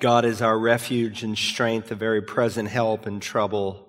God 0.00 0.24
is 0.24 0.40
our 0.40 0.58
refuge 0.58 1.22
and 1.22 1.36
strength, 1.36 1.90
a 1.90 1.94
very 1.94 2.22
present 2.22 2.70
help 2.70 3.06
in 3.06 3.20
trouble. 3.20 3.86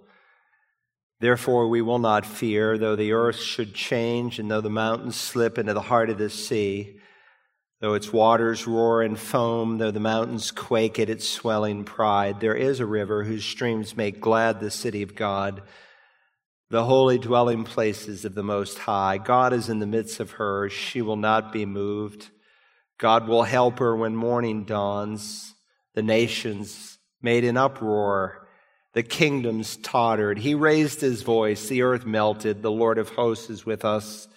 Therefore, 1.21 1.69
we 1.69 1.81
will 1.81 1.99
not 1.99 2.25
fear, 2.25 2.77
though 2.77 2.97
the 2.97 3.13
earth 3.13 3.39
should 3.39 3.73
change 3.73 4.37
and 4.37 4.51
though 4.51 4.59
the 4.59 4.69
mountains 4.69 5.15
slip 5.15 5.57
into 5.57 5.73
the 5.73 5.79
heart 5.79 6.09
of 6.09 6.17
the 6.17 6.29
sea, 6.29 6.99
though 7.79 7.93
its 7.93 8.11
waters 8.11 8.67
roar 8.67 9.01
and 9.01 9.17
foam, 9.17 9.77
though 9.77 9.91
the 9.91 10.01
mountains 10.01 10.51
quake 10.51 10.99
at 10.99 11.09
its 11.09 11.25
swelling 11.25 11.85
pride. 11.85 12.41
There 12.41 12.55
is 12.55 12.81
a 12.81 12.85
river 12.85 13.23
whose 13.23 13.45
streams 13.45 13.95
make 13.95 14.19
glad 14.19 14.59
the 14.59 14.69
city 14.69 15.03
of 15.03 15.15
God, 15.15 15.63
the 16.69 16.83
holy 16.83 17.19
dwelling 17.19 17.63
places 17.63 18.25
of 18.25 18.35
the 18.35 18.43
Most 18.43 18.79
High. 18.79 19.17
God 19.17 19.53
is 19.53 19.69
in 19.69 19.79
the 19.79 19.87
midst 19.87 20.19
of 20.19 20.31
her. 20.31 20.67
She 20.67 21.01
will 21.01 21.15
not 21.15 21.53
be 21.53 21.65
moved. 21.65 22.31
God 22.97 23.29
will 23.29 23.43
help 23.43 23.79
her 23.79 23.95
when 23.95 24.13
morning 24.13 24.65
dawns. 24.65 25.53
The 25.95 26.03
nations 26.03 26.97
made 27.21 27.43
an 27.43 27.57
uproar 27.57 28.41
the 28.93 29.03
kingdoms 29.03 29.77
tottered. 29.77 30.39
He 30.39 30.53
raised 30.53 30.99
his 30.99 31.21
voice. 31.21 31.67
The 31.67 31.81
earth 31.81 32.05
melted. 32.05 32.61
The 32.61 32.71
Lord 32.71 32.97
of 32.97 33.09
hosts 33.09 33.49
is 33.49 33.65
with 33.65 33.85
us. 33.85 34.27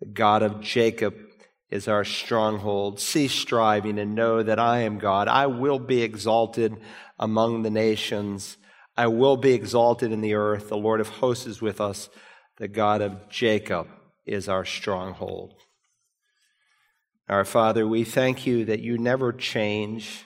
The 0.00 0.06
God 0.06 0.42
of 0.42 0.60
Jacob 0.60 1.14
is 1.70 1.86
our 1.86 2.04
stronghold. 2.04 2.98
Cease 2.98 3.32
striving 3.32 3.98
and 3.98 4.14
know 4.14 4.42
that 4.42 4.58
I 4.58 4.80
am 4.80 4.98
God. 4.98 5.28
I 5.28 5.46
will 5.46 5.78
be 5.78 6.02
exalted 6.02 6.76
among 7.18 7.62
the 7.62 7.70
nations. 7.70 8.56
I 8.96 9.08
will 9.08 9.36
be 9.36 9.52
exalted 9.52 10.12
in 10.12 10.22
the 10.22 10.34
earth. 10.34 10.70
The 10.70 10.76
Lord 10.76 11.00
of 11.00 11.08
hosts 11.08 11.46
is 11.46 11.60
with 11.60 11.80
us. 11.80 12.08
The 12.56 12.68
God 12.68 13.02
of 13.02 13.28
Jacob 13.28 13.88
is 14.24 14.48
our 14.48 14.64
stronghold. 14.64 15.54
Our 17.28 17.44
Father, 17.44 17.86
we 17.86 18.04
thank 18.04 18.46
you 18.46 18.64
that 18.66 18.80
you 18.80 18.96
never 18.96 19.32
change. 19.32 20.24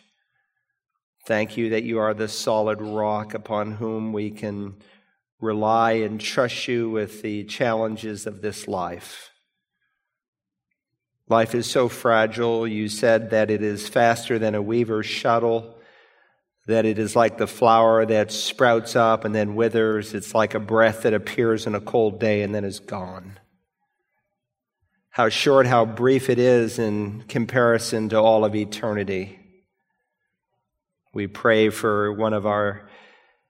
Thank 1.29 1.59
you 1.59 1.69
that 1.71 1.83
you 1.83 1.99
are 1.99 2.15
the 2.15 2.27
solid 2.27 2.81
rock 2.81 3.35
upon 3.35 3.73
whom 3.73 4.15
we 4.15 4.31
can 4.31 4.77
rely 5.43 5.93
and 5.93 6.19
trust 6.19 6.67
you 6.69 6.89
with 6.89 7.21
the 7.21 7.45
challenges 7.45 8.27
of 8.27 8.41
this 8.41 8.67
life. 8.67 9.31
Life 11.29 11.55
is 11.55 11.71
so 11.71 11.91
fragile. 11.91 12.67
You 12.67 12.89
said 12.89 13.29
that 13.29 13.51
it 13.51 13.63
is 13.63 13.91
faster 13.91 14.39
than 14.39 14.55
a 14.55 14.63
weaver's 14.63 15.05
shuttle, 15.05 15.77
that 16.67 16.87
it 16.87 16.99
is 16.99 17.15
like 17.15 17.37
the 17.37 17.47
flower 17.47 18.07
that 18.07 18.33
sprouts 18.33 18.97
up 18.97 19.27
and 19.27 19.35
then 19.35 19.55
withers. 19.55 20.15
It's 20.15 20.35
like 20.35 20.55
a 20.55 20.59
breath 20.59 21.03
that 21.03 21.13
appears 21.13 21.67
in 21.67 21.75
a 21.75 21.81
cold 21.83 22.19
day 22.19 22.41
and 22.41 22.55
then 22.55 22.65
is 22.65 22.81
gone. 22.81 23.39
How 25.11 25.29
short, 25.29 25.67
how 25.67 25.85
brief 25.85 26.31
it 26.31 26.39
is 26.39 26.79
in 26.79 27.25
comparison 27.29 28.09
to 28.09 28.17
all 28.17 28.47
of 28.47 28.57
eternity. 28.57 29.38
We 31.15 31.27
pray 31.27 31.71
for 31.71 32.13
one 32.13 32.35
of 32.35 32.45
our 32.45 32.87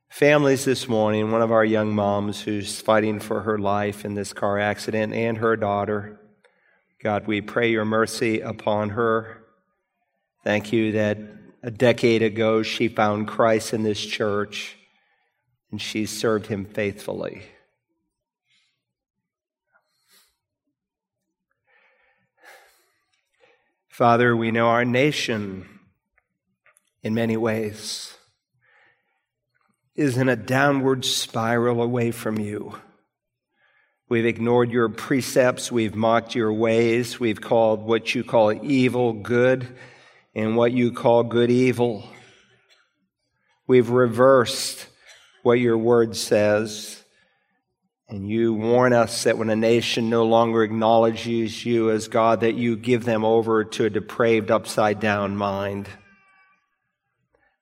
families 0.09 0.64
this 0.64 0.89
morning, 0.89 1.33
one 1.33 1.42
of 1.42 1.51
our 1.51 1.64
young 1.64 1.92
moms 1.92 2.41
who's 2.41 2.81
fighting 2.81 3.19
for 3.19 3.42
her 3.42 3.59
life 3.59 4.05
in 4.05 4.14
this 4.14 4.33
car 4.33 4.61
accident 4.61 5.12
and 5.12 5.39
her 5.39 5.56
daughter. 5.56 6.20
God, 7.03 7.27
we 7.27 7.41
pray 7.41 7.70
your 7.70 7.84
mercy 7.84 8.41
upon 8.41 8.91
her. 8.91 9.45
Thank 10.45 10.73
you 10.73 10.92
that 10.92 11.19
a 11.62 11.70
decade 11.73 12.23
ago 12.23 12.62
she 12.62 12.86
found 12.86 13.27
Christ 13.27 13.75
in 13.75 13.83
this 13.83 14.01
church 14.01 14.77
and 15.73 15.83
she 15.83 16.06
served 16.06 16.47
him 16.47 16.64
faithfully. 16.64 17.42
Father, 23.89 24.36
we 24.36 24.53
know 24.53 24.69
our 24.69 24.84
nation 24.84 25.78
in 27.09 27.14
many 27.14 27.39
ways 27.39 28.14
is 29.97 30.19
in 30.19 30.28
a 30.28 30.37
downward 30.37 31.06
spiral 31.06 31.83
away 31.83 32.11
from 32.11 32.39
you. 32.39 32.78
We've 34.11 34.27
ignored 34.27 34.70
your 34.70 34.91
precepts. 34.91 35.73
We've 35.73 35.95
mocked 35.95 36.35
your 36.35 36.52
ways. 36.52 37.19
We've 37.19 37.41
called 37.41 37.80
what 37.80 38.14
you 38.14 38.24
call 38.24 38.52
evil 38.63 39.14
good 39.14 39.67
and 40.35 40.55
what 40.55 40.73
you 40.73 40.92
call 40.92 41.24
good 41.24 41.51
evil. 41.51 42.07
We've 43.67 43.89
reversed 43.89 44.86
what 45.42 45.58
your 45.58 45.79
word 45.79 46.14
says. 46.14 47.02
And 48.07 48.29
you 48.29 48.52
warn 48.52 48.92
us 48.92 49.25
that 49.25 49.39
when 49.39 49.48
a 49.48 49.57
nation 49.57 50.11
no 50.11 50.27
longer 50.27 50.63
acknowledges 50.63 51.64
you 51.64 51.90
as 51.90 52.08
God, 52.08 52.40
that 52.40 52.55
you 52.55 52.77
give 52.77 53.07
them 53.07 53.25
over 53.25 53.64
to 53.64 53.86
a 53.86 53.90
depraved, 53.90 54.51
upside 54.51 55.01
down 55.01 55.39
mind. 55.39 55.89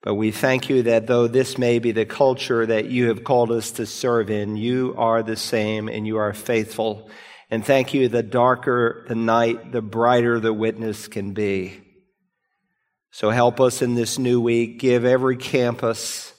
But 0.01 0.15
we 0.15 0.31
thank 0.31 0.69
you 0.69 0.83
that 0.83 1.07
though 1.07 1.27
this 1.27 1.57
may 1.57 1.79
be 1.79 1.91
the 1.91 2.05
culture 2.05 2.65
that 2.65 2.85
you 2.85 3.07
have 3.07 3.23
called 3.23 3.51
us 3.51 3.71
to 3.71 3.85
serve 3.85 4.29
in, 4.29 4.55
you 4.55 4.93
are 4.97 5.23
the 5.23 5.35
same 5.35 5.89
and 5.89 6.05
you 6.05 6.17
are 6.17 6.33
faithful. 6.33 7.09
And 7.49 7.65
thank 7.65 7.93
you, 7.93 8.07
the 8.07 8.23
darker 8.23 9.05
the 9.07 9.15
night, 9.15 9.71
the 9.71 9.81
brighter 9.81 10.39
the 10.39 10.53
witness 10.53 11.07
can 11.07 11.33
be. 11.33 11.81
So 13.11 13.31
help 13.31 13.59
us 13.59 13.81
in 13.81 13.95
this 13.95 14.19
new 14.19 14.39
week. 14.39 14.79
Give 14.79 15.03
every 15.03 15.37
campus 15.37 16.33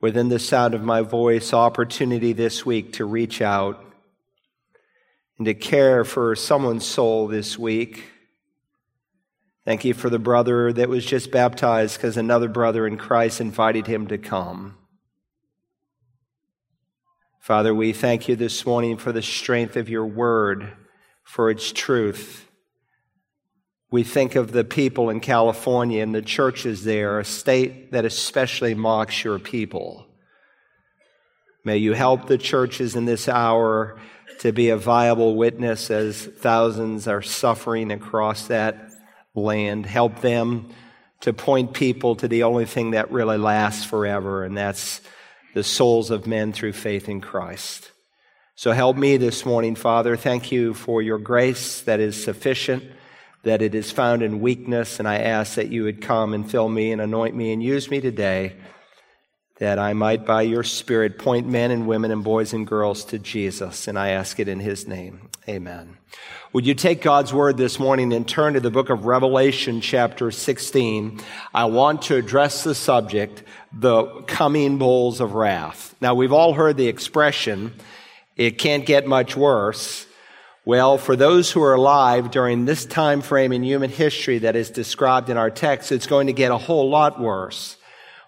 within 0.00 0.28
the 0.28 0.38
sound 0.38 0.74
of 0.74 0.82
my 0.82 1.00
voice 1.00 1.52
opportunity 1.52 2.32
this 2.32 2.64
week 2.66 2.92
to 2.94 3.04
reach 3.04 3.40
out 3.42 3.84
and 5.38 5.46
to 5.46 5.54
care 5.54 6.04
for 6.04 6.36
someone's 6.36 6.86
soul 6.86 7.26
this 7.26 7.58
week. 7.58 8.04
Thank 9.64 9.84
you 9.84 9.94
for 9.94 10.10
the 10.10 10.18
brother 10.18 10.72
that 10.72 10.88
was 10.88 11.06
just 11.06 11.30
baptized 11.30 11.96
because 11.96 12.16
another 12.16 12.48
brother 12.48 12.84
in 12.84 12.96
Christ 12.96 13.40
invited 13.40 13.86
him 13.86 14.08
to 14.08 14.18
come. 14.18 14.76
Father, 17.40 17.72
we 17.72 17.92
thank 17.92 18.28
you 18.28 18.34
this 18.34 18.66
morning 18.66 18.96
for 18.96 19.12
the 19.12 19.22
strength 19.22 19.76
of 19.76 19.88
your 19.88 20.06
word, 20.06 20.72
for 21.22 21.48
its 21.48 21.72
truth. 21.72 22.48
We 23.92 24.02
think 24.02 24.34
of 24.34 24.50
the 24.50 24.64
people 24.64 25.10
in 25.10 25.20
California 25.20 26.02
and 26.02 26.14
the 26.14 26.22
churches 26.22 26.82
there, 26.82 27.20
a 27.20 27.24
state 27.24 27.92
that 27.92 28.04
especially 28.04 28.74
mocks 28.74 29.22
your 29.22 29.38
people. 29.38 30.06
May 31.64 31.76
you 31.76 31.92
help 31.92 32.26
the 32.26 32.38
churches 32.38 32.96
in 32.96 33.04
this 33.04 33.28
hour 33.28 33.96
to 34.40 34.52
be 34.52 34.70
a 34.70 34.76
viable 34.76 35.36
witness 35.36 35.88
as 35.88 36.26
thousands 36.26 37.06
are 37.06 37.22
suffering 37.22 37.92
across 37.92 38.48
that 38.48 38.91
land. 39.34 39.86
Help 39.86 40.20
them 40.20 40.68
to 41.20 41.32
point 41.32 41.72
people 41.72 42.16
to 42.16 42.28
the 42.28 42.42
only 42.42 42.64
thing 42.64 42.92
that 42.92 43.10
really 43.10 43.38
lasts 43.38 43.84
forever, 43.84 44.44
and 44.44 44.56
that's 44.56 45.00
the 45.54 45.62
souls 45.62 46.10
of 46.10 46.26
men 46.26 46.52
through 46.52 46.72
faith 46.72 47.08
in 47.08 47.20
Christ. 47.20 47.90
So 48.54 48.72
help 48.72 48.96
me 48.96 49.16
this 49.16 49.46
morning, 49.46 49.74
Father. 49.74 50.16
Thank 50.16 50.52
you 50.52 50.74
for 50.74 51.00
your 51.00 51.18
grace 51.18 51.82
that 51.82 52.00
is 52.00 52.22
sufficient, 52.22 52.84
that 53.44 53.62
it 53.62 53.74
is 53.74 53.90
found 53.90 54.22
in 54.22 54.40
weakness, 54.40 54.98
and 54.98 55.08
I 55.08 55.18
ask 55.18 55.54
that 55.54 55.68
you 55.68 55.84
would 55.84 56.02
come 56.02 56.34
and 56.34 56.50
fill 56.50 56.68
me 56.68 56.92
and 56.92 57.00
anoint 57.00 57.34
me 57.34 57.52
and 57.52 57.62
use 57.62 57.90
me 57.90 58.00
today 58.00 58.56
that 59.62 59.78
I 59.78 59.92
might, 59.92 60.26
by 60.26 60.42
your 60.42 60.64
Spirit, 60.64 61.20
point 61.20 61.46
men 61.46 61.70
and 61.70 61.86
women 61.86 62.10
and 62.10 62.24
boys 62.24 62.52
and 62.52 62.66
girls 62.66 63.04
to 63.04 63.18
Jesus. 63.20 63.86
And 63.86 63.96
I 63.96 64.08
ask 64.08 64.40
it 64.40 64.48
in 64.48 64.58
his 64.58 64.88
name. 64.88 65.28
Amen. 65.48 65.98
Would 66.52 66.66
you 66.66 66.74
take 66.74 67.00
God's 67.00 67.32
word 67.32 67.58
this 67.58 67.78
morning 67.78 68.12
and 68.12 68.26
turn 68.26 68.54
to 68.54 68.60
the 68.60 68.72
book 68.72 68.90
of 68.90 69.04
Revelation, 69.04 69.80
chapter 69.80 70.32
16? 70.32 71.20
I 71.54 71.66
want 71.66 72.02
to 72.02 72.16
address 72.16 72.64
the 72.64 72.74
subject, 72.74 73.44
the 73.72 74.22
coming 74.22 74.78
bowls 74.78 75.20
of 75.20 75.34
wrath. 75.34 75.94
Now, 76.00 76.16
we've 76.16 76.32
all 76.32 76.54
heard 76.54 76.76
the 76.76 76.88
expression, 76.88 77.72
it 78.36 78.58
can't 78.58 78.84
get 78.84 79.06
much 79.06 79.36
worse. 79.36 80.06
Well, 80.64 80.98
for 80.98 81.14
those 81.14 81.52
who 81.52 81.62
are 81.62 81.74
alive 81.74 82.32
during 82.32 82.64
this 82.64 82.84
time 82.84 83.20
frame 83.20 83.52
in 83.52 83.62
human 83.62 83.90
history 83.90 84.38
that 84.38 84.56
is 84.56 84.70
described 84.70 85.30
in 85.30 85.36
our 85.36 85.50
text, 85.50 85.92
it's 85.92 86.08
going 86.08 86.26
to 86.26 86.32
get 86.32 86.50
a 86.50 86.58
whole 86.58 86.90
lot 86.90 87.20
worse. 87.20 87.76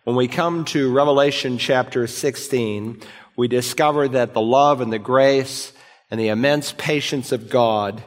When 0.04 0.16
we 0.16 0.28
come 0.28 0.66
to 0.66 0.92
Revelation 0.92 1.56
chapter 1.56 2.06
16, 2.06 3.00
we 3.38 3.48
discover 3.48 4.06
that 4.06 4.34
the 4.34 4.40
love 4.42 4.82
and 4.82 4.92
the 4.92 4.98
grace 4.98 5.72
and 6.10 6.20
the 6.20 6.28
immense 6.28 6.74
patience 6.76 7.32
of 7.32 7.48
God, 7.48 8.04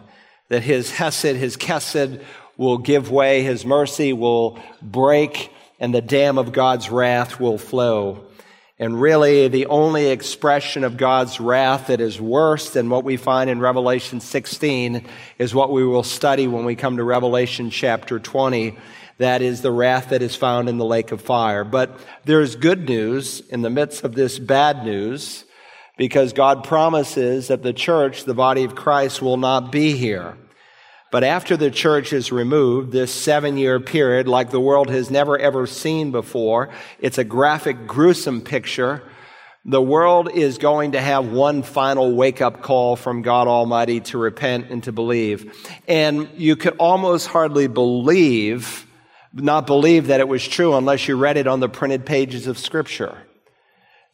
that 0.50 0.62
his 0.62 0.92
hesed, 0.92 1.36
his 1.36 1.58
chesed 1.58 2.24
will 2.56 2.78
give 2.78 3.10
way, 3.10 3.42
his 3.42 3.66
mercy 3.66 4.14
will 4.14 4.60
break, 4.80 5.52
and 5.80 5.92
the 5.92 6.04
dam 6.04 6.38
of 6.38 6.52
God's 6.54 6.92
wrath 6.92 7.40
will 7.40 7.58
flow. 7.58 8.26
And 8.78 9.02
really, 9.02 9.48
the 9.48 9.66
only 9.66 10.12
expression 10.12 10.84
of 10.84 10.98
God's 10.98 11.40
wrath 11.40 11.88
that 11.88 12.00
is 12.00 12.22
worse 12.22 12.70
than 12.70 12.92
what 12.92 13.06
we 13.06 13.18
find 13.18 13.50
in 13.50 13.60
Revelation 13.60 14.20
16 14.20 15.04
is 15.40 15.56
what 15.56 15.72
we 15.72 15.84
will 15.84 16.04
study 16.04 16.48
when 16.48 16.64
we 16.64 16.76
come 16.76 16.98
to 16.98 17.04
Revelation 17.04 17.72
chapter 17.72 18.20
20 18.20 18.78
that 19.18 19.42
is 19.42 19.62
the 19.62 19.72
wrath 19.72 20.10
that 20.10 20.22
is 20.22 20.36
found 20.36 20.69
in 20.69 20.78
the 20.78 20.86
lake 20.86 21.12
of 21.12 21.22
fire. 21.22 21.64
But 21.64 22.00
there's 22.25 22.56
good 22.56 22.88
news 22.88 23.42
in 23.42 23.62
the 23.62 23.69
midst 23.69 24.04
of 24.04 24.16
this 24.16 24.40
bad 24.40 24.86
news 24.86 25.44
because 25.98 26.34
God 26.34 26.64
promises 26.64 27.48
that 27.48 27.64
the 27.64 27.74
church, 27.74 28.24
the 28.24 28.34
body 28.34 28.64
of 28.64 28.75
Christ, 28.75 29.22
will 29.22 29.38
not 29.38 29.72
be 29.72 29.98
here. 29.98 30.38
But 31.12 31.24
after 31.24 31.56
the 31.56 31.72
church 31.72 32.12
is 32.12 32.31
removed, 32.31 32.92
this 32.92 33.14
seven 33.14 33.58
year 33.58 33.80
period, 33.80 34.28
like 34.28 34.52
the 34.52 34.60
world 34.60 34.90
has 34.90 35.10
never 35.10 35.38
ever 35.38 35.66
seen 35.66 36.12
before, 36.12 36.69
it's 37.00 37.18
a 37.18 37.24
graphic, 37.24 37.88
gruesome 37.88 38.42
picture. 38.42 39.02
The 39.64 39.81
world 39.81 40.31
is 40.31 40.58
going 40.58 40.94
to 40.94 41.02
have 41.02 41.28
one 41.28 41.62
final 41.64 42.16
wake 42.16 42.42
up 42.42 42.62
call 42.62 42.96
from 42.96 43.22
God 43.22 43.48
Almighty 43.48 44.00
to 44.02 44.18
repent 44.18 44.69
and 44.69 44.84
to 44.84 44.94
believe. 44.94 45.69
And 45.88 46.30
you 46.38 46.56
could 46.56 46.78
almost 46.78 47.28
hardly 47.28 47.68
believe, 47.68 48.87
not 49.39 49.68
believe 49.68 50.07
that 50.07 50.19
it 50.19 50.28
was 50.28 50.48
true 50.48 50.75
unless 50.75 51.07
you 51.07 51.16
read 51.16 51.38
it 51.38 51.48
on 51.48 51.60
the 51.60 51.69
printed 51.69 52.06
pages 52.06 52.48
of 52.48 52.57
Scripture. 52.57 53.18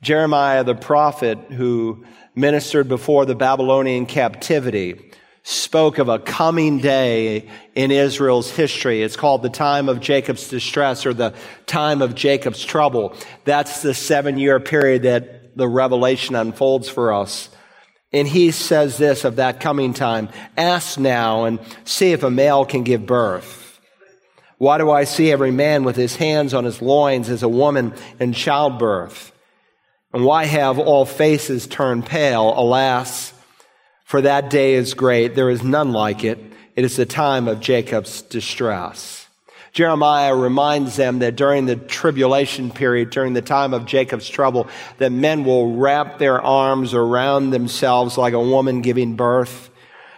Jeremiah 0.02 0.64
the 0.64 0.76
prophet, 0.76 1.38
who 1.50 2.06
ministered 2.36 2.90
before 2.90 3.26
the 3.26 3.36
Babylonian 3.36 4.06
captivity, 4.06 5.12
spoke 5.44 5.98
of 5.98 6.10
a 6.10 6.20
coming 6.20 6.80
day 6.80 7.50
in 7.76 7.92
Israel's 7.92 8.50
history. 8.50 9.02
It's 9.02 9.16
called 9.16 9.44
the 9.44 9.50
time 9.50 9.90
of 9.90 10.00
Jacob's 10.00 10.48
distress 10.50 11.06
or 11.06 11.14
the 11.14 11.34
time 11.66 12.02
of 12.02 12.16
Jacob's 12.16 12.64
trouble. 12.64 13.16
That's 13.44 13.82
the 13.82 13.94
seven 13.94 14.38
year 14.38 14.60
period 14.60 15.04
that 15.04 15.58
the 15.58 15.68
revelation 15.68 16.36
unfolds 16.36 16.90
for 16.90 17.14
us. 17.14 17.50
And 18.14 18.28
he 18.28 18.52
says 18.52 18.98
this 18.98 19.26
of 19.26 19.38
that 19.38 19.60
coming 19.60 19.94
time 19.94 20.30
Ask 20.56 21.00
now 21.00 21.46
and 21.46 21.60
see 21.84 22.12
if 22.12 22.24
a 22.24 22.32
male 22.32 22.66
can 22.66 22.84
give 22.84 23.06
birth. 23.06 23.63
Why 24.58 24.78
do 24.78 24.92
I 24.92 25.04
see 25.04 25.32
every 25.32 25.52
man 25.52 25.84
with 25.84 25.96
his 25.96 26.16
hands 26.16 26.54
on 26.54 26.64
his 26.64 26.82
loins 26.82 27.30
as 27.30 27.44
a 27.44 27.50
woman 27.50 27.94
in 28.20 28.34
childbirth? 28.34 29.32
And 30.14 30.24
why 30.24 30.46
have 30.46 30.78
all 30.78 31.06
faces 31.06 31.66
turned 31.66 32.06
pale? 32.06 32.54
Alas, 32.56 33.34
for 34.06 34.22
that 34.22 34.50
day 34.50 34.76
is 34.76 34.94
great. 34.94 35.36
There 35.36 35.50
is 35.50 35.64
none 35.64 35.92
like 35.92 36.24
it. 36.24 36.40
It 36.76 36.86
is 36.86 36.96
the 36.96 37.06
time 37.06 37.48
of 37.48 37.60
Jacob's 37.60 38.22
distress. 38.22 39.28
Jeremiah 39.74 40.36
reminds 40.36 40.96
them 40.98 41.20
that 41.20 41.36
during 41.36 41.66
the 41.66 41.76
tribulation 41.76 42.70
period, 42.70 43.10
during 43.10 43.34
the 43.34 43.42
time 43.42 43.74
of 43.74 43.88
Jacob's 43.88 44.30
trouble, 44.30 44.68
that 45.00 45.12
men 45.12 45.44
will 45.44 45.76
wrap 45.76 46.20
their 46.20 46.40
arms 46.40 46.94
around 46.94 47.50
themselves 47.50 48.16
like 48.16 48.34
a 48.34 48.40
woman 48.40 48.82
giving 48.82 49.16
birth, 49.16 49.72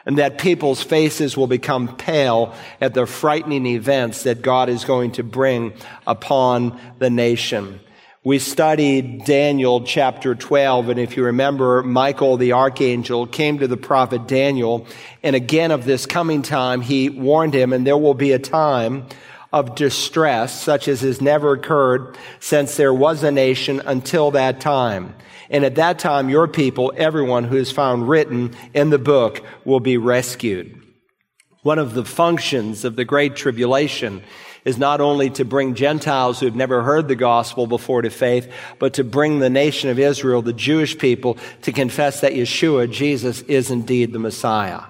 and 0.06 0.18
that 0.18 0.38
people's 0.38 0.84
faces 0.84 1.36
will 1.36 1.48
become 1.48 1.96
pale 1.96 2.54
at 2.80 2.94
the 2.94 3.06
frightening 3.06 3.66
events 3.66 4.24
that 4.24 4.42
God 4.42 4.70
is 4.70 4.86
going 4.86 5.12
to 5.14 5.24
bring 5.24 5.74
upon 6.06 6.80
the 7.00 7.10
nation. 7.10 7.80
We 8.24 8.40
studied 8.40 9.26
Daniel 9.26 9.84
chapter 9.84 10.34
12, 10.34 10.90
and 10.90 11.00
if 11.00 11.16
you 11.16 11.26
remember, 11.26 11.84
Michael 11.84 12.38
the 12.38 12.54
archangel 12.54 13.28
came 13.28 13.60
to 13.60 13.68
the 13.68 13.78
prophet 13.78 14.28
Daniel, 14.28 14.88
and 15.22 15.36
again 15.36 15.70
of 15.70 15.86
this 15.86 16.08
coming 16.08 16.42
time, 16.42 16.82
he 16.82 17.10
warned 17.10 17.54
him, 17.54 17.72
and 17.72 17.86
there 17.86 17.98
will 17.98 18.16
be 18.16 18.32
a 18.32 18.40
time 18.40 19.06
of 19.54 19.76
distress 19.76 20.60
such 20.60 20.88
as 20.88 21.02
has 21.02 21.22
never 21.22 21.54
occurred 21.54 22.18
since 22.40 22.78
there 22.78 22.94
was 22.94 23.24
a 23.24 23.32
nation 23.32 23.80
until 23.86 24.32
that 24.32 24.60
time. 24.60 25.16
And 25.50 25.64
at 25.64 25.76
that 25.76 26.00
time, 26.00 26.30
your 26.30 26.48
people, 26.48 26.94
everyone 26.96 27.44
who 27.44 27.58
is 27.58 27.72
found 27.72 28.10
written 28.10 28.56
in 28.74 28.90
the 28.90 28.98
book, 28.98 29.44
will 29.64 29.80
be 29.80 29.98
rescued. 29.98 30.82
One 31.62 31.80
of 31.80 31.94
the 31.94 32.06
functions 32.06 32.86
of 32.86 32.96
the 32.96 33.06
Great 33.06 33.36
Tribulation 33.36 34.24
is 34.66 34.78
not 34.78 35.00
only 35.00 35.30
to 35.30 35.46
bring 35.46 35.76
Gentiles 35.76 36.40
who 36.40 36.48
have 36.48 36.56
never 36.56 36.82
heard 36.82 37.08
the 37.08 37.16
gospel 37.16 37.68
before 37.68 38.02
to 38.02 38.10
faith, 38.10 38.52
but 38.80 38.96
to 38.96 39.04
bring 39.04 39.40
the 39.40 39.50
nation 39.50 39.90
of 39.90 40.00
Israel, 40.00 40.42
the 40.42 40.54
Jewish 40.54 40.98
people, 40.98 41.38
to 41.62 41.72
confess 41.72 42.22
that 42.22 42.34
Yeshua, 42.34 42.92
Jesus, 42.92 43.42
is 43.42 43.70
indeed 43.70 44.12
the 44.12 44.20
Messiah. 44.20 44.82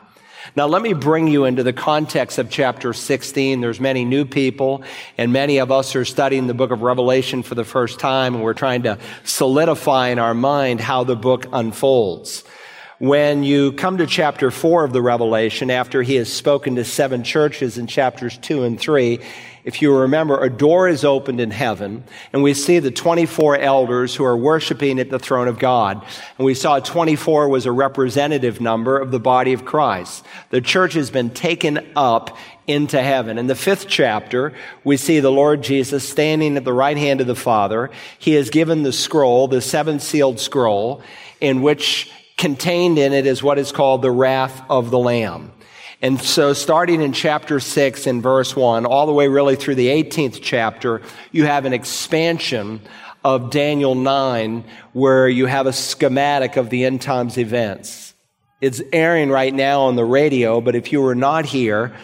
Now 0.58 0.68
let 0.68 0.82
me 0.82 0.94
bring 0.94 1.28
you 1.28 1.44
into 1.44 1.64
the 1.64 1.74
context 1.74 2.38
of 2.38 2.50
chapter 2.50 2.94
16. 2.94 3.60
There's 3.60 3.82
many 3.82 4.06
new 4.06 4.24
people 4.24 4.84
and 5.18 5.34
many 5.34 5.58
of 5.58 5.70
us 5.70 5.98
are 5.98 6.06
studying 6.06 6.48
the 6.48 6.54
book 6.54 6.72
of 6.72 6.82
Revelation 6.82 7.44
for 7.44 7.56
the 7.56 7.66
first 7.66 8.00
time 8.00 8.36
and 8.36 8.42
we're 8.42 8.54
trying 8.54 8.84
to 8.84 8.98
solidify 9.26 10.10
in 10.10 10.20
our 10.20 10.34
mind 10.34 10.80
how 10.80 11.04
the 11.04 11.18
book 11.18 11.48
unfolds. 11.52 12.46
When 13.00 13.44
you 13.44 13.74
come 13.74 13.98
to 13.98 14.08
chapter 14.08 14.50
4 14.50 14.86
of 14.86 14.94
the 14.94 15.02
Revelation, 15.02 15.70
after 15.70 16.02
he 16.02 16.16
has 16.16 16.32
spoken 16.32 16.76
to 16.76 16.86
seven 16.86 17.26
churches 17.26 17.78
in 17.78 17.88
chapters 17.88 18.38
2 18.38 18.64
and 18.64 18.80
3, 18.80 19.20
if 19.66 19.82
you 19.82 19.98
remember, 19.98 20.40
a 20.44 20.50
door 20.50 20.88
is 20.88 21.04
opened 21.04 21.42
in 21.42 21.50
heaven, 21.50 22.04
and 22.32 22.44
we 22.44 22.54
see 22.54 22.78
the 22.78 22.92
24 22.92 23.58
elders 23.58 24.14
who 24.14 24.24
are 24.24 24.38
worshiping 24.38 25.00
at 25.00 25.10
the 25.10 25.18
throne 25.18 25.48
of 25.48 25.58
God. 25.58 26.06
And 26.38 26.46
we 26.46 26.54
saw 26.54 26.80
24 26.80 27.50
was 27.50 27.66
a 27.66 27.72
representative 27.72 28.62
number 28.62 29.00
of 29.00 29.10
the 29.10 29.20
body 29.20 29.54
of 29.54 29.66
Christ. 29.66 30.24
The 30.52 30.62
church 30.62 30.94
has 30.94 31.10
been 31.10 31.32
taken 31.32 31.80
up 31.96 32.38
into 32.68 33.02
heaven. 33.02 33.40
In 33.40 33.48
the 33.48 33.56
fifth 33.56 33.88
chapter, 33.88 34.54
we 34.84 34.98
see 34.98 35.20
the 35.20 35.32
Lord 35.32 35.64
Jesus 35.64 36.08
standing 36.08 36.58
at 36.58 36.64
the 36.64 36.72
right 36.72 36.98
hand 36.98 37.20
of 37.20 37.26
the 37.26 37.36
Father. 37.36 37.90
He 38.20 38.34
has 38.34 38.52
given 38.52 38.84
the 38.84 38.94
scroll, 38.94 39.48
the 39.48 39.62
seven 39.62 40.00
sealed 40.00 40.40
scroll, 40.40 41.02
in 41.42 41.64
which 41.64 42.12
contained 42.38 43.00
in 43.00 43.14
it 43.14 43.26
is 43.26 43.42
what 43.42 43.58
is 43.58 43.72
called 43.72 44.04
the 44.04 44.12
wrath 44.12 44.62
of 44.70 44.92
the 44.92 45.00
Lamb. 45.00 45.52
And 46.06 46.22
so, 46.22 46.54
starting 46.54 47.02
in 47.02 47.14
chapter 47.14 47.60
6 47.60 48.06
in 48.06 48.22
verse 48.22 48.56
1, 48.56 48.86
all 48.86 49.08
the 49.08 49.12
way 49.12 49.28
really 49.28 49.56
through 49.56 49.74
the 49.74 49.88
18th 49.88 50.38
chapter, 50.40 51.02
you 51.32 51.46
have 51.46 51.66
an 51.66 51.74
expansion 51.74 52.80
of 53.24 53.50
Daniel 53.50 53.96
9 53.96 54.64
where 54.94 55.28
you 55.28 55.48
have 55.48 55.66
a 55.66 55.74
schematic 55.74 56.58
of 56.58 56.70
the 56.70 56.86
end 56.86 57.02
times 57.02 57.40
events. 57.40 58.14
It's 58.62 58.84
airing 58.94 59.32
right 59.32 59.52
now 59.52 59.82
on 59.82 59.96
the 59.96 60.06
radio, 60.06 60.62
but 60.62 60.76
if 60.76 60.92
you 60.92 61.02
were 61.02 61.16
not 61.16 61.44
here, 61.44 61.96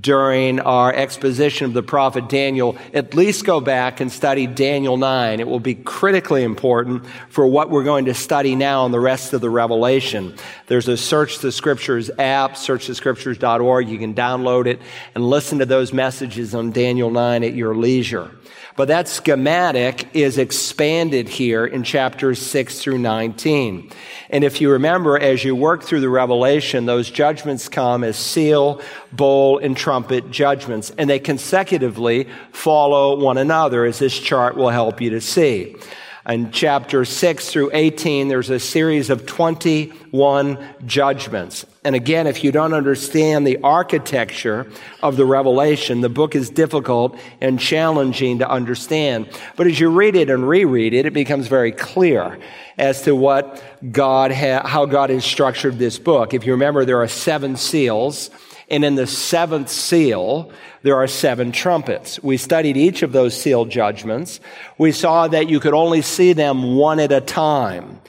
during 0.00 0.60
our 0.60 0.92
exposition 0.92 1.66
of 1.66 1.72
the 1.72 1.82
prophet 1.82 2.28
Daniel, 2.28 2.76
at 2.92 3.14
least 3.14 3.44
go 3.44 3.60
back 3.60 4.00
and 4.00 4.10
study 4.10 4.46
Daniel 4.46 4.96
9. 4.96 5.40
It 5.40 5.46
will 5.46 5.60
be 5.60 5.74
critically 5.74 6.42
important 6.42 7.04
for 7.28 7.46
what 7.46 7.70
we're 7.70 7.84
going 7.84 8.06
to 8.06 8.14
study 8.14 8.54
now 8.54 8.86
in 8.86 8.92
the 8.92 9.00
rest 9.00 9.32
of 9.32 9.40
the 9.40 9.50
Revelation. 9.50 10.34
There's 10.66 10.88
a 10.88 10.96
Search 10.96 11.38
the 11.38 11.52
Scriptures 11.52 12.10
app, 12.18 12.54
searchthescriptures.org. 12.54 13.88
You 13.88 13.98
can 13.98 14.14
download 14.14 14.66
it 14.66 14.80
and 15.14 15.28
listen 15.28 15.58
to 15.58 15.66
those 15.66 15.92
messages 15.92 16.54
on 16.54 16.72
Daniel 16.72 17.10
9 17.10 17.44
at 17.44 17.54
your 17.54 17.74
leisure. 17.74 18.30
But 18.76 18.88
that 18.88 19.06
schematic 19.06 20.08
is 20.14 20.36
expanded 20.36 21.28
here 21.28 21.64
in 21.64 21.84
chapters 21.84 22.44
6 22.44 22.80
through 22.80 22.98
19. 22.98 23.90
And 24.30 24.42
if 24.42 24.60
you 24.60 24.72
remember, 24.72 25.16
as 25.16 25.44
you 25.44 25.54
work 25.54 25.84
through 25.84 26.00
the 26.00 26.08
Revelation, 26.08 26.84
those 26.84 27.08
judgments 27.08 27.68
come 27.68 28.02
as 28.02 28.16
seal, 28.16 28.80
bowl, 29.12 29.58
and 29.58 29.76
trumpet 29.76 30.32
judgments, 30.32 30.90
and 30.98 31.08
they 31.08 31.20
consecutively 31.20 32.28
follow 32.50 33.16
one 33.16 33.38
another, 33.38 33.84
as 33.84 34.00
this 34.00 34.18
chart 34.18 34.56
will 34.56 34.70
help 34.70 35.00
you 35.00 35.10
to 35.10 35.20
see. 35.20 35.76
In 36.26 36.52
chapter 36.52 37.04
6 37.04 37.50
through 37.50 37.70
18, 37.74 38.28
there's 38.28 38.48
a 38.48 38.58
series 38.58 39.10
of 39.10 39.26
21 39.26 40.58
judgments. 40.86 41.66
And 41.84 41.94
again, 41.94 42.26
if 42.26 42.42
you 42.42 42.50
don't 42.50 42.72
understand 42.72 43.46
the 43.46 43.58
architecture 43.62 44.66
of 45.02 45.18
the 45.18 45.26
Revelation, 45.26 46.00
the 46.00 46.08
book 46.08 46.34
is 46.34 46.48
difficult 46.48 47.18
and 47.42 47.60
challenging 47.60 48.38
to 48.38 48.48
understand. 48.48 49.28
But 49.56 49.66
as 49.66 49.78
you 49.78 49.90
read 49.90 50.16
it 50.16 50.30
and 50.30 50.48
reread 50.48 50.94
it, 50.94 51.04
it 51.04 51.12
becomes 51.12 51.46
very 51.46 51.72
clear 51.72 52.38
as 52.78 53.02
to 53.02 53.14
what 53.14 53.62
God, 53.92 54.32
ha- 54.32 54.66
how 54.66 54.86
God 54.86 55.10
has 55.10 55.26
structured 55.26 55.78
this 55.78 55.98
book. 55.98 56.32
If 56.32 56.46
you 56.46 56.52
remember, 56.52 56.86
there 56.86 57.02
are 57.02 57.08
seven 57.08 57.56
seals. 57.56 58.30
And 58.74 58.84
in 58.84 58.96
the 58.96 59.06
seventh 59.06 59.68
seal, 59.68 60.50
there 60.82 60.96
are 60.96 61.06
seven 61.06 61.52
trumpets. 61.52 62.20
We 62.24 62.36
studied 62.36 62.76
each 62.76 63.02
of 63.02 63.12
those 63.12 63.40
seal 63.40 63.66
judgments. 63.66 64.40
We 64.78 64.90
saw 64.90 65.28
that 65.28 65.48
you 65.48 65.60
could 65.60 65.74
only 65.74 66.02
see 66.02 66.32
them 66.32 66.74
one 66.74 66.98
at 66.98 67.12
a 67.12 67.20
time. 67.20 68.00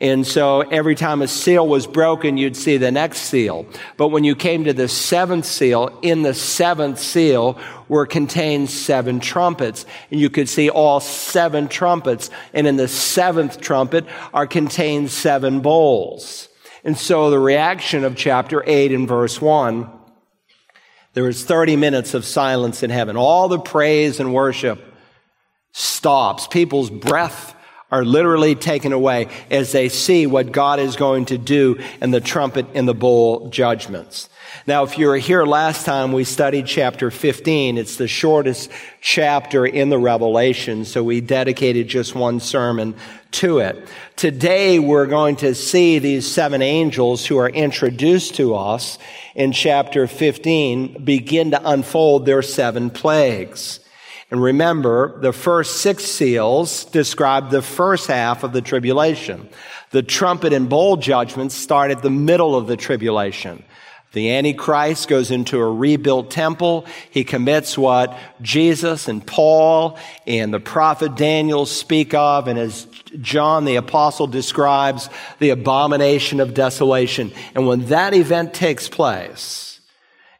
And 0.00 0.26
so 0.26 0.62
every 0.62 0.96
time 0.96 1.22
a 1.22 1.28
seal 1.28 1.68
was 1.68 1.86
broken, 1.86 2.36
you'd 2.36 2.56
see 2.56 2.78
the 2.78 2.90
next 2.90 3.18
seal. 3.18 3.64
But 3.96 4.08
when 4.08 4.24
you 4.24 4.34
came 4.34 4.64
to 4.64 4.72
the 4.72 4.88
seventh 4.88 5.44
seal, 5.44 5.96
in 6.02 6.22
the 6.22 6.34
seventh 6.34 6.98
seal 6.98 7.56
were 7.86 8.04
contained 8.04 8.70
seven 8.70 9.20
trumpets. 9.20 9.86
And 10.10 10.18
you 10.18 10.30
could 10.30 10.48
see 10.48 10.68
all 10.68 10.98
seven 10.98 11.68
trumpets. 11.68 12.28
And 12.52 12.66
in 12.66 12.74
the 12.74 12.88
seventh 12.88 13.60
trumpet 13.60 14.04
are 14.34 14.48
contained 14.48 15.12
seven 15.12 15.60
bowls. 15.60 16.48
And 16.82 16.98
so 16.98 17.30
the 17.30 17.38
reaction 17.38 18.02
of 18.02 18.16
chapter 18.16 18.64
8 18.66 18.90
and 18.90 19.06
verse 19.06 19.40
1, 19.40 19.97
there 21.18 21.24
was 21.24 21.44
30 21.44 21.74
minutes 21.74 22.14
of 22.14 22.24
silence 22.24 22.84
in 22.84 22.90
heaven. 22.90 23.16
All 23.16 23.48
the 23.48 23.58
praise 23.58 24.20
and 24.20 24.32
worship 24.32 24.80
stops. 25.72 26.46
People's 26.46 26.90
breath 26.90 27.56
are 27.90 28.04
literally 28.04 28.54
taken 28.54 28.92
away 28.92 29.26
as 29.50 29.72
they 29.72 29.88
see 29.88 30.28
what 30.28 30.52
God 30.52 30.78
is 30.78 30.94
going 30.94 31.24
to 31.24 31.36
do 31.36 31.82
in 32.00 32.12
the 32.12 32.20
trumpet 32.20 32.66
and 32.72 32.86
the 32.86 32.94
bowl 32.94 33.48
judgments. 33.48 34.28
Now, 34.64 34.84
if 34.84 34.96
you 34.96 35.08
were 35.08 35.16
here 35.16 35.44
last 35.44 35.84
time, 35.84 36.12
we 36.12 36.22
studied 36.22 36.68
chapter 36.68 37.10
15. 37.10 37.78
It's 37.78 37.96
the 37.96 38.06
shortest 38.06 38.70
chapter 39.00 39.66
in 39.66 39.88
the 39.88 39.98
Revelation, 39.98 40.84
so 40.84 41.02
we 41.02 41.20
dedicated 41.20 41.88
just 41.88 42.14
one 42.14 42.38
sermon 42.38 42.94
to 43.32 43.58
it. 43.58 43.88
Today, 44.16 44.78
we're 44.78 45.06
going 45.06 45.36
to 45.36 45.54
see 45.54 45.98
these 45.98 46.30
seven 46.30 46.62
angels 46.62 47.26
who 47.26 47.38
are 47.38 47.48
introduced 47.48 48.36
to 48.36 48.54
us 48.54 48.98
in 49.34 49.52
chapter 49.52 50.06
15 50.06 51.04
begin 51.04 51.52
to 51.52 51.70
unfold 51.70 52.26
their 52.26 52.42
seven 52.42 52.90
plagues. 52.90 53.80
And 54.30 54.42
remember, 54.42 55.18
the 55.20 55.32
first 55.32 55.80
six 55.80 56.04
seals 56.04 56.84
describe 56.84 57.50
the 57.50 57.62
first 57.62 58.08
half 58.08 58.44
of 58.44 58.52
the 58.52 58.60
tribulation. 58.60 59.48
The 59.90 60.02
trumpet 60.02 60.52
and 60.52 60.68
bowl 60.68 60.98
judgments 60.98 61.54
start 61.54 61.90
at 61.90 62.02
the 62.02 62.10
middle 62.10 62.54
of 62.54 62.66
the 62.66 62.76
tribulation. 62.76 63.64
The 64.12 64.30
Antichrist 64.32 65.06
goes 65.06 65.30
into 65.30 65.58
a 65.58 65.70
rebuilt 65.70 66.30
temple. 66.30 66.86
He 67.10 67.24
commits 67.24 67.76
what 67.76 68.16
Jesus 68.40 69.06
and 69.06 69.26
Paul 69.26 69.98
and 70.26 70.52
the 70.52 70.60
prophet 70.60 71.14
Daniel 71.14 71.66
speak 71.66 72.14
of, 72.14 72.48
and 72.48 72.58
as 72.58 72.86
John 73.20 73.66
the 73.66 73.76
apostle 73.76 74.26
describes, 74.26 75.10
the 75.40 75.50
abomination 75.50 76.40
of 76.40 76.54
desolation. 76.54 77.32
And 77.54 77.66
when 77.66 77.86
that 77.86 78.14
event 78.14 78.54
takes 78.54 78.88
place, 78.88 79.80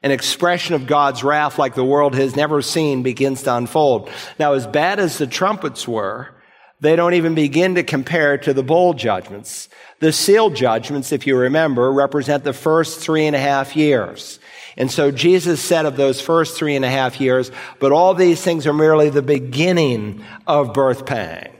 an 0.03 0.13
expression 0.13 0.75
of 0.75 0.87
God's 0.87 1.23
wrath 1.23 1.59
like 1.59 1.75
the 1.75 1.85
world 1.85 2.15
has 2.15 2.37
never 2.37 2.63
seen 2.63 3.03
begins 3.03 3.43
to 3.43 3.55
unfold. 3.55 4.09
Now, 4.39 4.55
as 4.55 4.67
bad 4.67 4.99
as 4.99 5.19
the 5.19 5.27
trumpets 5.27 5.87
were, 5.87 6.35
they 6.81 6.97
don't 6.97 7.15
even 7.15 7.35
begin 7.35 7.75
to 7.75 7.83
compare 7.83 8.39
to 8.39 8.55
the 8.55 8.63
bowl 8.63 8.95
judgments. 8.95 9.69
The 10.01 10.13
seal 10.13 10.51
judgments, 10.51 11.11
if 11.11 11.27
you 11.27 11.37
remember, 11.37 11.93
represent 11.93 12.45
the 12.45 12.53
first 12.53 13.01
three 13.01 13.27
and 13.27 13.35
a 13.35 13.41
half 13.41 13.75
years. 13.75 14.39
And 14.77 14.91
so 14.91 15.11
Jesus 15.11 15.61
said 15.61 15.87
of 15.87 15.97
those 15.97 16.21
first 16.21 16.57
three 16.57 16.77
and 16.77 16.85
a 16.85 16.91
half 16.91 17.21
years, 17.21 17.51
but 17.81 17.91
all 17.91 18.15
these 18.15 18.41
things 18.41 18.65
are 18.67 18.73
merely 18.73 19.11
the 19.11 19.23
beginning 19.23 20.25
of 20.47 20.73
birth 20.73 21.05
pangs. 21.05 21.59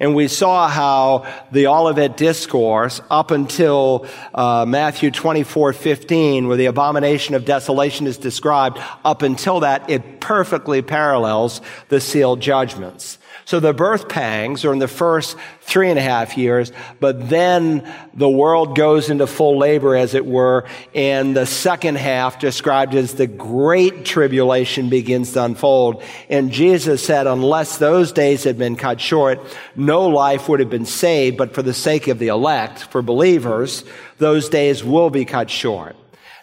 And 0.00 0.14
we 0.14 0.28
saw 0.28 0.66
how 0.66 1.30
the 1.52 1.66
Olivet 1.66 2.16
Discourse, 2.16 3.02
up 3.10 3.30
until 3.30 4.06
uh, 4.34 4.64
Matthew 4.66 5.10
24, 5.10 5.74
15, 5.74 6.48
where 6.48 6.56
the 6.56 6.64
abomination 6.64 7.34
of 7.34 7.44
desolation 7.44 8.06
is 8.06 8.16
described, 8.16 8.78
up 9.04 9.20
until 9.20 9.60
that, 9.60 9.90
it 9.90 10.20
perfectly 10.20 10.80
parallels 10.80 11.60
the 11.90 12.00
sealed 12.00 12.40
judgments. 12.40 13.18
So 13.44 13.58
the 13.58 13.72
birth 13.72 14.08
pangs 14.08 14.64
are 14.64 14.72
in 14.72 14.78
the 14.78 14.88
first 14.88 15.36
three 15.60 15.90
and 15.90 15.98
a 15.98 16.02
half 16.02 16.36
years, 16.36 16.72
but 17.00 17.28
then 17.28 17.92
the 18.14 18.28
world 18.28 18.76
goes 18.76 19.10
into 19.10 19.26
full 19.26 19.58
labor, 19.58 19.96
as 19.96 20.14
it 20.14 20.24
were, 20.26 20.66
and 20.94 21.36
the 21.36 21.46
second 21.46 21.96
half, 21.96 22.38
described 22.38 22.94
as 22.94 23.14
the 23.14 23.26
great 23.26 24.04
tribulation, 24.04 24.88
begins 24.88 25.32
to 25.32 25.44
unfold. 25.44 26.02
And 26.28 26.52
Jesus 26.52 27.04
said, 27.04 27.26
unless 27.26 27.78
those 27.78 28.12
days 28.12 28.44
had 28.44 28.58
been 28.58 28.76
cut 28.76 29.00
short, 29.00 29.40
no 29.74 30.06
life 30.08 30.48
would 30.48 30.60
have 30.60 30.70
been 30.70 30.86
saved, 30.86 31.36
but 31.36 31.54
for 31.54 31.62
the 31.62 31.74
sake 31.74 32.08
of 32.08 32.18
the 32.18 32.28
elect, 32.28 32.80
for 32.84 33.02
believers, 33.02 33.84
those 34.18 34.48
days 34.48 34.84
will 34.84 35.10
be 35.10 35.24
cut 35.24 35.50
short. 35.50 35.96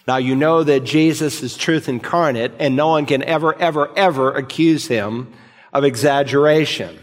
Now 0.07 0.17
you 0.17 0.35
know 0.35 0.63
that 0.63 0.85
Jesus 0.85 1.43
is 1.43 1.57
truth 1.57 1.89
incarnate, 1.89 2.53
and 2.59 2.75
no 2.75 2.87
one 2.87 3.05
can 3.05 3.23
ever, 3.23 3.53
ever, 3.59 3.95
ever 3.97 4.33
accuse 4.33 4.87
him 4.87 5.33
of 5.77 5.85
exaggeration. 5.85 6.97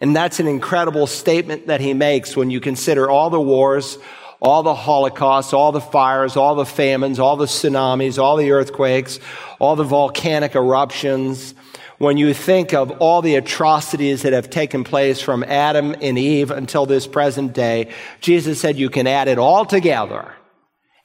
And 0.00 0.14
that's 0.14 0.38
an 0.38 0.46
incredible 0.46 1.06
statement 1.06 1.66
that 1.66 1.80
he 1.80 1.94
makes 1.94 2.36
when 2.36 2.50
you 2.50 2.60
consider 2.60 3.10
all 3.10 3.30
the 3.30 3.40
wars, 3.40 3.98
all 4.40 4.62
the 4.62 4.74
holocausts, 4.74 5.52
all 5.52 5.72
the 5.72 5.80
fires, 5.80 6.36
all 6.36 6.54
the 6.54 6.66
famines, 6.66 7.18
all 7.18 7.36
the 7.36 7.46
tsunamis, 7.46 8.18
all 8.18 8.36
the 8.36 8.52
earthquakes, 8.52 9.18
all 9.58 9.74
the 9.74 9.84
volcanic 9.84 10.54
eruptions. 10.54 11.54
When 11.98 12.16
you 12.16 12.32
think 12.32 12.72
of 12.72 12.92
all 13.00 13.22
the 13.22 13.34
atrocities 13.34 14.22
that 14.22 14.32
have 14.32 14.50
taken 14.50 14.84
place 14.84 15.20
from 15.20 15.42
Adam 15.42 15.96
and 16.00 16.16
Eve 16.16 16.52
until 16.52 16.86
this 16.86 17.08
present 17.08 17.52
day, 17.52 17.92
Jesus 18.20 18.60
said 18.60 18.76
you 18.76 18.90
can 18.90 19.08
add 19.08 19.26
it 19.26 19.38
all 19.38 19.64
together. 19.64 20.32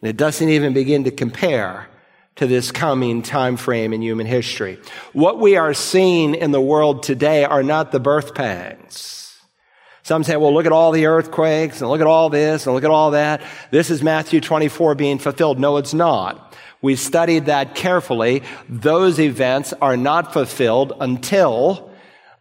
And 0.01 0.09
it 0.09 0.17
doesn't 0.17 0.49
even 0.49 0.73
begin 0.73 1.05
to 1.05 1.11
compare 1.11 1.89
to 2.35 2.47
this 2.47 2.71
coming 2.71 3.21
time 3.21 3.57
frame 3.57 3.93
in 3.93 4.01
human 4.01 4.25
history. 4.25 4.79
What 5.13 5.39
we 5.39 5.55
are 5.55 5.73
seeing 5.73 6.35
in 6.35 6.51
the 6.51 6.61
world 6.61 7.03
today 7.03 7.43
are 7.43 7.63
not 7.63 7.91
the 7.91 7.99
birth 7.99 8.33
pangs. 8.33 9.23
Some 10.03 10.23
say, 10.25 10.35
well, 10.35 10.53
look 10.53 10.65
at 10.65 10.73
all 10.73 10.91
the 10.91 11.05
earthquakes 11.05 11.79
and 11.79 11.89
look 11.89 12.01
at 12.01 12.07
all 12.07 12.29
this 12.29 12.65
and 12.65 12.75
look 12.75 12.83
at 12.83 12.89
all 12.89 13.11
that. 13.11 13.41
This 13.71 13.89
is 13.89 14.03
Matthew 14.03 14.41
24 14.41 14.95
being 14.95 15.17
fulfilled. 15.17 15.59
No, 15.59 15.77
it's 15.77 15.93
not. 15.93 16.53
We 16.81 16.97
studied 16.97 17.45
that 17.45 17.75
carefully. 17.75 18.43
Those 18.67 19.17
events 19.17 19.71
are 19.81 19.95
not 19.95 20.33
fulfilled 20.33 20.91
until, 20.99 21.89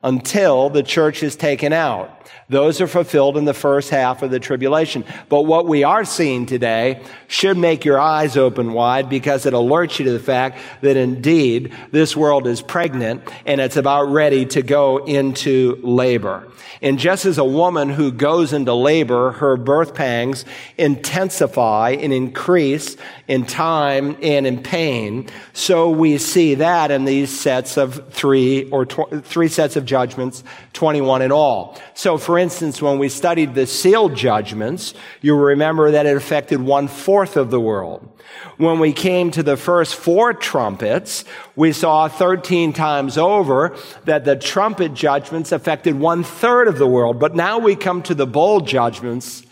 until 0.03 0.71
the 0.71 0.83
church 0.83 1.23
is 1.23 1.37
taken 1.37 1.73
out. 1.73 2.22
Those 2.49 2.81
are 2.81 2.87
fulfilled 2.87 3.37
in 3.37 3.45
the 3.45 3.55
first 3.55 3.91
half 3.91 4.23
of 4.23 4.31
the 4.31 4.41
tribulation. 4.41 5.05
But 5.29 5.43
what 5.43 5.67
we 5.67 5.85
are 5.85 6.05
seeing 6.05 6.47
today 6.47 7.03
should 7.29 7.57
make 7.57 7.85
your 7.85 7.99
eyes 7.99 8.37
open 8.37 8.73
wide 8.73 9.09
because 9.09 9.47
it 9.47 9.55
alerts 9.55 9.99
you 9.99 10.05
to 10.07 10.13
the 10.13 10.19
fact 10.19 10.59
that 10.83 10.97
indeed 10.97 11.73
this 11.91 12.17
world 12.17 12.47
is 12.47 12.63
pregnant 12.63 13.23
and 13.47 13.61
it's 13.61 13.77
about 13.77 14.05
ready 14.05 14.47
to 14.47 14.63
go 14.63 14.99
into 14.99 15.79
labor. 15.83 16.49
And 16.83 16.99
just 16.99 17.27
as 17.27 17.39
a 17.39 17.45
woman 17.45 17.91
who 17.91 18.11
goes 18.11 18.53
into 18.53 18.75
labor, 18.75 19.33
her 19.33 19.57
birth 19.57 19.95
pangs 19.95 20.45
intensify 20.77 21.91
and 21.91 22.13
increase 22.13 22.97
in 23.29 23.47
time 23.47 24.17
and 24.21 24.49
in 24.49 24.63
pain. 24.63 25.29
So 25.53 25.91
we 25.91 26.19
see 26.19 26.57
that 26.57 26.91
in 26.91 27.05
these 27.05 27.31
sets 27.31 27.77
of 27.77 28.13
three 28.13 28.69
or 28.71 28.85
tw- 28.85 29.25
three 29.25 29.47
sets 29.47 29.77
of 29.77 29.85
judgments, 29.85 30.43
21 30.73 31.23
in 31.23 31.31
all. 31.31 31.79
So 31.95 32.12
for 32.19 32.39
instance, 32.39 32.81
when 32.81 32.99
we 32.99 33.09
studied 33.09 33.55
the 33.55 33.67
seal 33.67 34.09
judgments, 34.09 34.95
you 35.21 35.37
remember 35.37 35.91
that 35.91 36.07
it 36.07 36.17
affected 36.17 36.61
one 36.61 36.89
fourth 36.89 37.37
of 37.37 37.51
the 37.51 37.61
world. 37.61 38.09
When 38.57 38.79
we 38.79 38.93
came 38.93 39.31
to 39.33 39.43
the 39.43 39.57
first 39.57 39.95
four 39.95 40.33
trumpets, 40.33 41.25
we 41.57 41.73
saw 41.73 42.09
13 42.09 42.73
times 42.73 43.19
over 43.19 43.77
that 44.05 44.25
the 44.25 44.37
trumpet 44.37 44.95
judgments 44.95 45.53
affected 45.53 45.99
one 45.99 46.25
third 46.25 46.69
of 46.69 46.79
the 46.79 46.87
world. 46.87 47.19
But 47.19 47.35
now 47.35 47.59
we 47.59 47.77
come 47.77 48.03
to 48.05 48.15
the 48.15 48.27
bowl 48.27 48.61
judgments 48.61 49.43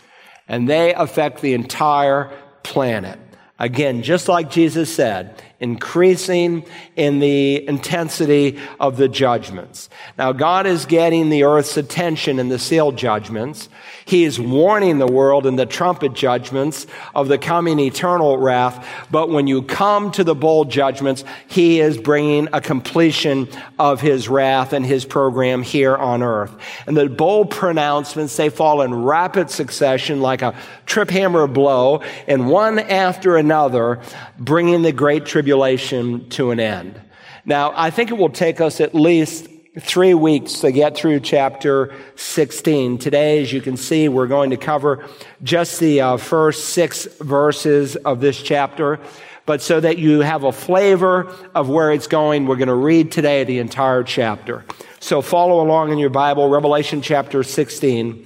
and 0.47 0.67
they 0.67 0.93
affect 0.93 1.41
the 1.41 1.53
entire 1.53 2.31
planet. 2.63 3.19
Again, 3.59 4.01
just 4.01 4.27
like 4.27 4.49
Jesus 4.49 4.93
said, 4.93 5.41
increasing 5.61 6.65
in 6.95 7.19
the 7.19 7.67
intensity 7.67 8.59
of 8.79 8.97
the 8.97 9.07
judgments. 9.07 9.89
Now, 10.17 10.31
God 10.31 10.65
is 10.65 10.85
getting 10.87 11.29
the 11.29 11.43
earth's 11.43 11.77
attention 11.77 12.39
in 12.39 12.49
the 12.49 12.57
seal 12.57 12.91
judgments. 12.91 13.69
He 14.05 14.23
is 14.23 14.39
warning 14.39 14.97
the 14.97 15.07
world 15.07 15.45
in 15.45 15.55
the 15.55 15.67
trumpet 15.67 16.13
judgments 16.13 16.87
of 17.13 17.27
the 17.27 17.37
coming 17.37 17.79
eternal 17.79 18.39
wrath. 18.39 19.05
But 19.11 19.29
when 19.29 19.45
you 19.45 19.61
come 19.61 20.11
to 20.13 20.23
the 20.23 20.33
bowl 20.33 20.65
judgments, 20.65 21.23
He 21.47 21.79
is 21.79 21.97
bringing 21.97 22.49
a 22.51 22.59
completion 22.59 23.47
of 23.77 24.01
His 24.01 24.27
wrath 24.27 24.73
and 24.73 24.83
His 24.83 25.05
program 25.05 25.61
here 25.61 25.95
on 25.95 26.23
earth. 26.23 26.55
And 26.87 26.97
the 26.97 27.07
bowl 27.07 27.45
pronouncements, 27.45 28.35
they 28.35 28.49
fall 28.49 28.81
in 28.81 29.03
rapid 29.03 29.51
succession 29.51 30.21
like 30.21 30.41
a 30.41 30.55
trip 30.87 31.11
hammer 31.11 31.45
blow 31.45 32.01
and 32.27 32.49
one 32.49 32.79
after 32.79 33.37
another, 33.37 34.01
bringing 34.39 34.81
the 34.81 34.91
great 34.91 35.27
tribulation 35.27 35.50
tribulation 35.51 36.29
to 36.29 36.51
an 36.51 36.61
end. 36.61 36.97
Now, 37.43 37.73
I 37.75 37.89
think 37.89 38.09
it 38.09 38.13
will 38.13 38.29
take 38.29 38.61
us 38.61 38.79
at 38.79 38.95
least 38.95 39.49
three 39.81 40.13
weeks 40.13 40.61
to 40.61 40.71
get 40.71 40.95
through 40.95 41.19
chapter 41.19 41.93
16. 42.15 42.97
Today, 42.97 43.41
as 43.41 43.51
you 43.51 43.59
can 43.59 43.75
see, 43.75 44.07
we're 44.07 44.27
going 44.27 44.51
to 44.51 44.57
cover 44.57 45.05
just 45.43 45.81
the 45.81 45.99
uh, 45.99 46.15
first 46.15 46.69
six 46.69 47.03
verses 47.19 47.97
of 47.97 48.21
this 48.21 48.41
chapter. 48.41 48.97
But 49.45 49.61
so 49.61 49.81
that 49.81 49.97
you 49.97 50.21
have 50.21 50.45
a 50.45 50.53
flavor 50.53 51.35
of 51.53 51.67
where 51.67 51.91
it's 51.91 52.07
going, 52.07 52.45
we're 52.45 52.55
going 52.55 52.69
to 52.69 52.73
read 52.73 53.11
today 53.11 53.43
the 53.43 53.59
entire 53.59 54.03
chapter. 54.03 54.63
So 55.01 55.21
follow 55.21 55.61
along 55.61 55.91
in 55.91 55.97
your 55.97 56.11
Bible, 56.11 56.47
Revelation 56.47 57.01
chapter 57.01 57.43
16, 57.43 58.25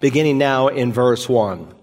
beginning 0.00 0.38
now 0.38 0.68
in 0.68 0.94
verse 0.94 1.28
1. 1.28 1.75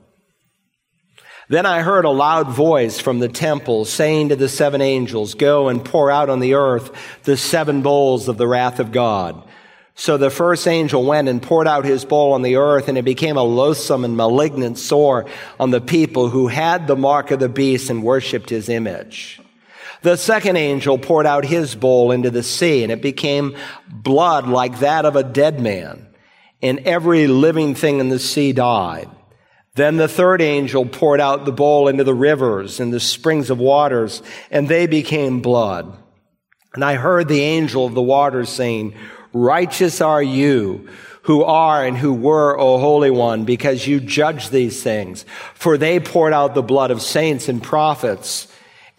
Then 1.53 1.67
I 1.67 1.83
heard 1.83 2.05
a 2.05 2.09
loud 2.09 2.49
voice 2.49 2.97
from 2.97 3.19
the 3.19 3.27
temple 3.27 3.85
saying 3.85 4.29
to 4.29 4.35
the 4.35 4.49
seven 4.49 4.81
angels, 4.81 5.35
Go 5.35 5.67
and 5.67 5.85
pour 5.85 6.09
out 6.09 6.27
on 6.27 6.39
the 6.39 6.55
earth 6.55 6.89
the 7.25 7.37
seven 7.37 7.83
bowls 7.83 8.27
of 8.27 8.37
the 8.37 8.47
wrath 8.47 8.79
of 8.79 8.91
God. 8.91 9.47
So 9.93 10.17
the 10.17 10.31
first 10.31 10.67
angel 10.67 11.05
went 11.05 11.29
and 11.29 11.43
poured 11.43 11.67
out 11.67 11.85
his 11.85 12.05
bowl 12.05 12.33
on 12.33 12.41
the 12.41 12.55
earth, 12.55 12.87
and 12.87 12.97
it 12.97 13.05
became 13.05 13.37
a 13.37 13.43
loathsome 13.43 14.03
and 14.03 14.17
malignant 14.17 14.79
sore 14.79 15.27
on 15.59 15.69
the 15.69 15.79
people 15.79 16.27
who 16.27 16.47
had 16.47 16.87
the 16.87 16.95
mark 16.95 17.29
of 17.29 17.39
the 17.39 17.49
beast 17.49 17.91
and 17.91 18.01
worshipped 18.01 18.49
his 18.49 18.67
image. 18.67 19.39
The 20.01 20.17
second 20.17 20.57
angel 20.57 20.97
poured 20.97 21.27
out 21.27 21.45
his 21.45 21.75
bowl 21.75 22.09
into 22.09 22.31
the 22.31 22.41
sea, 22.41 22.81
and 22.81 22.91
it 22.91 23.03
became 23.03 23.55
blood 23.87 24.47
like 24.47 24.79
that 24.79 25.05
of 25.05 25.15
a 25.15 25.23
dead 25.23 25.59
man 25.59 26.07
and 26.63 26.79
every 26.79 27.27
living 27.27 27.75
thing 27.75 27.99
in 27.99 28.09
the 28.09 28.17
sea 28.17 28.53
died. 28.53 29.07
Then 29.75 29.97
the 29.97 30.07
third 30.07 30.41
angel 30.41 30.85
poured 30.85 31.19
out 31.19 31.45
the 31.45 31.51
bowl 31.51 31.87
into 31.87 32.03
the 32.03 32.13
rivers 32.13 32.79
and 32.79 32.93
the 32.93 32.99
springs 32.99 33.49
of 33.49 33.57
waters, 33.57 34.21
and 34.51 34.69
they 34.69 34.85
became 34.85 35.41
blood. 35.41 35.97
And 36.75 36.85
I 36.85 36.95
heard 36.95 37.27
the 37.27 37.41
angel 37.41 37.85
of 37.85 37.95
the 37.95 38.01
waters 38.01 38.49
saying, 38.49 38.93
Righteous 39.33 39.99
are 39.99 40.21
you 40.21 40.89
who 41.23 41.43
are 41.43 41.83
and 41.83 41.97
who 41.97 42.13
were, 42.13 42.59
O 42.59 42.77
Holy 42.77 43.09
One, 43.09 43.45
because 43.45 43.87
you 43.87 43.99
judge 43.99 44.49
these 44.49 44.83
things. 44.83 45.25
For 45.55 45.77
they 45.77 45.99
poured 45.99 46.33
out 46.33 46.53
the 46.53 46.61
blood 46.61 46.91
of 46.91 47.01
saints 47.01 47.49
and 47.49 47.63
prophets, 47.63 48.47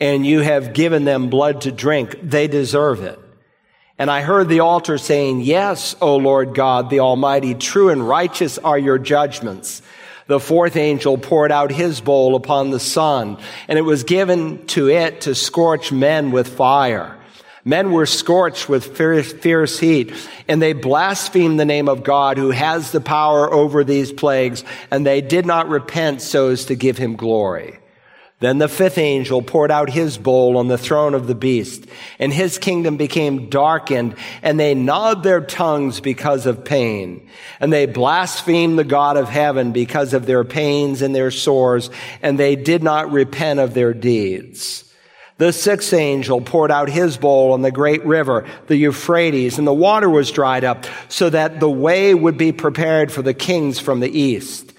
and 0.00 0.26
you 0.26 0.40
have 0.40 0.75
given 0.75 1.04
them 1.04 1.31
blood 1.31 1.61
to 1.62 1.73
drink. 1.73 2.19
They 2.21 2.49
deserve 2.49 3.02
it. 3.02 3.21
And 3.97 4.11
I 4.11 4.23
heard 4.23 4.49
the 4.49 4.61
altar 4.61 4.99
saying, 4.99 5.43
Yes, 5.43 5.95
O 6.00 6.16
Lord 6.16 6.54
God, 6.54 6.90
the 6.90 7.00
Almighty, 7.00 7.54
true 7.54 7.90
and 7.90 8.09
righteous 8.09 8.59
are 8.59 8.78
your 8.78 8.99
judgments. 8.99 9.83
The 10.26 10.40
fourth 10.40 10.76
angel 10.76 11.19
poured 11.19 11.52
out 11.52 11.71
his 11.71 12.00
bowl 12.00 12.35
upon 12.35 12.71
the 12.71 12.81
sun, 12.81 13.38
and 13.69 13.78
it 13.78 13.83
was 13.83 14.04
given 14.04 14.66
to 14.69 14.88
it 14.88 15.23
to 15.23 15.35
scorch 15.35 15.93
men 15.93 16.31
with 16.31 16.49
fire. 16.49 17.19
Men 17.64 17.93
were 17.93 18.07
scorched 18.07 18.69
with 18.69 18.97
fierce, 18.97 19.33
fierce, 19.33 19.78
heat, 19.78 20.12
and 20.49 20.61
they 20.61 20.75
blasphemed 20.75 21.59
the 21.59 21.64
name 21.64 21.88
of 21.88 22.02
God 22.04 22.37
who 22.37 22.50
has 22.50 22.90
the 22.90 23.00
power 23.00 23.52
over 23.52 23.85
these 23.85 24.12
plagues, 24.12 24.64
and 24.90 25.07
they 25.07 25.21
did 25.21 25.47
not 25.47 25.69
repent 25.69 26.21
so 26.21 26.49
as 26.49 26.66
to 26.66 26.75
give 26.75 26.99
him 26.99 27.16
glory. 27.16 27.78
Then 28.44 28.58
the 28.58 28.68
fifth 28.68 28.98
angel 28.98 29.40
poured 29.40 29.70
out 29.70 29.88
his 29.88 30.18
bowl 30.18 30.58
on 30.58 30.68
the 30.68 30.76
throne 30.76 31.14
of 31.14 31.26
the 31.26 31.34
beast, 31.34 31.86
and 32.18 32.30
his 32.30 32.58
kingdom 32.58 32.98
became 32.98 33.48
darkened, 33.48 34.16
and 34.42 34.60
they 34.60 34.74
gnawed 34.74 35.22
their 35.22 35.40
tongues 35.40 36.00
because 36.00 36.44
of 36.44 36.62
pain. 36.62 37.26
And 37.58 37.72
they 37.72 37.86
blasphemed 37.86 38.78
the 38.78 38.84
God 38.84 39.16
of 39.16 39.30
heaven 39.30 39.72
because 39.72 40.12
of 40.12 40.26
their 40.26 40.44
pains 40.44 41.00
and 41.00 41.14
their 41.14 41.30
sores, 41.30 41.88
and 42.20 42.38
they 42.38 42.54
did 42.54 42.82
not 42.82 43.10
repent 43.10 43.60
of 43.60 43.72
their 43.72 43.94
deeds. 43.94 44.92
The 45.38 45.50
sixth 45.50 45.94
angel 45.94 46.42
poured 46.42 46.70
out 46.70 46.90
his 46.90 47.16
bowl 47.16 47.54
on 47.54 47.62
the 47.62 47.72
great 47.72 48.04
river, 48.04 48.46
the 48.66 48.76
Euphrates, 48.76 49.56
and 49.56 49.66
the 49.66 49.72
water 49.72 50.10
was 50.10 50.30
dried 50.30 50.64
up, 50.64 50.84
so 51.08 51.30
that 51.30 51.60
the 51.60 51.70
way 51.70 52.12
would 52.12 52.36
be 52.36 52.52
prepared 52.52 53.10
for 53.10 53.22
the 53.22 53.32
kings 53.32 53.80
from 53.80 54.00
the 54.00 54.10
east. 54.10 54.74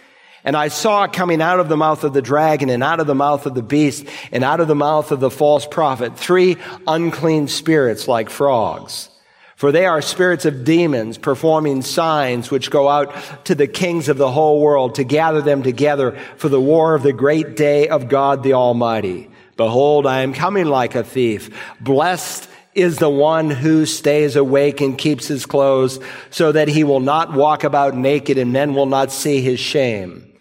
And 0.46 0.56
I 0.56 0.68
saw 0.68 1.08
coming 1.08 1.42
out 1.42 1.60
of 1.60 1.70
the 1.70 1.76
mouth 1.76 2.04
of 2.04 2.14
the 2.14 2.22
dragon 2.22 2.70
and 2.70 2.84
out 2.84 3.00
of 3.00 3.08
the 3.08 3.16
mouth 3.16 3.48
of 3.48 3.56
the 3.56 3.64
beast 3.64 4.06
and 4.32 4.44
out 4.44 4.60
of 4.60 4.68
the 4.68 4.76
mouth 4.76 5.12
of 5.12 5.20
the 5.20 5.32
false 5.32 5.66
prophet 5.66 6.18
three 6.18 6.58
unclean 6.88 7.48
spirits 7.48 8.08
like 8.08 8.30
frogs. 8.30 9.10
For 9.56 9.72
they 9.72 9.86
are 9.86 10.02
spirits 10.02 10.46
of 10.46 10.64
demons 10.64 11.18
performing 11.18 11.82
signs 11.82 12.52
which 12.52 12.70
go 12.70 12.88
out 12.88 13.16
to 13.46 13.56
the 13.56 13.68
kings 13.68 14.08
of 14.08 14.18
the 14.18 14.32
whole 14.32 14.62
world 14.62 14.96
to 14.96 15.04
gather 15.04 15.42
them 15.42 15.64
together 15.64 16.12
for 16.38 16.50
the 16.50 16.62
war 16.62 16.94
of 16.94 17.04
the 17.04 17.14
great 17.14 17.56
day 17.56 17.88
of 17.88 18.08
God 18.08 18.44
the 18.44 18.54
Almighty. 18.54 19.30
Behold, 19.58 20.06
I 20.06 20.22
am 20.22 20.34
coming 20.34 20.66
like 20.66 20.94
a 20.94 21.04
thief. 21.04 21.50
Blessed 21.80 22.50
is 22.76 22.98
the 22.98 23.10
one 23.10 23.50
who 23.50 23.86
stays 23.86 24.36
awake 24.36 24.82
and 24.82 24.98
keeps 24.98 25.28
his 25.28 25.46
clothes 25.46 26.00
so 26.30 26.52
that 26.52 26.68
he 26.68 26.84
will 26.84 27.00
not 27.00 27.34
walk 27.34 27.64
about 27.64 27.96
naked 27.96 28.38
and 28.38 28.52
men 28.52 28.76
will 28.76 28.86
not 28.86 29.12
see 29.12 29.40
his 29.40 29.60
shame. 29.60 30.35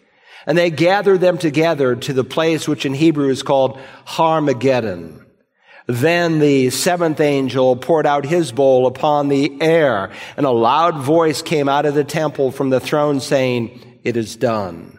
And 0.46 0.58
they 0.58 0.70
gathered 0.70 1.20
them 1.20 1.38
together 1.38 1.96
to 1.96 2.12
the 2.12 2.24
place 2.24 2.68
which 2.68 2.84
in 2.84 2.94
Hebrew 2.94 3.28
is 3.28 3.42
called 3.42 3.78
Har-Magedon. 4.04 5.24
Then 5.86 6.38
the 6.38 6.70
seventh 6.70 7.20
angel 7.20 7.76
poured 7.76 8.06
out 8.06 8.24
his 8.24 8.52
bowl 8.52 8.86
upon 8.86 9.28
the 9.28 9.60
air, 9.60 10.10
and 10.36 10.46
a 10.46 10.50
loud 10.50 10.96
voice 10.96 11.42
came 11.42 11.68
out 11.68 11.84
of 11.84 11.94
the 11.94 12.04
temple 12.04 12.50
from 12.50 12.70
the 12.70 12.80
throne 12.80 13.20
saying, 13.20 13.98
It 14.02 14.16
is 14.16 14.36
done. 14.36 14.98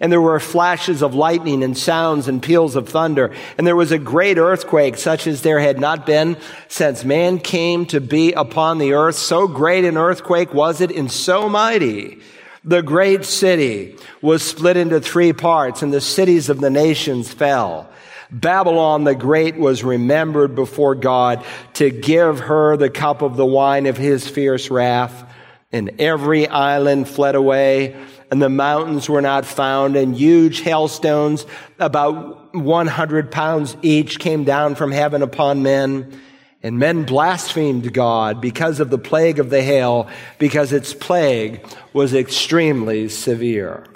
And 0.00 0.10
there 0.10 0.20
were 0.20 0.40
flashes 0.40 1.00
of 1.00 1.14
lightning 1.14 1.62
and 1.62 1.78
sounds 1.78 2.26
and 2.26 2.42
peals 2.42 2.74
of 2.74 2.88
thunder. 2.88 3.32
And 3.56 3.64
there 3.64 3.76
was 3.76 3.92
a 3.92 3.98
great 3.98 4.36
earthquake, 4.36 4.96
such 4.96 5.28
as 5.28 5.42
there 5.42 5.60
had 5.60 5.78
not 5.78 6.06
been 6.06 6.36
since 6.66 7.04
man 7.04 7.38
came 7.38 7.86
to 7.86 8.00
be 8.00 8.32
upon 8.32 8.78
the 8.78 8.94
earth. 8.94 9.14
So 9.14 9.46
great 9.46 9.84
an 9.84 9.96
earthquake 9.96 10.52
was 10.52 10.80
it 10.80 10.90
and 10.90 11.10
so 11.10 11.48
mighty 11.48 12.18
the 12.66 12.82
great 12.82 13.24
city 13.24 13.96
was 14.20 14.42
split 14.42 14.76
into 14.76 15.00
three 15.00 15.32
parts 15.32 15.82
and 15.82 15.92
the 15.92 16.00
cities 16.00 16.48
of 16.50 16.60
the 16.60 16.68
nations 16.68 17.32
fell. 17.32 17.88
Babylon 18.30 19.04
the 19.04 19.14
Great 19.14 19.56
was 19.56 19.84
remembered 19.84 20.56
before 20.56 20.96
God 20.96 21.44
to 21.74 21.90
give 21.90 22.40
her 22.40 22.76
the 22.76 22.90
cup 22.90 23.22
of 23.22 23.36
the 23.36 23.46
wine 23.46 23.86
of 23.86 23.96
his 23.96 24.28
fierce 24.28 24.68
wrath. 24.68 25.32
And 25.70 26.00
every 26.00 26.48
island 26.48 27.08
fled 27.08 27.36
away 27.36 27.94
and 28.32 28.42
the 28.42 28.48
mountains 28.48 29.08
were 29.08 29.22
not 29.22 29.46
found 29.46 29.94
and 29.94 30.16
huge 30.16 30.60
hailstones 30.60 31.46
about 31.78 32.52
100 32.54 33.30
pounds 33.30 33.76
each 33.82 34.18
came 34.18 34.42
down 34.42 34.74
from 34.74 34.90
heaven 34.90 35.22
upon 35.22 35.62
men. 35.62 36.20
And 36.66 36.80
men 36.80 37.04
blasphemed 37.04 37.92
God 37.94 38.40
because 38.40 38.80
of 38.80 38.90
the 38.90 38.98
plague 38.98 39.38
of 39.38 39.50
the 39.50 39.62
hail, 39.62 40.08
because 40.40 40.72
its 40.72 40.92
plague 40.92 41.64
was 41.92 42.12
extremely 42.12 43.08
severe. 43.08 43.86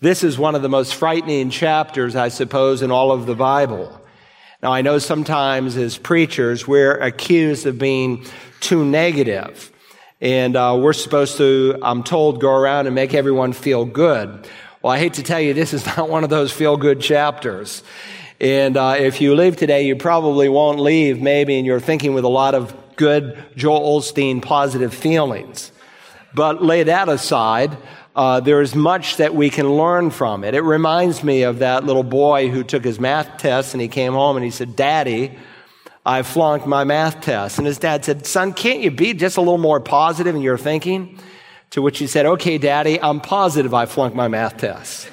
This 0.00 0.22
is 0.22 0.38
one 0.38 0.54
of 0.54 0.60
the 0.60 0.68
most 0.68 0.94
frightening 0.94 1.48
chapters, 1.48 2.14
I 2.14 2.28
suppose, 2.28 2.82
in 2.82 2.90
all 2.90 3.10
of 3.10 3.24
the 3.24 3.34
Bible. 3.34 3.98
Now, 4.62 4.70
I 4.70 4.82
know 4.82 4.98
sometimes 4.98 5.78
as 5.78 5.96
preachers, 5.96 6.68
we're 6.68 6.98
accused 6.98 7.64
of 7.64 7.78
being 7.78 8.26
too 8.60 8.84
negative, 8.84 9.72
And 10.20 10.56
uh, 10.56 10.78
we're 10.78 10.92
supposed 10.92 11.38
to, 11.38 11.78
I'm 11.80 12.02
told, 12.02 12.38
go 12.38 12.52
around 12.52 12.84
and 12.84 12.94
make 12.94 13.14
everyone 13.14 13.54
feel 13.54 13.86
good. 13.86 14.46
Well, 14.82 14.92
I 14.92 14.98
hate 14.98 15.14
to 15.14 15.22
tell 15.22 15.40
you, 15.40 15.54
this 15.54 15.72
is 15.72 15.86
not 15.96 16.10
one 16.10 16.22
of 16.22 16.28
those 16.28 16.52
feel 16.52 16.76
good 16.76 17.00
chapters. 17.00 17.82
And 18.40 18.76
uh, 18.76 18.96
if 18.98 19.20
you 19.20 19.34
leave 19.34 19.56
today, 19.56 19.86
you 19.86 19.96
probably 19.96 20.48
won't 20.48 20.78
leave 20.78 21.20
maybe, 21.20 21.56
and 21.56 21.66
you're 21.66 21.80
thinking 21.80 22.14
with 22.14 22.24
a 22.24 22.28
lot 22.28 22.54
of 22.54 22.74
good 22.96 23.44
Joel 23.56 24.00
Osteen 24.00 24.42
positive 24.42 24.94
feelings. 24.94 25.72
But 26.34 26.62
lay 26.62 26.84
that 26.84 27.08
aside. 27.08 27.76
Uh, 28.14 28.40
there 28.40 28.60
is 28.60 28.74
much 28.74 29.16
that 29.16 29.34
we 29.34 29.48
can 29.48 29.68
learn 29.68 30.10
from 30.10 30.42
it. 30.42 30.54
It 30.54 30.62
reminds 30.62 31.22
me 31.22 31.42
of 31.42 31.60
that 31.60 31.84
little 31.84 32.02
boy 32.02 32.48
who 32.48 32.64
took 32.64 32.84
his 32.84 32.98
math 32.98 33.38
test 33.38 33.74
and 33.74 33.80
he 33.80 33.86
came 33.86 34.12
home 34.12 34.36
and 34.36 34.44
he 34.44 34.50
said, 34.50 34.74
Daddy, 34.74 35.38
I 36.04 36.22
flunked 36.22 36.66
my 36.66 36.84
math 36.84 37.20
test. 37.20 37.58
And 37.58 37.66
his 37.66 37.78
dad 37.78 38.04
said, 38.04 38.26
Son, 38.26 38.52
can't 38.52 38.80
you 38.80 38.90
be 38.90 39.14
just 39.14 39.36
a 39.36 39.40
little 39.40 39.58
more 39.58 39.78
positive 39.78 40.34
in 40.34 40.42
your 40.42 40.58
thinking? 40.58 41.18
To 41.70 41.82
which 41.82 41.98
he 41.98 42.06
said, 42.06 42.26
Okay, 42.26 42.58
Daddy, 42.58 43.00
I'm 43.00 43.20
positive 43.20 43.72
I 43.72 43.86
flunked 43.86 44.16
my 44.16 44.26
math 44.26 44.56
test. 44.56 45.08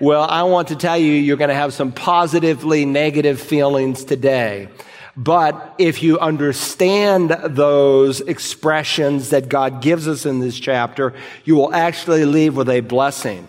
Well, 0.00 0.22
I 0.22 0.44
want 0.44 0.68
to 0.68 0.76
tell 0.76 0.96
you, 0.96 1.12
you're 1.12 1.36
going 1.36 1.50
to 1.50 1.54
have 1.54 1.74
some 1.74 1.92
positively 1.92 2.86
negative 2.86 3.38
feelings 3.38 4.02
today. 4.02 4.68
But 5.14 5.74
if 5.76 6.02
you 6.02 6.18
understand 6.18 7.36
those 7.44 8.22
expressions 8.22 9.28
that 9.28 9.50
God 9.50 9.82
gives 9.82 10.08
us 10.08 10.24
in 10.24 10.40
this 10.40 10.58
chapter, 10.58 11.12
you 11.44 11.54
will 11.54 11.74
actually 11.74 12.24
leave 12.24 12.56
with 12.56 12.70
a 12.70 12.80
blessing. 12.80 13.46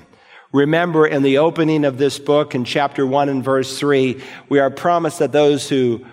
Remember 0.52 1.08
in 1.08 1.24
the 1.24 1.38
opening 1.38 1.86
of 1.86 1.98
this 1.98 2.20
book 2.20 2.54
in 2.54 2.66
chapter 2.66 3.08
1 3.08 3.30
and 3.30 3.42
verse 3.42 3.80
3, 3.80 4.22
we 4.50 4.60
are 4.60 4.70
promised 4.70 5.20
that 5.20 5.32
those 5.32 5.70
who 5.70 6.06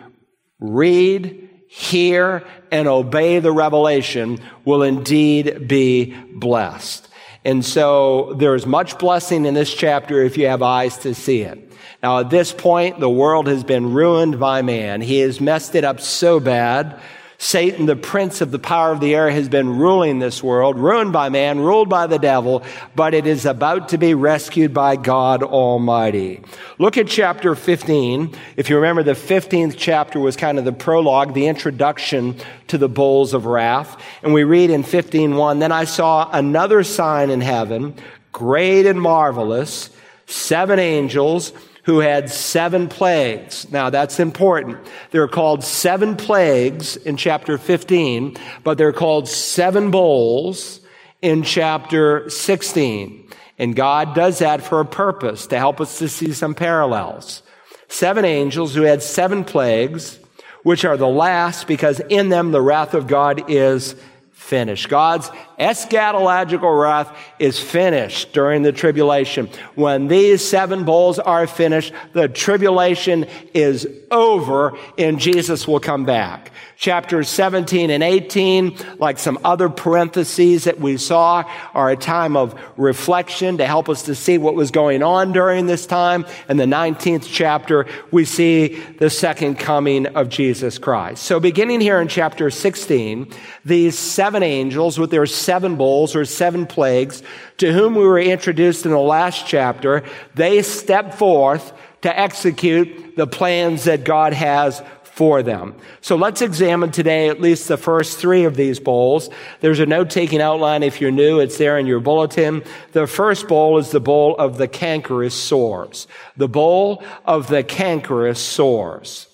read, 0.61 1.51
hear, 1.68 2.44
and 2.70 2.87
obey 2.87 3.40
the 3.40 3.51
revelation 3.51 4.38
will 4.64 4.85
indeed 4.85 5.66
be 5.66 6.14
blessed. 6.33 7.09
And 7.44 7.64
so 7.64 8.35
there 8.35 8.55
is 8.55 8.66
much 8.66 8.98
blessing 8.98 9.46
in 9.46 9.55
this 9.55 9.72
chapter 9.72 10.22
if 10.22 10.37
you 10.37 10.46
have 10.48 10.62
eyes 10.62 10.98
to 10.98 11.14
see 11.14 11.42
it. 11.42 11.72
Now, 12.03 12.20
at 12.20 12.31
this 12.31 12.53
point, 12.53 13.01
the 13.01 13.11
world 13.11 13.46
has 13.46 13.64
been 13.64 13.92
ruined 13.92 14.38
by 14.38 14.62
man. 14.62 15.01
He 15.01 15.20
has 15.20 15.40
messed 15.40 15.74
it 15.74 15.85
up 15.85 16.01
so 16.01 16.40
bad 16.40 17.01
Satan, 17.40 17.87
the 17.87 17.94
prince 17.94 18.40
of 18.40 18.51
the 18.51 18.59
power 18.59 18.90
of 18.90 18.98
the 18.98 19.14
air, 19.14 19.31
has 19.31 19.48
been 19.48 19.79
ruling 19.79 20.18
this 20.18 20.42
world, 20.42 20.77
ruined 20.77 21.12
by 21.12 21.29
man, 21.29 21.61
ruled 21.61 21.88
by 21.88 22.09
the 22.09 22.18
devil, 22.18 22.64
but 22.96 23.14
it 23.14 23.29
is 23.29 23.46
about 23.46 23.90
to 23.90 23.98
be 23.98 24.12
rescued 24.12 24.74
by 24.74 24.96
God 24.96 25.44
Almighty. 25.44 26.42
Look 26.79 26.98
at 26.98 27.07
chapter 27.07 27.55
15. 27.55 28.35
If 28.57 28.68
you 28.68 28.74
remember, 28.74 29.05
the 29.05 29.12
15th 29.12 29.77
chapter 29.79 30.18
was 30.18 30.37
kind 30.37 30.59
of 30.59 30.64
the 30.64 30.72
prologue, 30.72 31.33
the 31.33 31.46
introduction 31.46 32.37
to 32.66 32.77
the 32.77 32.88
bowls 32.88 33.35
of 33.35 33.46
wrath. 33.46 34.03
And 34.24 34.35
we 34.35 34.42
read 34.42 34.70
in 34.70 34.83
15.1, 34.83 35.61
Then 35.61 35.70
I 35.70 35.85
saw 35.85 36.29
another 36.33 36.83
sign 36.83 37.31
in 37.31 37.40
heaven, 37.40 37.94
great 38.33 38.85
and 38.85 39.01
marvelous, 39.01 39.90
seven 40.27 40.81
angels, 40.81 41.53
who 41.88 42.01
had 42.01 42.29
seven 42.29 42.87
plagues. 42.87 43.66
Now 43.72 43.88
that's 43.88 44.20
important. 44.20 44.77
They're 45.11 45.27
called 45.27 45.64
seven 45.64 46.16
plagues 46.16 46.98
in 46.98 47.16
chapter 47.16 47.57
15, 47.57 48.37
but 48.62 48.77
they're 48.77 48.92
called 48.92 49.27
seven 49.27 49.90
bowls 49.90 50.81
in 51.22 51.42
chapter 51.42 52.29
16. 52.29 53.31
And 53.59 53.74
God 53.74 54.14
does 54.14 54.40
that 54.40 54.61
for 54.61 54.81
a 54.81 54.85
purpose, 54.85 55.46
to 55.46 55.57
help 55.57 55.81
us 55.81 55.98
to 56.01 56.11
see 56.11 56.35
some 56.35 56.55
parallels. 56.55 57.42
Seven 57.88 58.27
angels 58.27 58.74
who 58.74 58.83
had 58.83 59.03
seven 59.03 59.42
plagues, 59.42 60.18
which 60.64 60.85
are 60.85 60.98
the 60.98 61.09
last 61.09 61.66
because 61.66 62.01
in 62.11 62.29
them 62.29 62.51
the 62.53 62.61
wrath 62.61 62.92
of 62.92 63.07
God 63.07 63.51
is 63.51 63.94
finished. 64.33 64.90
God's 64.90 65.31
eschatological 65.58 66.80
wrath 66.80 67.16
is 67.38 67.58
finished 67.58 68.32
during 68.32 68.62
the 68.62 68.72
tribulation. 68.72 69.48
When 69.74 70.08
these 70.08 70.46
seven 70.46 70.84
bowls 70.84 71.18
are 71.18 71.46
finished, 71.46 71.92
the 72.12 72.28
tribulation 72.28 73.26
is 73.54 73.86
over 74.10 74.76
and 74.96 75.18
Jesus 75.18 75.66
will 75.66 75.80
come 75.80 76.04
back. 76.04 76.52
Chapters 76.76 77.28
17 77.28 77.90
and 77.90 78.04
18, 78.04 78.76
like 78.98 79.18
some 79.18 79.36
other 79.42 79.68
parentheses 79.68 80.62
that 80.64 80.78
we 80.78 80.96
saw, 80.96 81.42
are 81.74 81.90
a 81.90 81.96
time 81.96 82.36
of 82.36 82.54
reflection 82.76 83.58
to 83.58 83.66
help 83.66 83.88
us 83.88 84.04
to 84.04 84.14
see 84.14 84.38
what 84.38 84.54
was 84.54 84.70
going 84.70 85.02
on 85.02 85.32
during 85.32 85.66
this 85.66 85.86
time. 85.86 86.24
In 86.48 86.56
the 86.56 86.66
19th 86.66 87.26
chapter, 87.28 87.86
we 88.12 88.24
see 88.24 88.78
the 89.00 89.10
second 89.10 89.58
coming 89.58 90.06
of 90.06 90.28
Jesus 90.28 90.78
Christ. 90.78 91.24
So 91.24 91.40
beginning 91.40 91.80
here 91.80 92.00
in 92.00 92.06
chapter 92.06 92.48
16, 92.48 93.32
these 93.64 93.98
seven 93.98 94.44
angels 94.44 95.00
with 95.00 95.10
their 95.10 95.26
seven 95.48 95.76
bowls 95.76 96.14
or 96.14 96.26
seven 96.26 96.66
plagues, 96.66 97.22
to 97.56 97.72
whom 97.72 97.94
we 97.94 98.04
were 98.04 98.20
introduced 98.20 98.84
in 98.84 98.92
the 98.92 98.98
last 98.98 99.46
chapter, 99.46 100.04
they 100.34 100.61
step 100.61 101.14
forth 101.14 101.72
to 102.02 102.20
execute 102.20 103.16
the 103.16 103.26
plans 103.26 103.84
that 103.84 104.04
God 104.04 104.34
has 104.34 104.82
for 105.02 105.42
them. 105.42 105.74
So 106.02 106.16
let's 106.16 106.42
examine 106.42 106.90
today 106.90 107.30
at 107.30 107.40
least 107.40 107.66
the 107.66 107.78
first 107.78 108.18
three 108.18 108.44
of 108.44 108.56
these 108.56 108.78
bowls. 108.78 109.30
There's 109.61 109.80
a 109.80 109.87
note 109.87 110.11
taking 110.11 110.42
outline 110.42 110.82
if 110.82 111.00
you're 111.00 111.11
new. 111.11 111.40
It's 111.40 111.56
there 111.56 111.78
in 111.78 111.87
your 111.87 112.00
bulletin. 112.00 112.62
The 112.92 113.06
first 113.06 113.48
bowl 113.48 113.78
is 113.78 113.90
the 113.90 114.00
bowl 114.00 114.37
of 114.37 114.58
the 114.58 114.68
cankerous 114.68 115.34
sores. 115.34 116.08
The 116.37 116.46
bowl 116.46 117.02
of 117.24 117.48
the 117.48 117.64
cankerous 117.64 118.38
sores. 118.38 119.27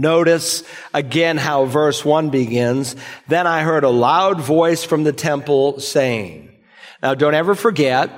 Notice 0.00 0.62
again 0.94 1.36
how 1.36 1.66
verse 1.66 2.06
one 2.06 2.30
begins. 2.30 2.96
Then 3.28 3.46
I 3.46 3.60
heard 3.60 3.84
a 3.84 3.90
loud 3.90 4.40
voice 4.40 4.82
from 4.82 5.04
the 5.04 5.12
temple 5.12 5.78
saying, 5.78 6.56
now 7.02 7.12
don't 7.12 7.34
ever 7.34 7.54
forget 7.54 8.10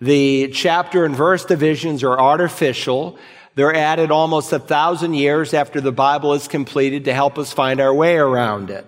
the 0.00 0.48
chapter 0.48 1.04
and 1.04 1.14
verse 1.14 1.44
divisions 1.44 2.02
are 2.02 2.18
artificial. 2.18 3.20
They're 3.54 3.72
added 3.72 4.10
almost 4.10 4.52
a 4.52 4.58
thousand 4.58 5.14
years 5.14 5.54
after 5.54 5.80
the 5.80 5.92
Bible 5.92 6.34
is 6.34 6.48
completed 6.48 7.04
to 7.04 7.14
help 7.14 7.38
us 7.38 7.52
find 7.52 7.80
our 7.80 7.94
way 7.94 8.16
around 8.16 8.70
it. 8.70 8.84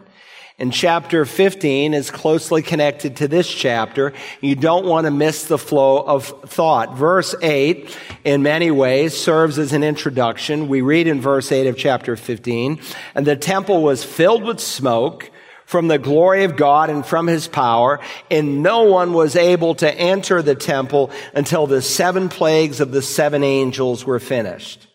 And 0.61 0.75
chapter 0.75 1.25
15 1.25 1.95
is 1.95 2.11
closely 2.11 2.61
connected 2.61 3.17
to 3.17 3.29
this 3.29 3.49
chapter. 3.49 4.13
You 4.43 4.55
don't 4.55 4.85
want 4.85 5.07
to 5.07 5.11
miss 5.11 5.47
the 5.47 5.57
flow 5.57 6.03
of 6.03 6.27
thought. 6.27 6.99
Verse 6.99 7.35
8, 7.41 7.97
in 8.25 8.43
many 8.43 8.71
ways, 8.71 9.17
serves 9.17 9.59
as 9.59 9.73
an 9.73 9.83
introduction. 9.83 10.69
We 10.69 10.83
read 10.83 11.07
in 11.07 11.23
verse 11.23 11.51
8 11.51 11.67
of 11.67 11.79
chapter 11.79 12.15
15, 12.15 12.79
and 13.15 13.27
the 13.27 13.37
temple 13.37 13.83
was 13.83 14.05
filled 14.05 14.45
with 14.45 14.61
smoke 14.61 15.31
from 15.65 15.89
the 15.89 15.99
glory 15.99 16.45
of 16.45 16.57
God 16.57 16.91
and 16.91 17.07
from 17.07 17.27
his 17.27 17.49
power, 17.49 17.99
and 18.31 18.63
no 18.63 18.83
one 18.83 19.15
was 19.15 19.37
able 19.37 19.75
to 19.77 19.91
enter 19.91 20.43
the 20.43 20.55
temple 20.55 21.11
until 21.33 21.67
the 21.67 21.81
seven 21.81 22.29
plagues 22.29 22.81
of 22.81 22.93
the 22.93 23.01
seven 23.01 23.43
angels 23.43 24.05
were 24.05 24.21
finished. 24.21 24.90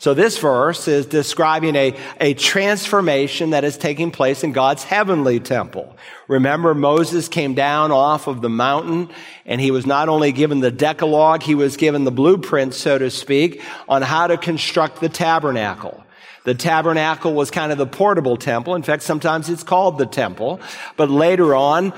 So 0.00 0.14
this 0.14 0.38
verse 0.38 0.88
is 0.88 1.04
describing 1.04 1.76
a, 1.76 1.94
a 2.18 2.32
transformation 2.32 3.50
that 3.50 3.64
is 3.64 3.76
taking 3.76 4.10
place 4.10 4.42
in 4.42 4.52
God's 4.52 4.82
heavenly 4.82 5.40
temple. 5.40 5.94
Remember, 6.26 6.74
Moses 6.74 7.28
came 7.28 7.52
down 7.52 7.92
off 7.92 8.26
of 8.26 8.40
the 8.40 8.48
mountain 8.48 9.10
and 9.44 9.60
he 9.60 9.70
was 9.70 9.84
not 9.84 10.08
only 10.08 10.32
given 10.32 10.60
the 10.60 10.70
Decalogue, 10.70 11.42
he 11.42 11.54
was 11.54 11.76
given 11.76 12.04
the 12.04 12.10
blueprint, 12.10 12.72
so 12.72 12.96
to 12.96 13.10
speak, 13.10 13.62
on 13.90 14.00
how 14.00 14.26
to 14.26 14.38
construct 14.38 15.02
the 15.02 15.10
tabernacle. 15.10 16.02
The 16.44 16.54
tabernacle 16.54 17.34
was 17.34 17.50
kind 17.50 17.70
of 17.70 17.76
the 17.76 17.86
portable 17.86 18.38
temple. 18.38 18.76
In 18.76 18.82
fact, 18.82 19.02
sometimes 19.02 19.50
it's 19.50 19.62
called 19.62 19.98
the 19.98 20.06
temple. 20.06 20.62
But 20.96 21.10
later 21.10 21.54
on, 21.54 21.92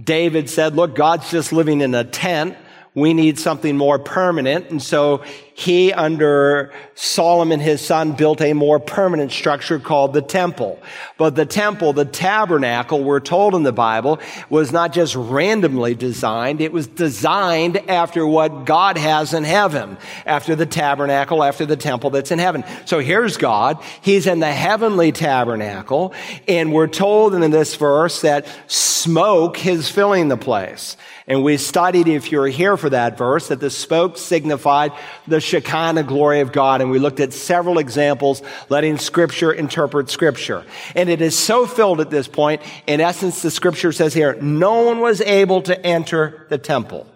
David 0.00 0.48
said, 0.48 0.76
look, 0.76 0.94
God's 0.94 1.28
just 1.28 1.52
living 1.52 1.80
in 1.80 1.92
a 1.96 2.04
tent. 2.04 2.56
We 2.98 3.14
need 3.14 3.38
something 3.38 3.76
more 3.76 3.98
permanent. 3.98 4.70
And 4.70 4.82
so 4.82 5.22
he, 5.54 5.92
under 5.92 6.72
Solomon, 6.94 7.58
his 7.58 7.80
son, 7.80 8.12
built 8.12 8.40
a 8.40 8.52
more 8.52 8.78
permanent 8.78 9.32
structure 9.32 9.80
called 9.80 10.12
the 10.12 10.22
temple. 10.22 10.80
But 11.16 11.34
the 11.34 11.46
temple, 11.46 11.92
the 11.92 12.04
tabernacle, 12.04 13.02
we're 13.02 13.18
told 13.18 13.56
in 13.56 13.64
the 13.64 13.72
Bible, 13.72 14.20
was 14.50 14.70
not 14.70 14.92
just 14.92 15.16
randomly 15.16 15.96
designed. 15.96 16.60
It 16.60 16.72
was 16.72 16.86
designed 16.86 17.76
after 17.90 18.24
what 18.24 18.66
God 18.66 18.96
has 18.98 19.34
in 19.34 19.42
heaven, 19.42 19.96
after 20.26 20.54
the 20.54 20.66
tabernacle, 20.66 21.42
after 21.42 21.66
the 21.66 21.76
temple 21.76 22.10
that's 22.10 22.30
in 22.30 22.38
heaven. 22.38 22.62
So 22.84 23.00
here's 23.00 23.36
God. 23.36 23.82
He's 24.00 24.28
in 24.28 24.38
the 24.38 24.52
heavenly 24.52 25.10
tabernacle. 25.10 26.14
And 26.46 26.72
we're 26.72 26.86
told 26.86 27.34
in 27.34 27.50
this 27.50 27.74
verse 27.74 28.20
that 28.20 28.46
smoke 28.68 29.66
is 29.66 29.88
filling 29.88 30.28
the 30.28 30.36
place. 30.36 30.96
And 31.28 31.44
we 31.44 31.58
studied, 31.58 32.08
if 32.08 32.32
you're 32.32 32.46
here 32.46 32.78
for 32.78 32.88
that 32.88 33.18
verse, 33.18 33.48
that 33.48 33.60
the 33.60 33.68
smoke 33.68 34.16
signified 34.16 34.92
the 35.26 35.40
Shekinah 35.40 36.04
glory 36.04 36.40
of 36.40 36.52
God. 36.52 36.80
And 36.80 36.90
we 36.90 36.98
looked 36.98 37.20
at 37.20 37.34
several 37.34 37.78
examples 37.78 38.40
letting 38.70 38.96
scripture 38.96 39.52
interpret 39.52 40.08
scripture. 40.08 40.64
And 40.96 41.10
it 41.10 41.20
is 41.20 41.38
so 41.38 41.66
filled 41.66 42.00
at 42.00 42.08
this 42.08 42.26
point. 42.26 42.62
In 42.86 43.02
essence, 43.02 43.42
the 43.42 43.50
scripture 43.50 43.92
says 43.92 44.14
here, 44.14 44.38
no 44.40 44.84
one 44.84 45.00
was 45.00 45.20
able 45.20 45.60
to 45.62 45.86
enter 45.86 46.46
the 46.48 46.56
temple. 46.56 47.06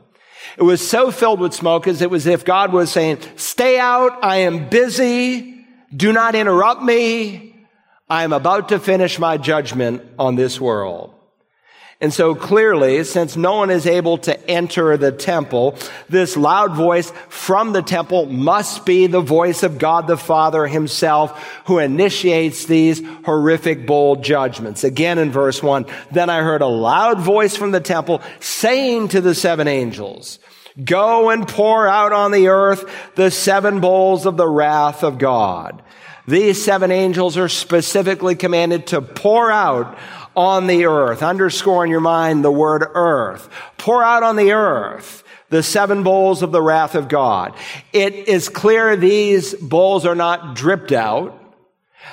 It 0.59 0.63
was 0.63 0.87
so 0.87 1.11
filled 1.11 1.41
with 1.41 1.55
smoke 1.55 1.87
as 1.87 2.03
it 2.03 2.11
was 2.11 2.27
if 2.27 2.45
God 2.45 2.71
was 2.71 2.93
saying, 2.93 3.19
stay 3.37 3.79
out. 3.79 4.23
I 4.23 4.39
am 4.39 4.69
busy. 4.69 5.65
Do 5.97 6.13
not 6.13 6.35
interrupt 6.35 6.83
me. 6.83 7.67
I 8.11 8.25
am 8.25 8.35
about 8.35 8.69
to 8.69 8.79
finish 8.79 9.19
my 9.19 9.39
judgment 9.39 10.03
on 10.19 10.35
this 10.35 10.61
world. 10.61 11.15
And 12.03 12.13
so 12.13 12.35
clearly, 12.35 13.05
since 13.05 13.37
no 13.37 13.55
one 13.55 13.71
is 13.71 13.87
able 13.87 14.19
to 14.19 14.51
enter 14.51 14.97
the 14.97 15.13
temple, 15.13 15.77
this 16.09 16.37
loud 16.37 16.75
voice 16.75 17.13
from 17.29 17.73
the 17.73 17.81
temple 17.81 18.27
must 18.27 18.85
be 18.85 19.07
the 19.07 19.21
voice 19.21 19.63
of 19.63 19.79
God 19.79 20.09
the 20.09 20.17
Father 20.17 20.67
himself 20.67 21.63
who 21.67 21.79
initiates 21.79 22.67
these 22.67 23.01
horrific 23.25 23.87
bowl 23.87 24.17
judgments. 24.17 24.83
Again 24.83 25.19
in 25.19 25.31
verse 25.31 25.63
one, 25.63 25.87
then 26.11 26.29
I 26.29 26.43
heard 26.43 26.61
a 26.61 26.67
loud 26.67 27.21
voice 27.21 27.55
from 27.55 27.71
the 27.71 27.81
temple 27.81 28.21
saying 28.41 29.09
to 29.09 29.21
the 29.21 29.35
seven 29.35 29.69
angels, 29.69 30.41
go 30.85 31.31
and 31.31 31.47
pour 31.47 31.87
out 31.87 32.13
on 32.13 32.33
the 32.33 32.49
earth 32.49 32.85
the 33.15 33.31
seven 33.31 33.79
bowls 33.79 34.27
of 34.27 34.37
the 34.37 34.49
wrath 34.49 35.05
of 35.05 35.19
God. 35.19 35.81
These 36.27 36.65
seven 36.65 36.91
angels 36.91 37.37
are 37.37 37.49
specifically 37.49 38.37
commanded 38.37 38.89
to 38.89 39.03
pour 39.03 39.51
out 39.51 39.99
on 40.37 40.67
the 40.67 40.87
earth. 40.87 41.23
Underscore 41.23 41.85
in 41.85 41.91
your 41.91 42.01
mind 42.01 42.45
the 42.45 42.51
word 42.51 42.85
earth. 42.95 43.49
Pour 43.79 44.03
out 44.03 44.23
on 44.23 44.37
the 44.37 44.53
earth 44.53 45.25
the 45.49 45.63
seven 45.63 46.03
bowls 46.03 46.43
of 46.43 46.51
the 46.51 46.63
wrath 46.63 46.95
of 46.95 47.09
God. 47.09 47.55
It 47.93 48.15
is 48.29 48.49
clear 48.49 48.97
these 48.97 49.55
bowls 49.55 50.07
are 50.07 50.15
not 50.15 50.55
dripped 50.55 50.93
out. 50.93 51.39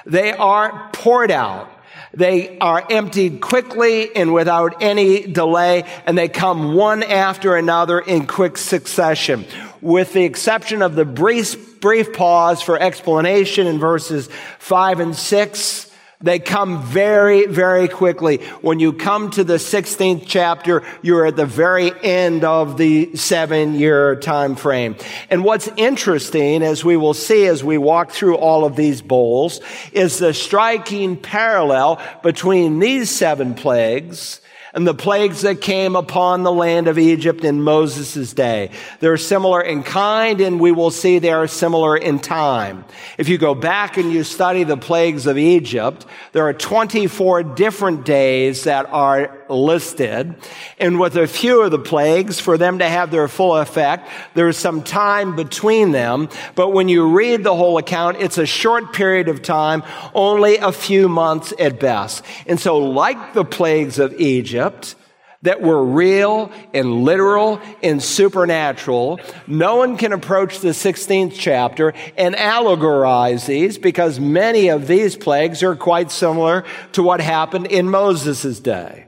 They 0.06 0.34
are 0.34 0.90
poured 0.92 1.32
out. 1.32 1.72
They 2.14 2.58
are 2.60 2.86
emptied 2.90 3.40
quickly 3.40 4.16
and 4.16 4.34
without 4.34 4.82
any 4.82 5.22
delay, 5.28 5.84
and 6.06 6.18
they 6.18 6.28
come 6.28 6.74
one 6.74 7.04
after 7.04 7.56
another 7.56 8.00
in 8.00 8.26
quick 8.26 8.58
succession. 8.58 9.46
With 9.80 10.14
the 10.14 10.24
exception 10.24 10.82
of 10.82 10.96
the 10.96 11.06
brief, 11.06 11.80
brief 11.80 12.12
pause 12.14 12.62
for 12.62 12.80
explanation 12.80 13.68
in 13.68 13.80
verses 13.80 14.28
five 14.58 15.00
and 15.00 15.16
six, 15.16 15.89
they 16.22 16.38
come 16.38 16.84
very, 16.84 17.46
very 17.46 17.88
quickly. 17.88 18.40
When 18.60 18.82
you 18.82 18.92
come 18.92 19.32
to 19.32 19.44
the 19.46 19.54
16th 19.54 20.24
chapter, 20.28 20.84
you're 21.02 21.26
at 21.26 21.38
the 21.38 21.46
very 21.46 21.94
end 22.04 22.44
of 22.44 22.78
the 22.78 23.16
seven 23.16 23.76
year 23.76 24.18
time 24.18 24.58
frame. 24.58 24.98
And 25.30 25.46
what's 25.46 25.70
interesting, 25.78 26.62
as 26.62 26.84
we 26.84 26.98
will 26.98 27.14
see 27.14 27.46
as 27.46 27.64
we 27.64 27.78
walk 27.78 28.12
through 28.12 28.36
all 28.36 28.66
of 28.66 28.76
these 28.76 29.02
bowls, 29.02 29.62
is 29.94 30.20
the 30.20 30.34
striking 30.34 31.16
parallel 31.16 32.02
between 32.22 32.80
these 32.80 33.10
seven 33.10 33.54
plagues 33.54 34.42
and 34.74 34.88
the 34.88 34.94
plagues 34.94 35.42
that 35.42 35.62
came 35.62 35.96
upon 35.96 36.44
the 36.44 36.52
land 36.52 36.88
of 36.88 36.98
Egypt 36.98 37.44
in 37.44 37.62
Moses' 37.62 38.34
day. 38.34 38.72
They're 39.00 39.18
similar 39.18 39.62
in 39.62 39.84
kind 39.84 40.42
and 40.42 40.60
we 40.60 40.72
will 40.72 40.92
see 40.92 41.20
they 41.20 41.32
are 41.32 41.48
similar 41.48 41.98
in 41.98 42.20
time. 42.20 42.86
If 43.18 43.30
you 43.30 43.38
go 43.38 43.56
back 43.56 43.98
and 43.98 44.12
you 44.12 44.24
study 44.24 44.64
the 44.64 44.78
plagues 44.78 45.26
of 45.26 45.38
Egypt, 45.38 46.06
there 46.32 46.48
are 46.48 46.54
24 46.54 47.44
different 47.44 48.06
days 48.06 48.66
that 48.66 48.86
are 48.88 49.39
listed. 49.50 50.36
And 50.78 51.00
with 51.00 51.18
a 51.18 51.28
few 51.28 51.62
of 51.62 51.72
the 51.72 51.80
plagues, 51.80 52.40
for 52.40 52.58
them 52.58 52.80
to 52.80 52.88
have 52.88 53.12
their 53.12 53.28
full 53.28 53.58
effect, 53.58 54.08
there's 54.36 54.58
some 54.58 54.84
time 54.84 55.36
between 55.36 55.92
them. 55.92 56.30
But 56.56 56.70
when 56.70 56.90
you 56.90 57.10
read 57.10 57.44
the 57.44 57.56
whole 57.56 57.78
account, 57.78 58.18
it's 58.20 58.38
a 58.38 58.46
short 58.46 58.94
period 58.94 59.28
of 59.28 59.42
time, 59.42 59.84
only 60.14 60.58
a 60.58 60.72
few 60.72 61.10
months 61.10 61.54
at 61.60 61.80
best. 61.80 62.24
And 62.46 62.60
so 62.60 62.78
like 62.78 63.34
the 63.34 63.46
plagues 63.46 64.00
of 64.00 64.14
Egypt, 64.20 64.96
that 65.42 65.62
were 65.62 65.84
real 65.84 66.52
and 66.74 67.04
literal 67.04 67.62
and 67.82 68.04
supernatural. 68.04 69.20
No 69.48 69.78
one 69.78 69.98
can 69.98 70.12
approach 70.12 70.60
the 70.60 70.70
16th 70.70 71.34
chapter 71.38 71.94
and 72.18 72.36
allegorize 72.36 73.46
these 73.46 73.78
because 73.78 74.20
many 74.20 74.68
of 74.68 74.88
these 74.88 75.16
plagues 75.16 75.64
are 75.64 75.76
quite 75.76 76.12
similar 76.12 76.66
to 76.94 77.04
what 77.04 77.22
happened 77.22 77.68
in 77.68 77.90
Moses' 77.90 78.60
day. 78.60 79.06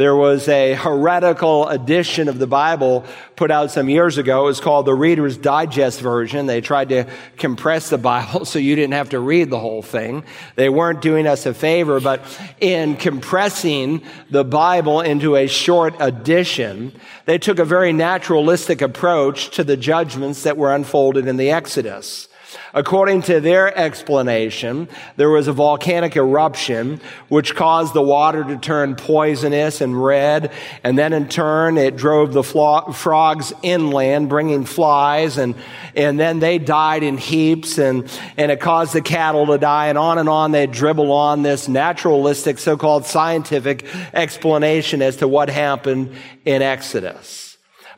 There 0.00 0.16
was 0.16 0.48
a 0.48 0.72
heretical 0.72 1.68
edition 1.68 2.30
of 2.30 2.38
the 2.38 2.46
Bible 2.46 3.04
put 3.36 3.50
out 3.50 3.70
some 3.70 3.90
years 3.90 4.16
ago. 4.16 4.44
It 4.44 4.46
was 4.46 4.58
called 4.58 4.86
the 4.86 4.94
Reader's 4.94 5.36
Digest 5.36 6.00
version. 6.00 6.46
They 6.46 6.62
tried 6.62 6.88
to 6.88 7.04
compress 7.36 7.90
the 7.90 7.98
Bible 7.98 8.44
so 8.46 8.58
you 8.58 8.76
didn't 8.76 8.94
have 8.94 9.10
to 9.10 9.18
read 9.20 9.50
the 9.50 9.58
whole 9.58 9.82
thing. 9.82 10.24
They 10.56 10.70
weren't 10.70 11.02
doing 11.02 11.26
us 11.26 11.44
a 11.44 11.52
favor, 11.52 12.00
but 12.00 12.22
in 12.60 12.96
compressing 12.96 14.00
the 14.30 14.42
Bible 14.42 15.02
into 15.02 15.36
a 15.36 15.46
short 15.46 15.94
edition, 16.00 16.98
they 17.26 17.36
took 17.36 17.58
a 17.58 17.66
very 17.66 17.92
naturalistic 17.92 18.80
approach 18.80 19.50
to 19.56 19.64
the 19.64 19.76
judgments 19.76 20.44
that 20.44 20.56
were 20.56 20.74
unfolded 20.74 21.28
in 21.28 21.36
the 21.36 21.50
Exodus. 21.50 22.29
According 22.74 23.22
to 23.22 23.40
their 23.40 23.76
explanation, 23.76 24.88
there 25.16 25.30
was 25.30 25.48
a 25.48 25.52
volcanic 25.52 26.16
eruption 26.16 27.00
which 27.28 27.54
caused 27.54 27.94
the 27.94 28.02
water 28.02 28.44
to 28.44 28.56
turn 28.56 28.94
poisonous 28.94 29.80
and 29.80 30.02
red, 30.02 30.52
and 30.84 30.98
then 30.98 31.12
in 31.12 31.28
turn 31.28 31.78
it 31.78 31.96
drove 31.96 32.32
the 32.32 32.42
frogs 32.42 33.52
inland, 33.62 34.28
bringing 34.28 34.64
flies, 34.64 35.38
and, 35.38 35.54
and 35.94 36.18
then 36.18 36.38
they 36.38 36.58
died 36.58 37.02
in 37.02 37.18
heaps, 37.18 37.78
and, 37.78 38.10
and 38.36 38.52
it 38.52 38.60
caused 38.60 38.92
the 38.92 39.02
cattle 39.02 39.46
to 39.46 39.58
die, 39.58 39.88
and 39.88 39.98
on 39.98 40.18
and 40.18 40.28
on 40.28 40.52
they 40.52 40.66
dribble 40.66 41.12
on 41.12 41.42
this 41.42 41.68
naturalistic, 41.68 42.58
so-called 42.58 43.04
scientific 43.04 43.84
explanation 44.14 45.02
as 45.02 45.16
to 45.16 45.28
what 45.28 45.48
happened 45.48 46.14
in 46.44 46.62
Exodus. 46.62 47.49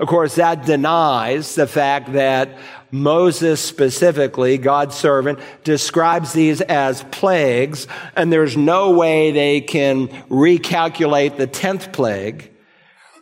Of 0.03 0.09
course, 0.09 0.35
that 0.35 0.67
denies 0.67 1.55
the 1.55 1.69
fact 1.69 2.15
that 2.15 2.59
Moses 2.91 3.61
specifically, 3.61 4.59
God's 4.59 4.97
servant, 4.97 5.39
describes 5.63 6.33
these 6.33 6.61
as 6.61 7.05
plagues, 7.13 7.87
and 8.17 8.33
there's 8.33 8.57
no 8.57 8.91
way 8.91 9.31
they 9.31 9.61
can 9.61 10.09
recalculate 10.29 11.37
the 11.37 11.47
tenth 11.47 11.93
plague 11.93 12.51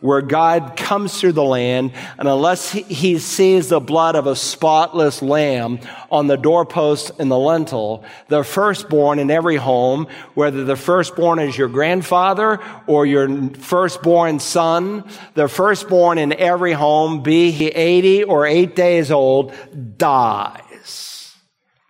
where 0.01 0.21
God 0.21 0.75
comes 0.75 1.19
through 1.19 1.31
the 1.33 1.43
land, 1.43 1.93
and 2.17 2.27
unless 2.27 2.71
he 2.71 3.19
sees 3.19 3.69
the 3.69 3.79
blood 3.79 4.15
of 4.15 4.27
a 4.27 4.35
spotless 4.35 5.21
lamb 5.21 5.79
on 6.09 6.27
the 6.27 6.37
doorpost 6.37 7.11
and 7.19 7.29
the 7.29 7.37
lintel, 7.37 8.03
the 8.27 8.43
firstborn 8.43 9.19
in 9.19 9.31
every 9.31 9.57
home, 9.57 10.07
whether 10.33 10.65
the 10.65 10.75
firstborn 10.75 11.37
is 11.39 11.55
your 11.55 11.69
grandfather 11.69 12.59
or 12.87 13.05
your 13.05 13.49
firstborn 13.53 14.39
son, 14.39 15.07
the 15.35 15.47
firstborn 15.47 16.17
in 16.17 16.33
every 16.33 16.73
home, 16.73 17.21
be 17.21 17.51
he 17.51 17.67
80 17.67 18.23
or 18.23 18.47
8 18.47 18.75
days 18.75 19.11
old, 19.11 19.53
dies. 19.97 21.35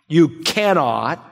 You 0.09 0.41
cannot 0.41 1.30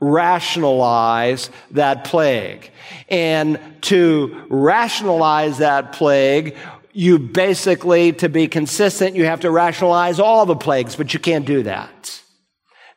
rationalize 0.00 1.50
that 1.72 2.04
plague. 2.04 2.70
And 3.08 3.60
to 3.82 4.44
rationalize 4.48 5.58
that 5.58 5.92
plague, 5.92 6.56
you 6.92 7.18
basically, 7.18 8.12
to 8.14 8.28
be 8.28 8.48
consistent, 8.48 9.14
you 9.14 9.26
have 9.26 9.40
to 9.40 9.50
rationalize 9.50 10.18
all 10.18 10.46
the 10.46 10.56
plagues, 10.56 10.96
but 10.96 11.14
you 11.14 11.20
can't 11.20 11.46
do 11.46 11.62
that. 11.62 12.20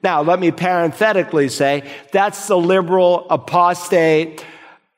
Now, 0.01 0.21
let 0.21 0.39
me 0.39 0.51
parenthetically 0.51 1.49
say 1.49 1.89
that's 2.11 2.47
the 2.47 2.57
liberal, 2.57 3.27
apostate, 3.29 4.45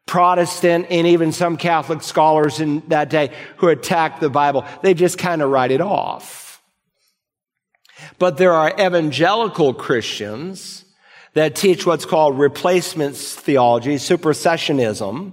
Protestant, 0.05 0.87
and 0.89 1.07
even 1.07 1.31
some 1.31 1.57
Catholic 1.57 2.01
scholars 2.03 2.59
in 2.59 2.81
that 2.87 3.09
day 3.09 3.31
who 3.57 3.67
attacked 3.67 4.21
the 4.21 4.29
Bible. 4.29 4.65
They 4.81 4.93
just 4.93 5.17
kind 5.17 5.41
of 5.41 5.49
write 5.49 5.71
it 5.71 5.81
off. 5.81 6.61
But 8.19 8.37
there 8.37 8.53
are 8.53 8.73
evangelical 8.79 9.73
Christians 9.73 10.84
that 11.35 11.53
teach 11.53 11.85
what's 11.85 12.05
called 12.05 12.39
replacement 12.39 13.15
theology, 13.15 13.95
supersessionism, 13.95 15.31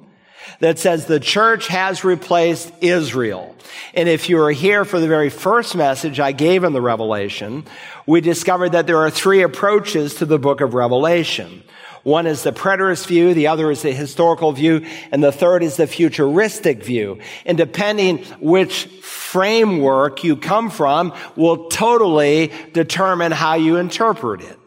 that 0.58 0.78
says 0.78 1.06
the 1.06 1.20
church 1.20 1.68
has 1.68 2.04
replaced 2.04 2.72
Israel. 2.80 3.54
And 3.94 4.08
if 4.08 4.28
you 4.28 4.36
were 4.36 4.50
here 4.50 4.84
for 4.84 5.00
the 5.00 5.08
very 5.08 5.30
first 5.30 5.74
message 5.74 6.20
I 6.20 6.32
gave 6.32 6.64
in 6.64 6.72
the 6.72 6.80
Revelation, 6.80 7.64
we 8.06 8.20
discovered 8.20 8.72
that 8.72 8.86
there 8.86 8.98
are 8.98 9.10
three 9.10 9.42
approaches 9.42 10.16
to 10.16 10.26
the 10.26 10.38
book 10.38 10.60
of 10.60 10.74
Revelation. 10.74 11.62
One 12.02 12.26
is 12.26 12.42
the 12.42 12.52
preterist 12.52 13.06
view, 13.06 13.32
the 13.32 13.46
other 13.46 13.70
is 13.70 13.82
the 13.82 13.92
historical 13.92 14.50
view, 14.50 14.84
and 15.12 15.22
the 15.22 15.30
third 15.30 15.62
is 15.62 15.76
the 15.76 15.86
futuristic 15.86 16.82
view. 16.82 17.20
And 17.46 17.56
depending 17.56 18.18
which 18.40 18.86
framework 19.02 20.24
you 20.24 20.36
come 20.36 20.68
from 20.68 21.14
will 21.36 21.68
totally 21.68 22.50
determine 22.72 23.30
how 23.30 23.54
you 23.54 23.76
interpret 23.76 24.40
it. 24.40 24.58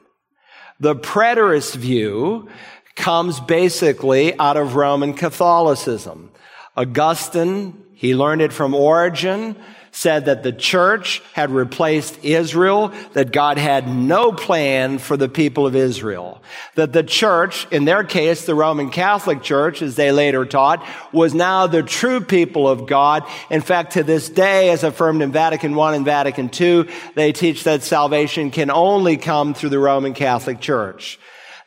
The 0.79 0.95
preterist 0.95 1.75
view 1.75 2.49
comes 2.95 3.39
basically 3.39 4.37
out 4.39 4.57
of 4.57 4.75
Roman 4.75 5.13
Catholicism. 5.13 6.31
Augustine, 6.75 7.81
he 7.93 8.15
learned 8.15 8.41
it 8.41 8.51
from 8.51 8.73
Origen, 8.73 9.55
said 9.95 10.25
that 10.25 10.43
the 10.43 10.51
church 10.51 11.21
had 11.31 11.49
replaced 11.51 12.21
Israel, 12.21 12.91
that 13.13 13.31
God 13.31 13.57
had 13.57 13.87
no 13.87 14.33
plan 14.33 14.97
for 14.97 15.15
the 15.15 15.29
people 15.29 15.65
of 15.65 15.73
Israel. 15.73 16.41
That 16.75 16.91
the 16.91 17.01
church, 17.01 17.65
in 17.71 17.85
their 17.85 18.03
case, 18.03 18.45
the 18.45 18.55
Roman 18.55 18.89
Catholic 18.89 19.41
Church, 19.41 19.81
as 19.81 19.95
they 19.95 20.11
later 20.11 20.43
taught, 20.45 20.85
was 21.13 21.33
now 21.33 21.67
the 21.67 21.81
true 21.81 22.19
people 22.19 22.67
of 22.67 22.87
God. 22.87 23.23
In 23.49 23.61
fact, 23.61 23.93
to 23.93 24.03
this 24.03 24.27
day, 24.27 24.69
as 24.71 24.83
affirmed 24.83 25.21
in 25.21 25.31
Vatican 25.31 25.79
I 25.79 25.95
and 25.95 26.03
Vatican 26.03 26.51
II, 26.53 26.89
they 27.15 27.31
teach 27.31 27.63
that 27.63 27.81
salvation 27.81 28.51
can 28.51 28.69
only 28.69 29.15
come 29.15 29.53
through 29.53 29.69
the 29.69 29.79
Roman 29.79 30.13
Catholic 30.13 30.59
Church. 30.59 31.17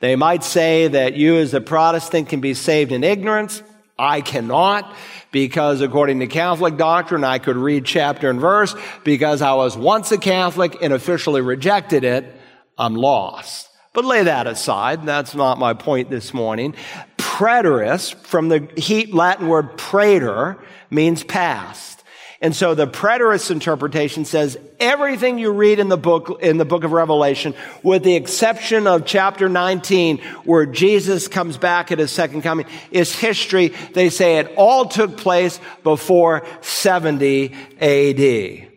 They 0.00 0.16
might 0.16 0.44
say 0.44 0.88
that 0.88 1.14
you 1.14 1.38
as 1.38 1.54
a 1.54 1.62
Protestant 1.62 2.28
can 2.28 2.42
be 2.42 2.52
saved 2.52 2.92
in 2.92 3.04
ignorance. 3.04 3.62
I 3.98 4.20
cannot 4.20 4.94
because 5.30 5.80
according 5.80 6.20
to 6.20 6.26
Catholic 6.26 6.76
doctrine, 6.76 7.24
I 7.24 7.38
could 7.38 7.56
read 7.56 7.84
chapter 7.84 8.30
and 8.30 8.40
verse 8.40 8.74
because 9.04 9.42
I 9.42 9.54
was 9.54 9.76
once 9.76 10.10
a 10.12 10.18
Catholic 10.18 10.76
and 10.82 10.92
officially 10.92 11.40
rejected 11.40 12.04
it. 12.04 12.34
I'm 12.76 12.94
lost. 12.94 13.68
But 13.92 14.04
lay 14.04 14.22
that 14.24 14.46
aside. 14.46 15.04
That's 15.04 15.34
not 15.34 15.58
my 15.58 15.74
point 15.74 16.10
this 16.10 16.32
morning. 16.32 16.74
Preterist, 17.16 18.14
from 18.26 18.48
the 18.48 18.68
Latin 19.12 19.48
word 19.48 19.76
praeter, 19.76 20.60
means 20.90 21.24
past. 21.24 21.97
And 22.40 22.54
so 22.54 22.76
the 22.76 22.86
preterist 22.86 23.50
interpretation 23.50 24.24
says 24.24 24.56
everything 24.78 25.38
you 25.38 25.50
read 25.50 25.80
in 25.80 25.88
the 25.88 25.96
book, 25.96 26.38
in 26.40 26.56
the 26.56 26.64
book 26.64 26.84
of 26.84 26.92
Revelation, 26.92 27.52
with 27.82 28.04
the 28.04 28.14
exception 28.14 28.86
of 28.86 29.04
chapter 29.04 29.48
19, 29.48 30.18
where 30.44 30.64
Jesus 30.64 31.26
comes 31.26 31.56
back 31.56 31.90
at 31.90 31.98
his 31.98 32.12
second 32.12 32.42
coming, 32.42 32.66
is 32.92 33.12
history. 33.12 33.74
They 33.92 34.08
say 34.08 34.38
it 34.38 34.52
all 34.56 34.86
took 34.86 35.16
place 35.16 35.58
before 35.82 36.46
70 36.60 37.54
AD. 37.80 38.68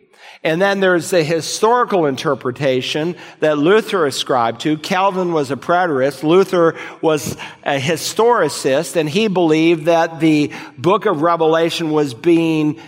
And 0.44 0.60
then 0.60 0.80
there's 0.80 1.10
the 1.10 1.22
historical 1.22 2.06
interpretation 2.06 3.14
that 3.38 3.58
Luther 3.58 4.06
ascribed 4.06 4.62
to. 4.62 4.76
Calvin 4.76 5.32
was 5.32 5.52
a 5.52 5.56
preterist. 5.56 6.24
Luther 6.24 6.76
was 7.00 7.36
a 7.62 7.78
historicist, 7.78 8.96
and 8.96 9.08
he 9.08 9.28
believed 9.28 9.84
that 9.84 10.18
the 10.18 10.50
book 10.76 11.06
of 11.06 11.22
Revelation 11.22 11.90
was 11.90 12.12
being 12.12 12.80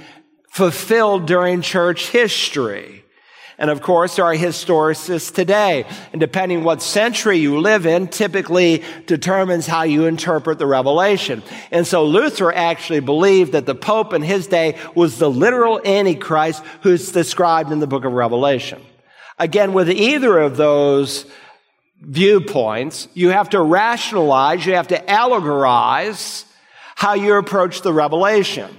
fulfilled 0.54 1.26
during 1.26 1.62
church 1.62 2.10
history. 2.10 3.04
And 3.58 3.70
of 3.70 3.82
course, 3.82 4.14
there 4.14 4.24
are 4.24 4.36
historicists 4.36 5.34
today. 5.34 5.84
And 6.12 6.20
depending 6.20 6.62
what 6.62 6.80
century 6.80 7.38
you 7.38 7.58
live 7.58 7.86
in, 7.86 8.06
typically 8.06 8.84
determines 9.06 9.66
how 9.66 9.82
you 9.82 10.06
interpret 10.06 10.60
the 10.60 10.66
revelation. 10.66 11.42
And 11.72 11.84
so 11.84 12.04
Luther 12.04 12.52
actually 12.52 13.00
believed 13.00 13.50
that 13.50 13.66
the 13.66 13.74
Pope 13.74 14.12
in 14.12 14.22
his 14.22 14.46
day 14.46 14.78
was 14.94 15.18
the 15.18 15.28
literal 15.28 15.80
Antichrist 15.84 16.62
who's 16.82 17.10
described 17.10 17.72
in 17.72 17.80
the 17.80 17.88
book 17.88 18.04
of 18.04 18.12
Revelation. 18.12 18.80
Again, 19.40 19.72
with 19.72 19.90
either 19.90 20.38
of 20.38 20.56
those 20.56 21.26
viewpoints, 22.00 23.08
you 23.12 23.30
have 23.30 23.50
to 23.50 23.60
rationalize, 23.60 24.64
you 24.64 24.74
have 24.74 24.88
to 24.88 25.00
allegorize 25.00 26.44
how 26.94 27.14
you 27.14 27.34
approach 27.34 27.82
the 27.82 27.92
revelation. 27.92 28.70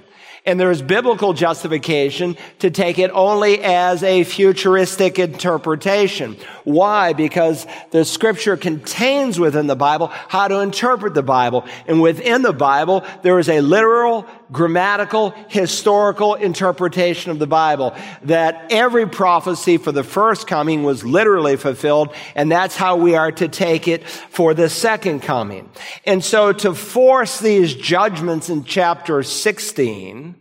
And 0.46 0.60
there 0.60 0.70
is 0.70 0.82
biblical 0.82 1.34
justification 1.34 2.38
to 2.60 2.70
take 2.70 3.00
it 3.00 3.10
only 3.12 3.64
as 3.64 4.04
a 4.04 4.24
futuristic 4.24 5.18
interpretation. 5.18 6.38
Why? 6.64 7.14
Because 7.14 7.66
the 7.90 8.06
scripture 8.06 8.56
contains 8.56 9.40
within 9.40 9.66
the 9.66 9.76
Bible 9.76 10.08
how 10.08 10.48
to 10.48 10.60
interpret 10.60 11.16
the 11.16 11.24
Bible. 11.24 11.66
And 11.88 12.02
within 12.02 12.44
the 12.44 12.54
Bible, 12.54 13.04
there 13.24 13.40
is 13.40 13.50
a 13.50 13.62
literal, 13.62 14.28
grammatical, 14.52 15.32
historical 15.48 16.36
interpretation 16.36 17.32
of 17.32 17.40
the 17.40 17.48
Bible. 17.48 17.96
That 18.24 18.72
every 18.72 19.08
prophecy 19.08 19.78
for 19.78 19.92
the 19.92 20.04
first 20.04 20.48
coming 20.48 20.84
was 20.84 21.04
literally 21.04 21.58
fulfilled. 21.58 22.14
And 22.36 22.52
that's 22.52 22.76
how 22.76 22.98
we 22.98 23.16
are 23.16 23.32
to 23.34 23.48
take 23.48 23.88
it 23.88 24.08
for 24.08 24.54
the 24.54 24.70
second 24.70 25.22
coming. 25.22 25.70
And 26.06 26.24
so 26.24 26.54
to 26.54 26.74
force 26.74 27.40
these 27.40 27.76
judgments 27.76 28.50
in 28.50 28.64
chapter 28.64 29.24
16, 29.24 30.36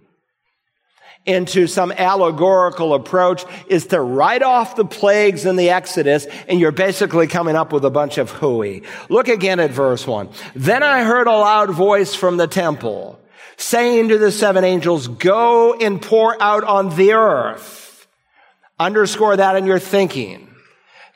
into 1.27 1.67
some 1.67 1.93
allegorical 1.93 2.95
approach 2.95 3.45
is 3.69 3.87
to 3.87 4.01
write 4.01 4.43
off 4.43 4.77
the 4.77 4.85
plagues 4.85 5.47
in 5.47 5.57
the 5.57 5.71
Exodus, 5.71 6.27
and 6.49 6.61
you're 6.61 6.73
basically 6.73 7.27
coming 7.27 7.57
up 7.57 7.73
with 7.73 7.85
a 7.85 7.91
bunch 7.91 8.19
of 8.19 8.31
hooey. 8.31 8.83
Look 9.09 9.29
again 9.29 9.61
at 9.61 9.71
verse 9.71 10.07
one. 10.07 10.29
Then 10.55 10.83
I 10.83 11.05
heard 11.05 11.27
a 11.27 11.33
loud 11.33 11.71
voice 11.71 12.15
from 12.15 12.37
the 12.37 12.47
temple 12.47 13.19
saying 13.57 14.09
to 14.09 14.19
the 14.19 14.33
seven 14.33 14.65
angels, 14.65 15.09
go 15.09 15.75
and 15.75 16.01
pour 16.01 16.41
out 16.43 16.65
on 16.65 16.95
the 16.97 17.13
earth. 17.13 18.07
Underscore 18.79 19.37
that 19.37 19.57
in 19.57 19.67
your 19.67 19.79
thinking 19.79 20.45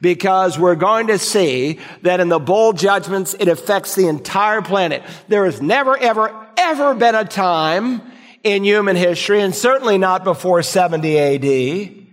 because 0.00 0.58
we're 0.58 0.76
going 0.76 1.08
to 1.08 1.18
see 1.18 1.80
that 2.02 2.20
in 2.20 2.28
the 2.28 2.38
bowl 2.38 2.72
judgments, 2.72 3.34
it 3.38 3.48
affects 3.48 3.94
the 3.94 4.08
entire 4.08 4.62
planet. 4.62 5.02
There 5.28 5.44
has 5.44 5.60
never, 5.60 5.96
ever, 5.96 6.46
ever 6.56 6.94
been 6.94 7.14
a 7.14 7.24
time 7.24 8.02
in 8.44 8.64
human 8.64 8.96
history, 8.96 9.40
and 9.40 9.54
certainly 9.54 9.98
not 9.98 10.24
before 10.24 10.62
70 10.62 11.18
AD, 11.18 12.06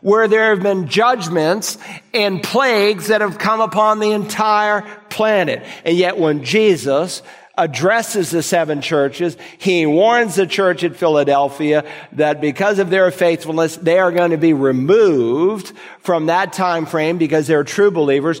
where 0.00 0.26
there 0.26 0.50
have 0.50 0.62
been 0.62 0.88
judgments 0.88 1.78
and 2.12 2.42
plagues 2.42 3.06
that 3.06 3.20
have 3.20 3.38
come 3.38 3.60
upon 3.60 4.00
the 4.00 4.10
entire 4.10 4.82
planet. 5.08 5.64
And 5.84 5.96
yet 5.96 6.18
when 6.18 6.42
Jesus 6.42 7.22
addresses 7.56 8.30
the 8.30 8.42
seven 8.42 8.80
churches. 8.80 9.36
He 9.58 9.84
warns 9.84 10.36
the 10.36 10.46
church 10.46 10.84
at 10.84 10.96
Philadelphia 10.96 11.84
that 12.12 12.40
because 12.40 12.78
of 12.78 12.88
their 12.88 13.10
faithfulness, 13.10 13.76
they 13.76 13.98
are 13.98 14.10
going 14.10 14.30
to 14.30 14.38
be 14.38 14.54
removed 14.54 15.72
from 16.00 16.26
that 16.26 16.52
time 16.52 16.86
frame 16.86 17.18
because 17.18 17.46
they're 17.46 17.64
true 17.64 17.90
believers 17.90 18.40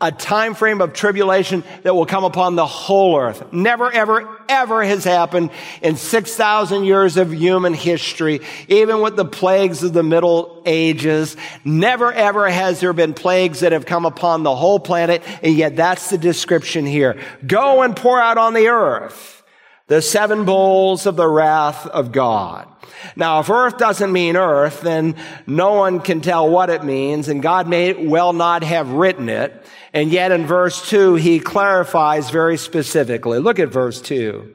a 0.00 0.10
time 0.10 0.54
frame 0.54 0.80
of 0.80 0.92
tribulation 0.92 1.62
that 1.82 1.94
will 1.94 2.06
come 2.06 2.24
upon 2.24 2.56
the 2.56 2.66
whole 2.66 3.18
earth. 3.18 3.52
Never, 3.52 3.92
ever, 3.92 4.26
ever 4.48 4.82
has 4.82 5.04
happened 5.04 5.50
in 5.82 5.96
6,000 5.96 6.84
years 6.84 7.16
of 7.16 7.34
human 7.34 7.74
history, 7.74 8.40
even 8.68 9.02
with 9.02 9.16
the 9.16 9.24
plagues 9.24 9.82
of 9.82 9.92
the 9.92 10.02
Middle 10.02 10.62
Ages. 10.64 11.36
Never, 11.64 12.12
ever 12.12 12.48
has 12.48 12.80
there 12.80 12.92
been 12.92 13.12
plagues 13.12 13.60
that 13.60 13.72
have 13.72 13.84
come 13.84 14.06
upon 14.06 14.42
the 14.42 14.56
whole 14.56 14.80
planet, 14.80 15.22
and 15.42 15.54
yet 15.54 15.76
that's 15.76 16.10
the 16.10 16.18
description 16.18 16.86
here. 16.86 17.20
Go 17.46 17.82
and 17.82 17.94
pour 17.94 18.20
out 18.20 18.38
on 18.38 18.54
the 18.54 18.68
earth 18.68 19.42
the 19.88 20.00
seven 20.00 20.44
bowls 20.44 21.04
of 21.04 21.16
the 21.16 21.26
wrath 21.26 21.84
of 21.86 22.12
God. 22.12 22.68
Now, 23.16 23.40
if 23.40 23.50
earth 23.50 23.76
doesn't 23.76 24.12
mean 24.12 24.36
earth, 24.36 24.82
then 24.82 25.16
no 25.46 25.74
one 25.74 26.00
can 26.00 26.20
tell 26.20 26.48
what 26.48 26.70
it 26.70 26.84
means, 26.84 27.28
and 27.28 27.42
God 27.42 27.68
may 27.68 28.06
well 28.06 28.32
not 28.32 28.62
have 28.62 28.90
written 28.92 29.28
it. 29.28 29.66
And 29.92 30.10
yet 30.10 30.32
in 30.32 30.46
verse 30.46 30.88
2, 30.88 31.16
he 31.16 31.40
clarifies 31.40 32.30
very 32.30 32.56
specifically. 32.56 33.38
Look 33.38 33.58
at 33.58 33.68
verse 33.68 34.00
2. 34.00 34.54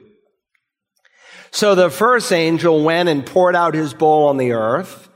So 1.50 1.74
the 1.74 1.90
first 1.90 2.32
angel 2.32 2.82
went 2.82 3.08
and 3.08 3.24
poured 3.24 3.56
out 3.56 3.74
his 3.74 3.94
bowl 3.94 4.28
on 4.28 4.36
the 4.36 4.52
earth, 4.52 5.08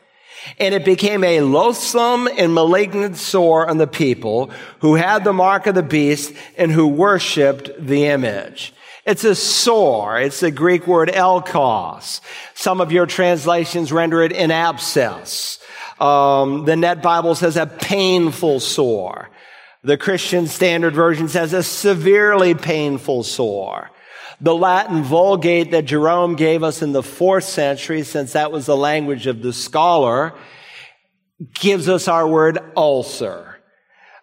and 0.59 0.75
it 0.75 0.85
became 0.85 1.23
a 1.25 1.41
loathsome 1.41 2.29
and 2.29 2.55
malignant 2.55 3.17
sore 3.17 3.69
on 3.69 3.79
the 3.79 3.87
people 3.87 4.51
who 4.81 4.95
had 4.95 5.25
the 5.25 5.33
mark 5.33 5.67
of 5.67 5.75
the 5.75 5.83
beast 5.83 6.33
and 6.57 6.73
who 6.73 6.87
worshiped 6.87 7.71
the 7.79 8.07
image. 8.07 8.73
It's 9.07 9.25
a 9.25 9.35
sore. 9.35 10.21
It's 10.21 10.41
the 10.41 10.51
Greek 10.51 10.87
word 10.87 11.09
elkos. 11.09 12.21
Some 12.55 12.81
of 12.81 12.93
your 12.93 13.07
translations 13.07 13.93
render 13.93 14.23
it 14.23 14.33
an 14.33 14.51
abscess. 14.51 15.59
Um, 15.99 16.65
the 16.65 16.77
Net 16.77 17.03
Bible 17.03 17.35
says 17.35 17.57
a 17.57 17.67
painful 17.67 18.61
sore. 18.61 19.30
The 19.83 19.97
Christian 19.97 20.47
Standard 20.47 20.95
Version 20.95 21.29
says 21.29 21.53
a 21.53 21.63
severely 21.63 22.55
painful 22.55 23.23
sore. 23.23 23.91
The 24.41 24.55
Latin 24.55 25.03
Vulgate 25.03 25.71
that 25.71 25.87
Jerome 25.87 26.37
gave 26.37 26.63
us 26.63 26.83
in 26.83 26.93
the 26.93 27.03
fourth 27.03 27.45
century, 27.45 28.03
since 28.03 28.33
that 28.33 28.53
was 28.53 28.67
the 28.67 28.77
language 28.77 29.27
of 29.27 29.43
the 29.43 29.53
scholar, 29.53 30.35
gives 31.55 31.89
us 31.89 32.09
our 32.09 32.29
word 32.29 32.59
ulcer. 32.77 33.59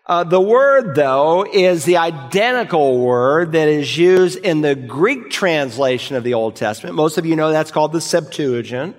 Uh, 0.06 0.24
the 0.24 0.40
word, 0.40 0.96
though, 0.96 1.46
is 1.52 1.86
the 1.86 1.98
identical 1.98 3.00
word 3.00 3.52
that 3.52 3.68
is 3.68 3.98
used 3.98 4.38
in 4.40 4.62
the 4.62 4.74
Greek 4.74 5.30
translation 5.30 6.16
of 6.16 6.24
the 6.24 6.34
Old 6.34 6.56
Testament. 6.56 6.96
Most 6.96 7.18
of 7.18 7.26
you 7.26 7.36
know 7.36 7.52
that's 7.52 7.72
called 7.72 7.92
the 7.92 8.00
Septuagint. 8.00 8.96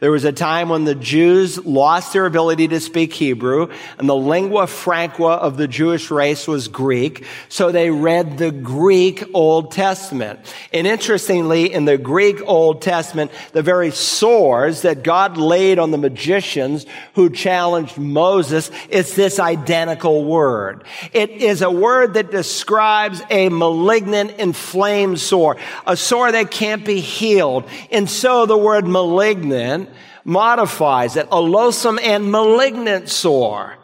There 0.00 0.12
was 0.12 0.24
a 0.24 0.30
time 0.30 0.68
when 0.68 0.84
the 0.84 0.94
Jews 0.94 1.58
lost 1.66 2.12
their 2.12 2.24
ability 2.24 2.68
to 2.68 2.78
speak 2.78 3.12
Hebrew, 3.12 3.72
and 3.98 4.08
the 4.08 4.14
lingua 4.14 4.68
franca 4.68 5.24
of 5.24 5.56
the 5.56 5.66
Jewish 5.66 6.08
race 6.12 6.46
was 6.46 6.68
Greek, 6.68 7.24
so 7.48 7.72
they 7.72 7.90
read 7.90 8.38
the 8.38 8.52
Greek 8.52 9.24
Old 9.34 9.72
Testament. 9.72 10.38
And 10.72 10.86
interestingly, 10.86 11.72
in 11.72 11.84
the 11.84 11.98
Greek 11.98 12.40
Old 12.46 12.80
Testament, 12.80 13.32
the 13.50 13.62
very 13.62 13.90
sores 13.90 14.82
that 14.82 15.02
God 15.02 15.36
laid 15.36 15.80
on 15.80 15.90
the 15.90 15.98
magicians 15.98 16.86
who 17.14 17.28
challenged 17.28 17.98
Moses, 17.98 18.70
it's 18.90 19.16
this 19.16 19.40
identical 19.40 20.24
word. 20.24 20.84
It 21.12 21.30
is 21.30 21.60
a 21.60 21.72
word 21.72 22.14
that 22.14 22.30
describes 22.30 23.20
a 23.30 23.48
malignant, 23.48 24.38
inflamed 24.38 25.18
sore, 25.18 25.56
a 25.88 25.96
sore 25.96 26.30
that 26.30 26.52
can't 26.52 26.84
be 26.84 27.00
healed. 27.00 27.68
And 27.90 28.08
so 28.08 28.46
the 28.46 28.56
word 28.56 28.86
malignant 28.86 29.87
modifies 30.28 31.16
it, 31.16 31.26
a 31.32 31.40
loathsome 31.40 31.98
and 32.02 32.30
malignant 32.30 33.08
sore 33.08 33.74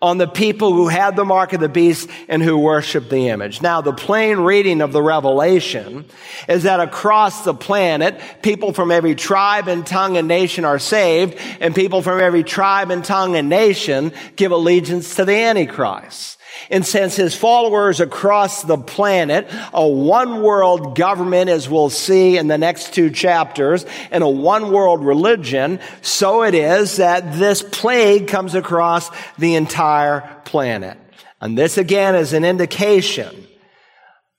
on 0.00 0.16
the 0.16 0.28
people 0.28 0.72
who 0.72 0.88
had 0.88 1.14
the 1.16 1.24
mark 1.24 1.52
of 1.52 1.60
the 1.60 1.68
beast 1.68 2.08
and 2.28 2.42
who 2.42 2.56
worshiped 2.56 3.10
the 3.10 3.28
image. 3.28 3.60
Now, 3.60 3.80
the 3.80 3.92
plain 3.92 4.38
reading 4.38 4.80
of 4.80 4.92
the 4.92 5.02
revelation 5.02 6.06
is 6.48 6.62
that 6.62 6.80
across 6.80 7.44
the 7.44 7.52
planet, 7.52 8.18
people 8.40 8.72
from 8.72 8.90
every 8.90 9.14
tribe 9.14 9.68
and 9.68 9.86
tongue 9.86 10.16
and 10.16 10.28
nation 10.28 10.64
are 10.64 10.78
saved, 10.78 11.36
and 11.60 11.74
people 11.74 12.02
from 12.02 12.20
every 12.20 12.44
tribe 12.44 12.90
and 12.90 13.04
tongue 13.04 13.36
and 13.36 13.48
nation 13.48 14.12
give 14.36 14.52
allegiance 14.52 15.16
to 15.16 15.24
the 15.24 15.34
Antichrist. 15.34 16.38
And 16.68 16.84
since 16.84 17.16
his 17.16 17.34
followers 17.34 18.00
across 18.00 18.62
the 18.62 18.76
planet, 18.76 19.48
a 19.72 19.86
one 19.86 20.42
world 20.42 20.96
government, 20.96 21.48
as 21.48 21.68
we'll 21.68 21.90
see 21.90 22.36
in 22.36 22.48
the 22.48 22.58
next 22.58 22.92
two 22.92 23.10
chapters, 23.10 23.86
and 24.10 24.22
a 24.22 24.28
one 24.28 24.72
world 24.72 25.04
religion, 25.04 25.80
so 26.02 26.42
it 26.42 26.54
is 26.54 26.96
that 26.96 27.34
this 27.34 27.62
plague 27.62 28.28
comes 28.28 28.54
across 28.54 29.10
the 29.38 29.54
entire 29.54 30.42
planet. 30.44 30.98
And 31.40 31.56
this 31.56 31.78
again 31.78 32.14
is 32.14 32.32
an 32.32 32.44
indication 32.44 33.46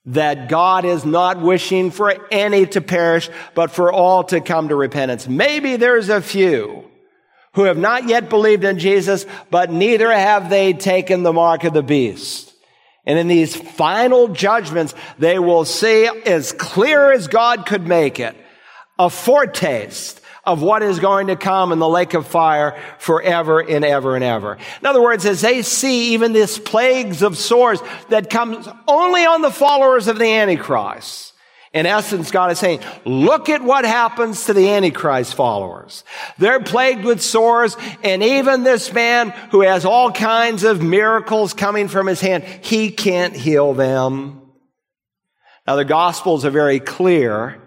that 0.06 0.48
God 0.48 0.84
is 0.84 1.04
not 1.04 1.40
wishing 1.40 1.90
for 1.90 2.14
any 2.30 2.66
to 2.66 2.80
perish, 2.80 3.30
but 3.54 3.70
for 3.70 3.92
all 3.92 4.24
to 4.24 4.40
come 4.40 4.68
to 4.68 4.76
repentance. 4.76 5.28
Maybe 5.28 5.76
there's 5.76 6.08
a 6.08 6.20
few 6.20 6.90
who 7.54 7.64
have 7.64 7.78
not 7.78 8.08
yet 8.08 8.28
believed 8.28 8.64
in 8.64 8.78
Jesus, 8.78 9.26
but 9.50 9.70
neither 9.70 10.10
have 10.10 10.48
they 10.48 10.72
taken 10.72 11.22
the 11.22 11.32
mark 11.32 11.64
of 11.64 11.74
the 11.74 11.82
beast. 11.82 12.52
And 13.04 13.18
in 13.18 13.28
these 13.28 13.54
final 13.54 14.28
judgments, 14.28 14.94
they 15.18 15.38
will 15.38 15.64
see 15.64 16.06
as 16.06 16.52
clear 16.52 17.12
as 17.12 17.28
God 17.28 17.66
could 17.66 17.86
make 17.86 18.20
it, 18.20 18.36
a 18.98 19.10
foretaste 19.10 20.20
of 20.44 20.62
what 20.62 20.82
is 20.82 20.98
going 20.98 21.28
to 21.28 21.36
come 21.36 21.72
in 21.72 21.78
the 21.78 21.88
lake 21.88 22.14
of 22.14 22.26
fire 22.26 22.80
forever 22.98 23.60
and 23.60 23.84
ever 23.84 24.14
and 24.16 24.24
ever. 24.24 24.58
In 24.80 24.86
other 24.86 25.02
words, 25.02 25.24
as 25.24 25.40
they 25.40 25.62
see 25.62 26.14
even 26.14 26.32
this 26.32 26.58
plagues 26.58 27.22
of 27.22 27.36
sores 27.36 27.80
that 28.08 28.30
comes 28.30 28.68
only 28.88 29.24
on 29.24 29.42
the 29.42 29.50
followers 29.50 30.08
of 30.08 30.18
the 30.18 30.26
Antichrist, 30.26 31.31
in 31.72 31.86
essence, 31.86 32.30
God 32.30 32.50
is 32.52 32.58
saying, 32.58 32.80
look 33.06 33.48
at 33.48 33.62
what 33.62 33.86
happens 33.86 34.44
to 34.44 34.52
the 34.52 34.68
Antichrist 34.70 35.34
followers. 35.34 36.04
They're 36.36 36.60
plagued 36.60 37.04
with 37.04 37.22
sores, 37.22 37.78
and 38.04 38.22
even 38.22 38.62
this 38.62 38.92
man 38.92 39.30
who 39.50 39.62
has 39.62 39.86
all 39.86 40.12
kinds 40.12 40.64
of 40.64 40.82
miracles 40.82 41.54
coming 41.54 41.88
from 41.88 42.06
his 42.06 42.20
hand, 42.20 42.44
he 42.44 42.90
can't 42.90 43.34
heal 43.34 43.72
them. 43.72 44.42
Now, 45.66 45.76
the 45.76 45.84
Gospels 45.84 46.44
are 46.44 46.50
very 46.50 46.80
clear 46.80 47.58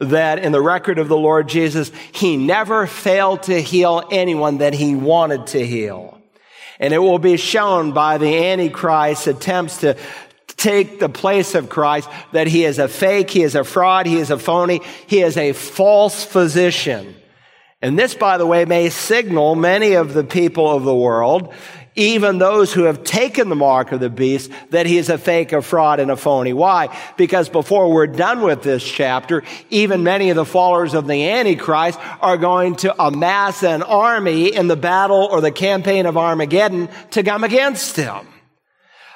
that 0.00 0.38
in 0.38 0.52
the 0.52 0.62
record 0.62 0.98
of 0.98 1.08
the 1.08 1.16
Lord 1.16 1.48
Jesus, 1.48 1.90
he 2.12 2.36
never 2.36 2.86
failed 2.86 3.42
to 3.44 3.60
heal 3.60 4.08
anyone 4.10 4.58
that 4.58 4.72
he 4.72 4.94
wanted 4.94 5.48
to 5.48 5.66
heal. 5.66 6.18
And 6.80 6.94
it 6.94 6.98
will 6.98 7.18
be 7.18 7.36
shown 7.36 7.90
by 7.90 8.18
the 8.18 8.46
Antichrist's 8.46 9.26
attempts 9.26 9.78
to 9.78 9.96
take 10.58 10.98
the 10.98 11.08
place 11.08 11.54
of 11.54 11.70
Christ, 11.70 12.10
that 12.32 12.48
he 12.48 12.64
is 12.64 12.78
a 12.78 12.88
fake, 12.88 13.30
he 13.30 13.42
is 13.42 13.54
a 13.54 13.64
fraud, 13.64 14.04
he 14.04 14.16
is 14.16 14.30
a 14.30 14.38
phony, 14.38 14.82
he 15.06 15.20
is 15.20 15.38
a 15.38 15.52
false 15.54 16.24
physician. 16.24 17.14
And 17.80 17.96
this, 17.96 18.14
by 18.14 18.38
the 18.38 18.46
way, 18.46 18.64
may 18.64 18.90
signal 18.90 19.54
many 19.54 19.94
of 19.94 20.12
the 20.12 20.24
people 20.24 20.68
of 20.68 20.82
the 20.82 20.94
world, 20.94 21.54
even 21.94 22.38
those 22.38 22.72
who 22.72 22.84
have 22.84 23.04
taken 23.04 23.48
the 23.48 23.56
mark 23.56 23.92
of 23.92 24.00
the 24.00 24.10
beast, 24.10 24.50
that 24.70 24.86
he 24.86 24.98
is 24.98 25.08
a 25.08 25.18
fake, 25.18 25.52
a 25.52 25.62
fraud, 25.62 26.00
and 26.00 26.10
a 26.10 26.16
phony. 26.16 26.52
Why? 26.52 26.96
Because 27.16 27.48
before 27.48 27.92
we're 27.92 28.08
done 28.08 28.42
with 28.42 28.62
this 28.62 28.82
chapter, 28.82 29.44
even 29.70 30.02
many 30.02 30.30
of 30.30 30.36
the 30.36 30.44
followers 30.44 30.94
of 30.94 31.06
the 31.06 31.28
Antichrist 31.30 32.00
are 32.20 32.36
going 32.36 32.76
to 32.76 33.00
amass 33.00 33.62
an 33.62 33.82
army 33.82 34.54
in 34.54 34.66
the 34.66 34.76
battle 34.76 35.28
or 35.30 35.40
the 35.40 35.52
campaign 35.52 36.06
of 36.06 36.16
Armageddon 36.16 36.88
to 37.12 37.22
come 37.22 37.44
against 37.44 37.94
him. 37.94 38.26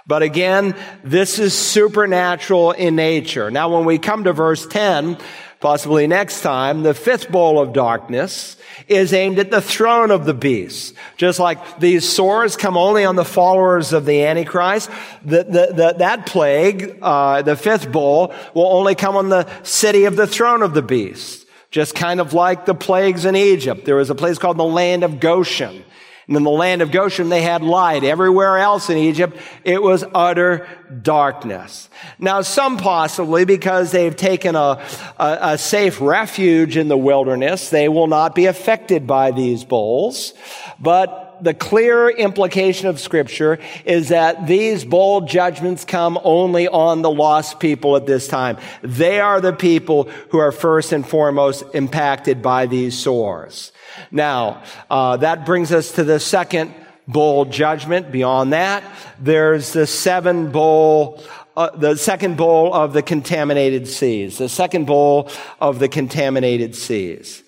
But 0.07 0.23
again, 0.23 0.75
this 1.05 1.39
is 1.39 1.57
supernatural 1.57 2.73
in 2.73 2.97
nature. 2.97 3.51
Now, 3.51 3.75
when 3.75 3.85
we 3.85 3.99
come 3.99 4.25
to 4.25 4.33
verse 4.33 4.67
10, 4.67 5.17
possibly 5.61 6.07
next 6.09 6.41
time, 6.41 6.83
the 6.83 6.95
fifth 6.95 7.31
bowl 7.31 7.61
of 7.61 7.73
darkness 7.73 8.57
is 8.89 9.13
aimed 9.13 9.39
at 9.39 9.51
the 9.51 9.61
throne 9.61 10.11
of 10.11 10.25
the 10.25 10.35
beast. 10.35 10.95
Just 11.17 11.39
like 11.39 11.79
these 11.79 12.09
sores 12.09 12.57
come 12.57 12.77
only 12.77 13.05
on 13.05 13.15
the 13.15 13.25
followers 13.25 13.93
of 13.93 14.05
the 14.05 14.25
Antichrist, 14.25 14.91
the, 15.25 15.45
the, 15.45 15.73
the, 15.73 15.95
that 15.99 16.27
plague, 16.27 16.99
uh, 17.01 17.43
the 17.43 17.57
fifth 17.57 17.91
bowl, 17.93 18.35
will 18.55 18.67
only 18.67 18.97
come 18.97 19.17
on 19.17 19.29
the 19.29 19.49
city 19.63 20.05
of 20.05 20.17
the 20.17 20.27
throne 20.27 20.63
of 20.63 20.75
the 20.75 20.83
beast. 20.83 21.47
Just 21.71 21.95
kind 21.95 22.21
of 22.21 22.35
like 22.35 22.67
the 22.67 22.75
plagues 22.75 23.25
in 23.25 23.37
Egypt. 23.37 23.87
There 23.87 23.97
was 23.97 24.11
a 24.11 24.15
place 24.15 24.39
called 24.39 24.59
the 24.59 24.65
land 24.65 25.05
of 25.05 25.21
Goshen. 25.21 25.85
And 26.29 26.37
in 26.37 26.45
the 26.45 26.51
land 26.51 26.83
of 26.83 26.91
Goshen, 26.91 27.29
they 27.29 27.43
had 27.43 27.63
light. 27.63 28.05
Everywhere 28.05 28.59
else 28.59 28.91
in 28.91 28.97
Egypt, 28.97 29.37
it 29.65 29.83
was 29.83 30.05
utter 30.15 30.69
darkness. 31.03 31.89
Now, 32.19 32.43
some 32.43 32.77
possibly 32.77 33.45
because 33.45 33.91
they've 33.91 34.15
taken 34.15 34.55
a, 34.55 34.85
a, 35.19 35.39
a, 35.41 35.59
safe 35.59 36.01
refuge 36.01 36.77
in 36.77 36.89
the 36.89 36.97
wilderness, 36.97 37.71
they 37.71 37.89
will 37.89 38.07
not 38.07 38.35
be 38.35 38.47
affected 38.47 39.07
by 39.07 39.31
these 39.31 39.65
bowls. 39.65 40.35
But 40.79 41.22
the 41.43 41.55
clear 41.55 42.09
implication 42.09 42.87
of 42.87 43.01
scripture 43.01 43.59
is 43.85 44.11
that 44.11 44.47
these 44.47 44.85
bowl 44.85 45.23
judgments 45.23 45.85
come 45.85 46.19
only 46.23 46.69
on 46.69 47.03
the 47.03 47.11
lost 47.11 47.59
people 47.59 47.97
at 47.97 48.07
this 48.07 48.29
time. 48.29 48.57
They 48.83 49.21
are 49.21 49.41
the 49.41 49.53
people 49.53 50.05
who 50.31 50.39
are 50.39 50.53
first 50.53 50.93
and 50.93 51.07
foremost 51.07 51.65
impacted 51.75 52.43
by 52.43 52.67
these 52.67 52.97
sores. 52.97 53.73
Now, 54.11 54.63
uh, 54.89 55.19
that 55.19 55.45
brings 55.45 55.73
us 55.73 55.93
to 55.93 56.05
the 56.05 56.21
second 56.21 56.75
bowl 57.09 57.45
judgment. 57.45 58.13
Beyond 58.13 58.53
that, 58.53 58.85
there's 59.19 59.73
the 59.73 59.87
seven 59.87 60.53
bowl 60.53 61.23
uh, 61.55 61.69
the 61.77 61.97
second 61.97 62.39
bowl 62.39 62.73
of 62.73 62.95
the 62.95 63.03
contaminated 63.03 63.87
seas, 63.87 64.39
the 64.39 64.49
second 64.49 64.87
bowl 64.87 65.29
of 65.61 65.81
the 65.81 65.89
contaminated 65.89 66.75
seas. 66.75 67.43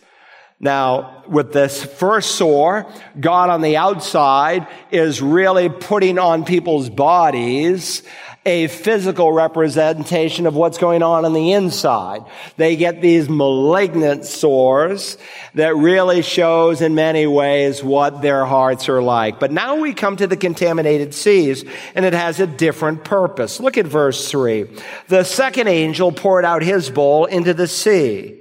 Now, 0.60 1.24
with 1.28 1.52
this 1.52 1.84
first 1.84 2.36
sore, 2.36 2.86
God 3.18 3.50
on 3.50 3.60
the 3.60 3.76
outside 3.76 4.66
is 4.90 5.20
really 5.20 5.68
putting 5.68 6.18
on 6.18 6.44
people's 6.44 6.88
bodies 6.88 8.02
a 8.46 8.66
physical 8.68 9.32
representation 9.32 10.46
of 10.46 10.54
what's 10.54 10.76
going 10.76 11.02
on 11.02 11.24
on 11.24 11.32
the 11.32 11.52
inside. 11.52 12.24
They 12.56 12.76
get 12.76 13.00
these 13.00 13.28
malignant 13.28 14.26
sores 14.26 15.16
that 15.54 15.74
really 15.76 16.22
shows 16.22 16.82
in 16.82 16.94
many 16.94 17.26
ways 17.26 17.82
what 17.82 18.20
their 18.20 18.44
hearts 18.44 18.88
are 18.88 19.02
like. 19.02 19.40
But 19.40 19.50
now 19.50 19.76
we 19.76 19.94
come 19.94 20.16
to 20.16 20.26
the 20.26 20.36
contaminated 20.36 21.14
seas 21.14 21.64
and 21.94 22.04
it 22.04 22.12
has 22.12 22.38
a 22.38 22.46
different 22.46 23.02
purpose. 23.02 23.60
Look 23.60 23.78
at 23.78 23.86
verse 23.86 24.30
three. 24.30 24.66
The 25.08 25.24
second 25.24 25.68
angel 25.68 26.12
poured 26.12 26.44
out 26.44 26.62
his 26.62 26.90
bowl 26.90 27.24
into 27.24 27.54
the 27.54 27.66
sea 27.66 28.40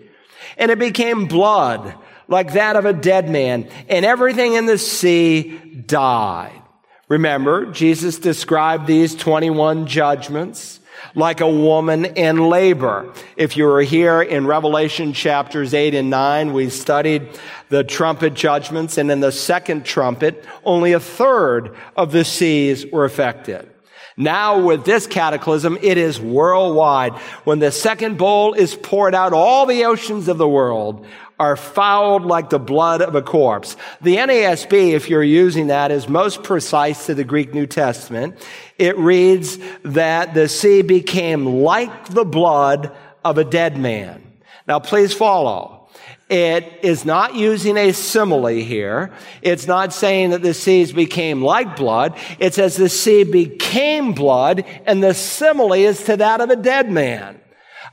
and 0.57 0.70
it 0.70 0.80
became 0.80 1.28
blood 1.28 1.95
like 2.28 2.54
that 2.54 2.76
of 2.76 2.86
a 2.86 2.94
dead 2.94 3.30
man, 3.30 3.68
and 3.90 4.06
everything 4.06 4.54
in 4.54 4.66
the 4.66 4.78
sea 4.78 5.58
died. 5.86 6.62
Remember, 7.10 7.68
Jesus 7.72 8.18
described 8.18 8.88
these 8.88 9.14
21 9.14 9.88
judgments 9.88 10.80
like 11.16 11.42
a 11.42 11.50
woman 11.50 12.06
in 12.06 12.50
labor. 12.50 13.14
If 13.36 13.58
you 13.58 13.66
were 13.66 13.82
here 13.82 14.22
in 14.22 14.48
Revelation 14.48 15.14
chapters 15.14 15.74
8 15.74 15.94
and 15.94 16.10
9, 16.10 16.54
we 16.54 16.70
studied 16.70 17.28
the 17.70 17.84
trumpet 17.84 18.34
judgments, 18.34 18.98
and 18.98 19.12
in 19.12 19.20
the 19.20 19.32
second 19.32 19.86
trumpet, 19.86 20.46
only 20.64 20.94
a 20.94 21.00
third 21.00 21.76
of 21.96 22.12
the 22.12 22.26
seas 22.26 22.86
were 22.88 23.06
affected. 23.06 23.70
Now 24.16 24.60
with 24.60 24.86
this 24.86 25.08
cataclysm, 25.08 25.78
it 25.82 25.98
is 25.98 26.20
worldwide. 26.20 27.14
When 27.46 27.60
the 27.60 27.72
second 27.72 28.18
bowl 28.18 28.54
is 28.54 28.76
poured 28.76 29.16
out, 29.16 29.34
all 29.34 29.66
the 29.66 29.86
oceans 29.86 30.28
of 30.28 30.38
the 30.38 30.48
world 30.48 31.08
are 31.40 31.56
fouled 31.56 32.26
like 32.26 32.50
the 32.50 32.60
blood 32.60 33.02
of 33.02 33.16
a 33.16 33.22
corpse. 33.22 33.76
The 34.02 34.18
NASB, 34.18 34.94
if 34.94 35.10
you're 35.10 35.24
using 35.24 35.68
that, 35.68 35.92
is 35.92 36.08
most 36.08 36.44
precise 36.44 37.08
to 37.08 37.16
the 37.16 37.24
Greek 37.24 37.54
New 37.54 37.66
Testament. 37.66 38.36
It 38.78 38.98
reads 38.98 39.58
that 39.84 40.34
the 40.34 40.48
sea 40.48 40.82
became 40.82 41.46
like 41.46 42.10
the 42.10 42.26
blood 42.26 42.96
of 43.26 43.38
a 43.38 43.44
dead 43.44 43.78
man. 43.78 44.22
Now 44.68 44.80
please 44.80 45.14
follow. 45.14 45.84
It 46.30 46.80
is 46.82 47.06
not 47.06 47.36
using 47.36 47.78
a 47.78 47.92
simile 47.92 48.48
here. 48.48 49.12
It's 49.42 49.68
not 49.68 49.94
saying 49.94 50.32
that 50.32 50.42
the 50.42 50.54
seas 50.54 50.92
became 50.92 51.44
like 51.44 51.76
blood. 51.76 52.18
It 52.40 52.54
says 52.54 52.76
the 52.76 52.90
sea 52.90 53.24
became 53.24 54.14
blood, 54.14 54.66
and 54.86 55.04
the 55.04 55.14
simile 55.14 55.74
is 55.74 56.04
to 56.06 56.18
that 56.18 56.42
of 56.42 56.50
a 56.50 56.56
dead 56.56 56.90
man. 56.90 57.40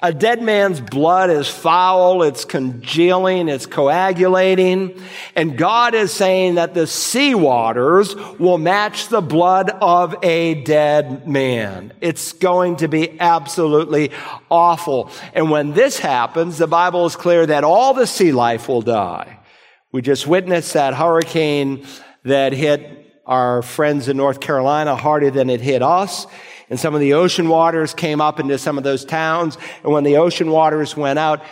A 0.03 0.15
dead 0.15 0.43
man's 0.43 0.81
blood 0.81 1.29
is 1.29 1.47
foul, 1.47 2.23
it's 2.23 2.47
congealing, 2.47 3.51
it's 3.51 3.67
coagulating. 3.67 4.99
And 5.37 5.59
God 5.59 5.95
is 5.95 6.11
saying 6.11 6.55
that 6.55 6.73
the 6.73 6.87
sea 6.87 7.35
waters 7.35 8.15
will 8.39 8.57
match 8.57 9.09
the 9.09 9.21
blood 9.21 9.69
of 9.69 10.15
a 10.23 10.63
dead 10.63 11.29
man. 11.29 11.93
It's 12.01 12.33
going 12.33 12.77
to 12.77 12.89
be 12.89 13.21
absolutely 13.21 14.11
awful. 14.51 15.11
And 15.35 15.51
when 15.51 15.73
this 15.75 15.99
happens, 15.99 16.57
the 16.57 16.67
Bible 16.67 17.05
is 17.05 17.15
clear 17.15 17.45
that 17.45 17.63
all 17.63 17.93
the 17.93 18.07
sea 18.07 18.33
life 18.33 18.69
will 18.69 18.83
die. 18.83 19.39
We 19.93 20.01
just 20.01 20.27
witnessed 20.27 20.73
that 20.73 20.95
hurricane 20.95 21.87
that 22.25 22.55
hit 22.55 23.21
our 23.27 23.61
friends 23.61 24.09
in 24.09 24.17
North 24.17 24.41
Carolina 24.41 24.97
harder 24.97 25.31
than 25.31 25.51
it 25.51 25.61
hit 25.61 25.83
us 25.83 26.27
and 26.71 26.79
some 26.79 26.95
of 26.95 27.01
the 27.01 27.15
ocean 27.15 27.49
waters 27.49 27.93
came 27.93 28.21
up 28.21 28.39
into 28.39 28.57
some 28.57 28.79
of 28.79 28.85
those 28.85 29.05
towns. 29.05 29.59
And 29.83 29.93
when 29.93 30.05
the 30.05 30.17
ocean 30.19 30.51
waters 30.51 30.97
went 30.97 31.19
out, 31.19 31.43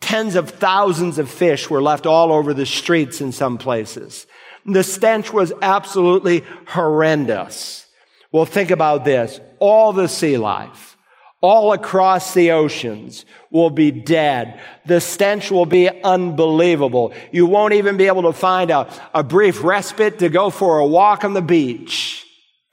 tens 0.00 0.36
of 0.36 0.50
thousands 0.50 1.18
of 1.18 1.28
fish 1.28 1.68
were 1.68 1.82
left 1.82 2.06
all 2.06 2.32
over 2.32 2.54
the 2.54 2.64
streets 2.64 3.20
in 3.20 3.32
some 3.32 3.58
places. 3.58 4.26
The 4.64 4.84
stench 4.84 5.32
was 5.32 5.52
absolutely 5.60 6.44
horrendous. 6.68 7.86
Well, 8.30 8.46
think 8.46 8.70
about 8.70 9.04
this. 9.04 9.40
All 9.58 9.92
the 9.92 10.06
sea 10.06 10.38
life, 10.38 10.96
all 11.40 11.72
across 11.72 12.34
the 12.34 12.52
oceans 12.52 13.24
will 13.50 13.70
be 13.70 13.90
dead. 13.90 14.60
The 14.86 15.00
stench 15.00 15.50
will 15.50 15.66
be 15.66 15.88
unbelievable. 15.88 17.14
You 17.32 17.46
won't 17.46 17.72
even 17.72 17.96
be 17.96 18.06
able 18.06 18.22
to 18.22 18.32
find 18.32 18.70
a, 18.70 18.88
a 19.12 19.24
brief 19.24 19.64
respite 19.64 20.20
to 20.20 20.28
go 20.28 20.50
for 20.50 20.78
a 20.78 20.86
walk 20.86 21.24
on 21.24 21.32
the 21.32 21.42
beach. 21.42 22.27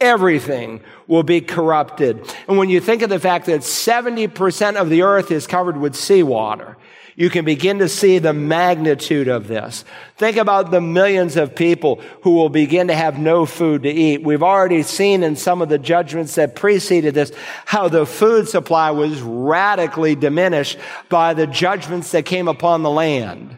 Everything 0.06 0.82
will 1.08 1.24
be 1.24 1.42
corrupted. 1.42 2.22
And 2.48 2.60
when 2.60 2.70
you 2.70 2.80
think 2.80 3.02
of 3.02 3.10
the 3.10 3.20
fact 3.20 3.48
that 3.48 3.62
70% 3.62 4.76
of 4.76 4.92
the 4.92 5.02
earth 5.02 5.32
is 5.32 5.48
covered 5.48 5.78
with 5.78 5.96
seawater, 5.96 6.78
you 7.16 7.32
can 7.32 7.44
begin 7.44 7.80
to 7.80 7.90
see 7.90 8.20
the 8.20 8.32
magnitude 8.34 9.28
of 9.28 9.48
this. 9.48 9.84
Think 10.18 10.38
about 10.38 10.70
the 10.70 10.82
millions 10.82 11.38
of 11.38 11.56
people 11.56 12.02
who 12.22 12.36
will 12.36 12.50
begin 12.50 12.88
to 12.90 12.96
have 12.96 13.18
no 13.18 13.48
food 13.48 13.82
to 13.84 13.90
eat. 13.90 14.22
We've 14.22 14.44
already 14.44 14.84
seen 14.84 15.24
in 15.24 15.36
some 15.36 15.64
of 15.64 15.70
the 15.70 15.80
judgments 15.80 16.36
that 16.36 16.56
preceded 16.56 17.16
this 17.16 17.32
how 17.66 17.88
the 17.88 18.06
food 18.06 18.48
supply 18.48 18.92
was 18.92 19.22
radically 19.22 20.14
diminished 20.14 20.78
by 21.10 21.34
the 21.34 21.48
judgments 21.48 22.12
that 22.12 22.26
came 22.26 22.48
upon 22.48 22.84
the 22.84 22.92
land. 22.92 23.58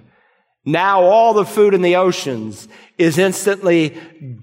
Now 0.64 1.02
all 1.02 1.34
the 1.34 1.46
food 1.46 1.74
in 1.74 1.82
the 1.82 1.98
oceans 1.98 2.70
is 2.98 3.20
instantly 3.20 3.96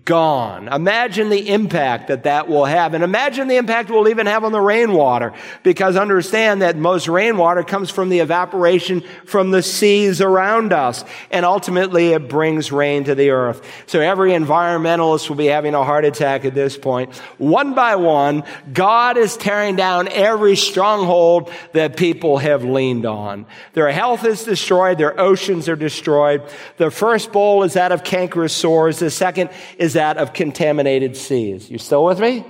gone. 0.04 0.68
Imagine 0.68 1.28
the 1.28 1.48
impact 1.48 2.06
that 2.08 2.22
that 2.22 2.46
will 2.46 2.64
have. 2.64 2.94
And 2.94 3.02
imagine 3.02 3.48
the 3.48 3.56
impact 3.56 3.90
we'll 3.90 4.08
even 4.08 4.26
have 4.26 4.44
on 4.44 4.52
the 4.52 4.60
rainwater. 4.60 5.32
Because 5.64 5.96
understand 5.96 6.62
that 6.62 6.76
most 6.76 7.08
rainwater 7.08 7.64
comes 7.64 7.90
from 7.90 8.10
the 8.10 8.20
evaporation 8.20 9.02
from 9.24 9.50
the 9.50 9.62
seas 9.62 10.20
around 10.20 10.72
us. 10.72 11.04
And 11.32 11.44
ultimately 11.44 12.12
it 12.12 12.28
brings 12.28 12.70
rain 12.70 13.04
to 13.04 13.16
the 13.16 13.30
earth. 13.30 13.66
So 13.86 14.00
every 14.00 14.30
environmentalist 14.30 15.28
will 15.28 15.36
be 15.36 15.46
having 15.46 15.74
a 15.74 15.82
heart 15.82 16.04
attack 16.04 16.44
at 16.44 16.54
this 16.54 16.78
point. 16.78 17.16
One 17.38 17.74
by 17.74 17.96
one, 17.96 18.44
God 18.72 19.16
is 19.16 19.36
tearing 19.36 19.74
down 19.74 20.06
every 20.08 20.54
stronghold 20.54 21.50
that 21.72 21.96
people 21.96 22.38
have 22.38 22.62
leaned 22.62 23.06
on. 23.06 23.46
Their 23.72 23.90
health 23.90 24.24
is 24.24 24.44
destroyed. 24.44 24.98
Their 24.98 25.18
oceans 25.18 25.68
are 25.68 25.76
destroyed. 25.76 26.42
The 26.76 26.92
first 26.92 27.32
bowl 27.32 27.64
is 27.64 27.72
that 27.72 27.90
of 27.90 28.04
cankerous 28.44 28.52
sores. 28.52 28.98
The 28.98 29.10
second 29.10 29.50
is 29.78 29.94
that 29.94 30.18
of 30.18 30.32
contaminated 30.32 31.16
seas. 31.16 31.70
You 31.70 31.78
still 31.78 32.04
with 32.04 32.20
me? 32.20 32.44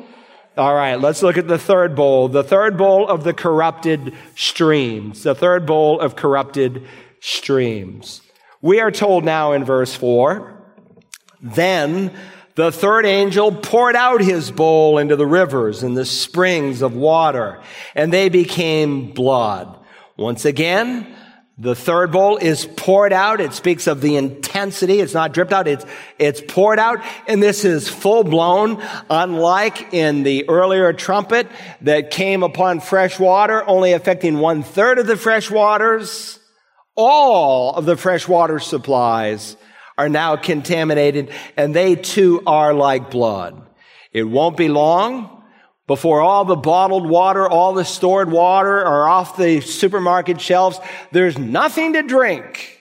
All 0.57 0.75
right, 0.75 1.01
let's 1.01 1.23
look 1.23 1.37
at 1.37 1.49
the 1.49 1.59
third 1.59 1.97
bowl. 1.97 2.29
The 2.29 2.45
third 2.45 2.77
bowl 2.77 3.09
of 3.09 3.25
the 3.25 3.33
corrupted 3.33 4.15
streams. 4.37 5.23
The 5.23 5.35
third 5.35 5.67
bowl 5.67 6.01
of 6.01 6.15
corrupted 6.15 6.87
streams. 7.21 8.23
We 8.63 8.81
are 8.81 8.91
told 8.91 9.25
now 9.25 9.53
in 9.53 9.65
verse 9.65 9.95
4 9.95 10.53
Then 11.43 12.13
the 12.55 12.71
third 12.71 13.05
angel 13.05 13.53
poured 13.53 13.97
out 13.97 14.21
his 14.21 14.51
bowl 14.51 14.99
into 14.99 15.17
the 15.17 15.27
rivers 15.27 15.83
and 15.83 15.97
the 15.97 16.05
springs 16.05 16.83
of 16.83 16.95
water, 16.95 17.61
and 17.95 18.13
they 18.13 18.29
became 18.29 19.13
blood. 19.13 19.77
Once 20.17 20.45
again, 20.45 21.14
the 21.57 21.77
third 21.77 22.11
bowl 22.11 22.37
is 22.37 22.67
poured 22.67 23.13
out. 23.13 23.41
It 23.41 23.53
speaks 23.53 23.87
of 23.87 24.01
the 24.01 24.17
intensity. 24.17 25.01
It's 25.01 25.15
not 25.15 25.33
dripped 25.33 25.53
out. 25.53 25.69
It's, 25.69 25.87
it's 26.19 26.41
poured 26.41 26.81
out. 26.81 26.99
And 27.29 27.41
this 27.41 27.65
is 27.65 27.89
full 27.89 28.25
blown, 28.25 28.83
unlike 29.09 29.95
in 29.95 30.25
the 30.25 30.49
earlier 30.49 30.93
trumpet 30.93 31.47
that 31.83 32.11
came 32.11 32.43
upon 32.43 32.81
fresh 32.81 33.21
water, 33.21 33.63
only 33.69 33.93
affecting 33.93 34.39
one 34.39 34.65
third 34.65 34.99
of 34.99 35.07
the 35.07 35.17
fresh 35.17 35.49
waters. 35.49 36.41
All 36.97 37.75
of 37.75 37.85
the 37.85 37.97
fresh 37.97 38.27
water 38.27 38.59
supplies 38.59 39.57
are 39.97 40.09
now 40.09 40.35
contaminated 40.37 41.31
and 41.57 41.75
they 41.75 41.95
too 41.95 42.43
are 42.47 42.75
like 42.75 43.13
blood. 43.13 43.61
It 44.13 44.25
won't 44.25 44.57
be 44.57 44.69
long 44.69 45.34
before 45.87 46.21
all 46.21 46.45
the 46.45 46.57
bottled 46.57 47.09
water, 47.09 47.49
all 47.49 47.75
the 47.75 47.85
stored 47.85 48.31
water 48.31 48.85
are 48.85 49.07
off 49.07 49.37
the 49.37 49.61
supermarket 49.61 50.41
shelves. 50.41 50.81
There's 51.13 51.39
nothing 51.39 51.93
to 51.93 52.03
drink. 52.03 52.81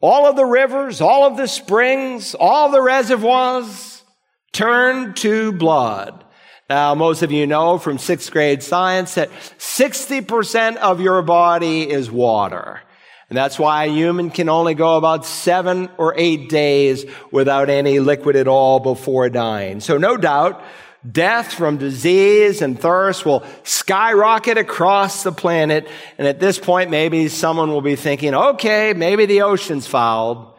All 0.00 0.26
of 0.26 0.36
the 0.36 0.44
rivers, 0.44 1.00
all 1.00 1.24
of 1.24 1.36
the 1.36 1.46
springs, 1.46 2.34
all 2.34 2.70
the 2.70 2.82
reservoirs 2.82 4.02
turn 4.52 5.14
to 5.14 5.52
blood. 5.52 6.24
Now, 6.68 6.94
most 6.94 7.22
of 7.22 7.30
you 7.30 7.46
know 7.46 7.78
from 7.78 7.98
sixth 7.98 8.30
grade 8.30 8.62
science 8.62 9.14
that 9.14 9.30
60% 9.58 10.76
of 10.76 11.00
your 11.00 11.22
body 11.22 11.88
is 11.88 12.10
water. 12.10 12.80
And 13.28 13.36
that's 13.36 13.58
why 13.58 13.84
a 13.84 13.90
human 13.92 14.30
can 14.30 14.48
only 14.48 14.74
go 14.74 14.96
about 14.96 15.26
seven 15.26 15.88
or 15.98 16.14
eight 16.16 16.48
days 16.48 17.04
without 17.30 17.70
any 17.70 17.98
liquid 17.98 18.36
at 18.36 18.48
all 18.48 18.80
before 18.80 19.28
dying. 19.28 19.80
So 19.80 19.98
no 19.98 20.16
doubt, 20.16 20.62
death 21.10 21.52
from 21.52 21.76
disease 21.76 22.62
and 22.62 22.80
thirst 22.80 23.26
will 23.26 23.44
skyrocket 23.62 24.58
across 24.58 25.22
the 25.22 25.32
planet. 25.32 25.88
And 26.18 26.26
at 26.26 26.40
this 26.40 26.58
point, 26.58 26.90
maybe 26.90 27.28
someone 27.28 27.70
will 27.70 27.82
be 27.82 27.96
thinking, 27.96 28.34
okay, 28.34 28.94
maybe 28.94 29.26
the 29.26 29.42
ocean's 29.42 29.86
fouled. 29.86 30.52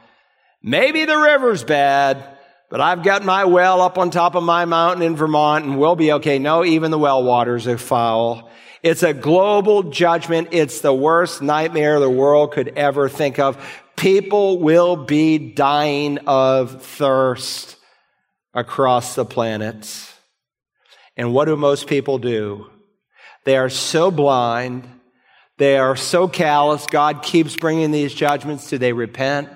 Maybe 0.61 1.05
the 1.05 1.17
river's 1.17 1.63
bad, 1.63 2.25
but 2.69 2.81
I've 2.81 3.03
got 3.03 3.23
my 3.23 3.45
well 3.45 3.81
up 3.81 3.97
on 3.97 4.09
top 4.09 4.35
of 4.35 4.43
my 4.43 4.65
mountain 4.65 5.03
in 5.03 5.15
Vermont 5.15 5.65
and 5.65 5.77
we'll 5.77 5.95
be 5.95 6.13
okay. 6.13 6.39
No, 6.39 6.65
even 6.65 6.91
the 6.91 6.97
well 6.97 7.23
waters 7.23 7.67
are 7.67 7.77
foul. 7.77 8.49
It's 8.81 9.03
a 9.03 9.13
global 9.13 9.83
judgment. 9.83 10.49
It's 10.51 10.81
the 10.81 10.93
worst 10.93 11.41
nightmare 11.41 11.99
the 11.99 12.09
world 12.09 12.53
could 12.53 12.69
ever 12.69 13.09
think 13.09 13.39
of. 13.39 13.57
People 13.95 14.59
will 14.59 14.95
be 14.95 15.37
dying 15.37 16.19
of 16.27 16.83
thirst 16.83 17.77
across 18.53 19.15
the 19.15 19.25
planet. 19.25 20.14
And 21.17 21.33
what 21.33 21.45
do 21.45 21.55
most 21.55 21.87
people 21.87 22.17
do? 22.17 22.69
They 23.45 23.57
are 23.57 23.69
so 23.69 24.11
blind. 24.11 24.89
They 25.57 25.77
are 25.77 25.95
so 25.95 26.27
callous. 26.27 26.87
God 26.87 27.23
keeps 27.23 27.55
bringing 27.55 27.91
these 27.91 28.13
judgments. 28.13 28.69
Do 28.69 28.77
they 28.77 28.93
repent? 28.93 29.49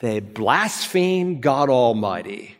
They 0.00 0.20
blaspheme 0.20 1.40
God 1.40 1.68
Almighty 1.68 2.56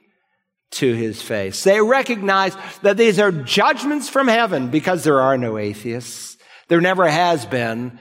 to 0.73 0.93
his 0.95 1.21
face. 1.21 1.65
They 1.65 1.81
recognize 1.81 2.55
that 2.83 2.97
these 2.97 3.19
are 3.19 3.33
judgments 3.33 4.09
from 4.09 4.29
heaven 4.29 4.69
because 4.69 5.03
there 5.03 5.21
are 5.21 5.37
no 5.37 5.59
atheists. 5.59 6.37
There 6.69 6.81
never 6.81 7.09
has 7.09 7.45
been. 7.47 7.99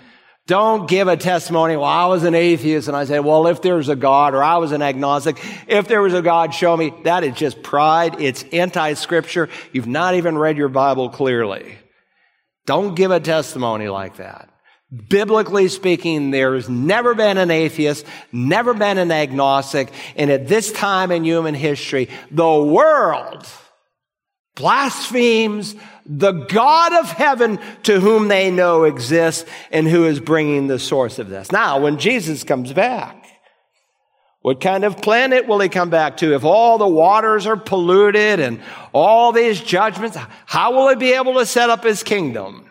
Don't 0.49 0.89
give 0.89 1.07
a 1.07 1.15
testimony, 1.15 1.75
well, 1.75 1.85
I 1.85 2.07
was 2.07 2.23
an 2.23 2.33
atheist 2.33 2.87
and 2.87 2.97
I 2.97 3.05
said, 3.05 3.19
well, 3.19 3.45
if 3.45 3.61
there's 3.61 3.87
a 3.87 3.95
God 3.95 4.33
or 4.33 4.43
I 4.43 4.57
was 4.57 4.71
an 4.71 4.81
agnostic, 4.81 5.37
if 5.67 5.87
there 5.87 6.01
was 6.01 6.15
a 6.15 6.23
God, 6.23 6.55
show 6.55 6.75
me. 6.75 6.91
That 7.03 7.23
is 7.23 7.35
just 7.35 7.61
pride. 7.61 8.19
It's 8.19 8.43
anti-scripture. 8.51 9.47
You've 9.73 9.85
not 9.85 10.15
even 10.15 10.35
read 10.35 10.57
your 10.57 10.69
Bible 10.69 11.09
clearly. 11.09 11.77
Don't 12.65 12.95
give 12.95 13.11
a 13.11 13.19
testimony 13.19 13.89
like 13.89 14.17
that. 14.17 14.49
Biblically 15.07 15.67
speaking, 15.67 16.31
there's 16.31 16.67
never 16.67 17.13
been 17.13 17.37
an 17.37 17.51
atheist, 17.51 18.07
never 18.31 18.73
been 18.73 18.97
an 18.97 19.11
agnostic, 19.11 19.91
and 20.15 20.31
at 20.31 20.47
this 20.47 20.71
time 20.71 21.11
in 21.11 21.23
human 21.23 21.53
history, 21.53 22.09
the 22.31 22.59
world 22.63 23.45
blasphemes 24.55 25.75
the 26.09 26.31
God 26.31 26.93
of 26.93 27.11
heaven 27.11 27.59
to 27.83 27.99
whom 27.99 28.27
they 28.27 28.49
know 28.49 28.83
exists 28.83 29.45
and 29.71 29.87
who 29.87 30.05
is 30.05 30.19
bringing 30.19 30.67
the 30.67 30.79
source 30.79 31.19
of 31.19 31.29
this. 31.29 31.51
Now, 31.51 31.79
when 31.79 31.99
Jesus 31.99 32.43
comes 32.43 32.73
back, 32.73 33.27
what 34.41 34.59
kind 34.59 34.83
of 34.83 35.01
planet 35.01 35.47
will 35.47 35.59
he 35.59 35.69
come 35.69 35.91
back 35.91 36.17
to? 36.17 36.33
If 36.33 36.43
all 36.43 36.79
the 36.79 36.87
waters 36.87 37.45
are 37.45 37.57
polluted 37.57 38.39
and 38.39 38.61
all 38.91 39.31
these 39.31 39.61
judgments, 39.61 40.17
how 40.47 40.73
will 40.73 40.89
he 40.89 40.95
be 40.95 41.13
able 41.13 41.35
to 41.35 41.45
set 41.45 41.69
up 41.69 41.83
his 41.83 42.01
kingdom? 42.01 42.67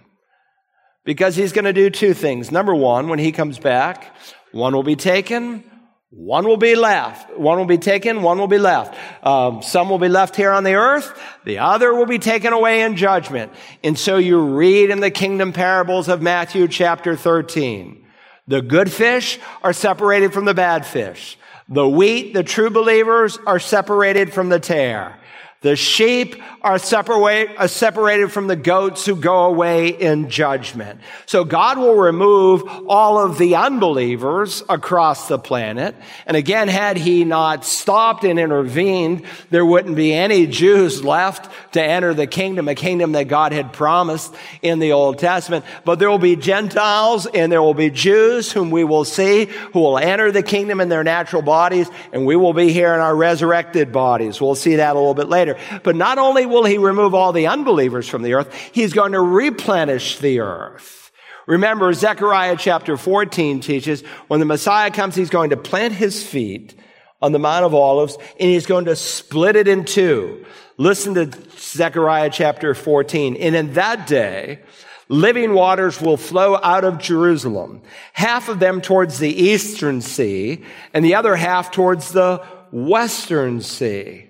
Because 1.05 1.37
he's 1.37 1.53
going 1.53 1.67
to 1.67 1.73
do 1.73 1.91
two 1.91 2.15
things. 2.15 2.51
Number 2.51 2.75
one, 2.75 3.09
when 3.09 3.21
he 3.21 3.31
comes 3.31 3.59
back, 3.59 4.17
one 4.51 4.75
will 4.75 4.83
be 4.83 4.97
taken, 4.97 5.63
one 6.11 6.47
will 6.47 6.57
be 6.57 6.75
left. 6.75 7.37
One 7.37 7.59
will 7.59 7.67
be 7.67 7.77
taken, 7.77 8.23
one 8.23 8.39
will 8.39 8.47
be 8.47 8.59
left. 8.59 8.97
Um, 9.27 9.63
some 9.63 9.91
will 9.91 9.99
be 9.99 10.09
left 10.09 10.37
here 10.37 10.51
on 10.51 10.65
the 10.65 10.75
earth. 10.75 11.13
The 11.45 11.59
other 11.59 11.95
will 11.95 12.07
be 12.07 12.19
taken 12.19 12.55
away 12.55 12.81
in 12.81 12.97
judgment. 12.97 13.53
And 13.85 13.99
so 13.99 14.17
you 14.17 14.41
read 14.41 14.89
in 14.89 15.01
the 15.01 15.11
kingdom 15.11 15.53
parables 15.53 16.09
of 16.09 16.23
Matthew 16.23 16.67
chapter 16.67 17.15
13. 17.15 18.07
The 18.47 18.63
good 18.63 18.91
fish 18.91 19.39
are 19.63 19.75
separated 19.75 20.33
from 20.33 20.47
the 20.47 20.55
bad 20.55 20.87
fish. 20.87 21.37
The 21.69 21.87
wheat, 21.87 22.33
the 22.33 22.43
true 22.43 22.71
believers, 22.71 23.39
are 23.47 23.61
separated 23.61 24.33
from 24.33 24.49
the 24.49 24.59
tare. 24.59 25.19
The 25.61 25.75
sheep 25.75 26.41
are 26.63 26.75
uh, 26.75 27.67
separated 27.67 28.31
from 28.31 28.47
the 28.47 28.55
goats 28.55 29.05
who 29.05 29.17
go 29.17 29.47
away 29.47 29.89
in 29.89 30.31
judgment. 30.31 31.01
So 31.27 31.45
God 31.45 31.79
will 31.79 31.97
remove 31.97 32.63
all 32.89 33.19
of 33.19 33.39
the 33.39 33.57
unbelievers 33.57 34.63
across 34.69 35.27
the 35.27 35.39
planet. 35.39 35.97
And 36.27 36.37
again, 36.37 36.69
had 36.69 36.97
he 36.97 37.25
not 37.25 37.65
stopped 37.65 38.23
and 38.23 38.39
intervened, 38.39 39.25
there 39.51 39.67
wouldn't 39.67 39.97
be 39.97 40.15
any 40.15 40.47
Jews 40.47 41.03
left 41.03 41.51
to 41.73 41.83
enter 41.83 42.15
the 42.15 42.29
kingdom, 42.29 42.69
a 42.69 42.77
kingdom 42.77 43.13
that 43.13 43.25
God 43.25 43.51
had 43.51 43.73
promised 43.73 44.33
in 44.63 44.79
the 44.79 44.93
Old 44.93 45.19
Testament. 45.19 45.65
But 45.85 45.99
there 45.99 46.09
will 46.09 46.19
be 46.19 46.37
Gentiles 46.37 47.27
and 47.27 47.51
there 47.51 47.63
will 47.63 47.75
be 47.75 47.91
Jews 47.91 48.53
whom 48.53 48.71
we 48.71 48.85
will 48.85 49.05
see 49.05 49.47
who 49.47 49.81
will 49.81 49.99
enter 49.99 50.31
the 50.31 50.45
kingdom 50.45 50.81
in 50.81 50.89
their 50.89 51.03
natural 51.03 51.43
bodies 51.43 51.91
and 52.13 52.27
we 52.27 52.37
will 52.37 52.53
be 52.53 52.73
here 52.73 52.95
in 52.95 53.01
our 53.01 53.17
resurrected 53.17 53.91
bodies. 53.91 54.41
We'll 54.41 54.55
see 54.55 54.77
that 54.77 54.95
a 54.95 54.99
little 54.99 55.15
bit 55.15 55.29
later 55.29 55.48
But 55.83 55.97
not 55.97 56.19
only 56.19 56.47
will 56.47 56.65
he 56.65 56.79
remove 56.79 57.15
all 57.15 57.33
the 57.33 57.47
unbelievers 57.47 58.09
from 58.09 58.23
the 58.23 58.35
earth, 58.35 58.53
he's 58.73 58.93
going 58.93 59.13
to 59.13 59.21
replenish 59.21 60.19
the 60.19 60.41
earth. 60.41 61.11
Remember, 61.47 61.93
Zechariah 61.95 62.57
chapter 62.59 62.99
14 62.99 63.61
teaches 63.61 64.03
when 64.27 64.41
the 64.41 64.47
Messiah 64.47 64.91
comes, 64.91 65.15
he's 65.15 65.31
going 65.31 65.51
to 65.51 65.57
plant 65.57 65.95
his 65.95 66.23
feet 66.23 66.75
on 67.23 67.33
the 67.33 67.39
Mount 67.39 67.65
of 67.65 67.75
Olives 67.75 68.17
and 68.39 68.51
he's 68.51 68.67
going 68.67 68.85
to 68.85 68.95
split 68.97 69.57
it 69.57 69.67
in 69.67 69.85
two. 69.85 70.45
Listen 70.77 71.15
to 71.15 71.33
Zechariah 71.59 72.31
chapter 72.31 72.75
14. 72.75 73.37
And 73.37 73.57
in 73.57 73.73
that 73.75 74.07
day, 74.07 74.61
living 75.09 75.55
waters 75.55 76.01
will 76.01 76.17
flow 76.17 76.59
out 76.63 76.85
of 76.85 76.99
Jerusalem, 76.99 77.83
half 78.13 78.49
of 78.49 78.61
them 78.61 78.81
towards 78.81 79.19
the 79.19 79.35
eastern 79.35 80.01
sea 80.01 80.63
and 80.95 81.05
the 81.05 81.15
other 81.15 81.35
half 81.35 81.71
towards 81.71 82.13
the 82.13 82.45
western 82.71 83.61
sea. 83.61 84.29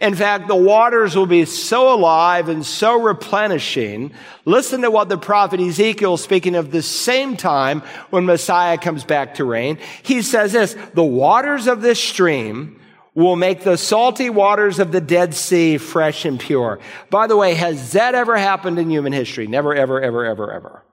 In 0.00 0.14
fact, 0.14 0.48
the 0.48 0.56
waters 0.56 1.14
will 1.14 1.26
be 1.26 1.44
so 1.44 1.94
alive 1.94 2.48
and 2.48 2.64
so 2.64 3.00
replenishing. 3.00 4.12
Listen 4.44 4.80
to 4.82 4.90
what 4.90 5.08
the 5.08 5.18
prophet 5.18 5.60
Ezekiel 5.60 6.16
speaking 6.16 6.54
of 6.54 6.70
the 6.70 6.82
same 6.82 7.36
time 7.36 7.82
when 8.10 8.24
Messiah 8.24 8.78
comes 8.78 9.04
back 9.04 9.34
to 9.34 9.44
reign. 9.44 9.78
He 10.02 10.22
says 10.22 10.52
this, 10.52 10.74
the 10.94 11.04
waters 11.04 11.66
of 11.66 11.82
this 11.82 12.02
stream 12.02 12.80
will 13.14 13.36
make 13.36 13.62
the 13.62 13.76
salty 13.76 14.30
waters 14.30 14.78
of 14.78 14.92
the 14.92 15.00
Dead 15.00 15.34
Sea 15.34 15.76
fresh 15.76 16.24
and 16.24 16.38
pure. 16.38 16.78
By 17.10 17.26
the 17.26 17.36
way, 17.36 17.54
has 17.54 17.92
that 17.92 18.14
ever 18.14 18.36
happened 18.36 18.78
in 18.78 18.90
human 18.90 19.12
history? 19.12 19.46
Never, 19.46 19.74
ever, 19.74 20.00
ever, 20.00 20.24
ever, 20.24 20.52
ever. 20.52 20.84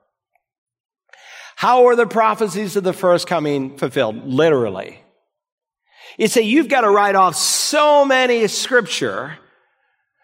How 1.54 1.86
are 1.86 1.96
the 1.96 2.06
prophecies 2.06 2.76
of 2.76 2.84
the 2.84 2.92
first 2.92 3.26
coming 3.26 3.78
fulfilled? 3.78 4.26
Literally. 4.26 5.00
You 6.16 6.28
say, 6.28 6.42
you've 6.42 6.68
got 6.68 6.82
to 6.82 6.90
write 6.90 7.14
off 7.14 7.36
so 7.36 8.04
many 8.04 8.46
scripture, 8.48 9.36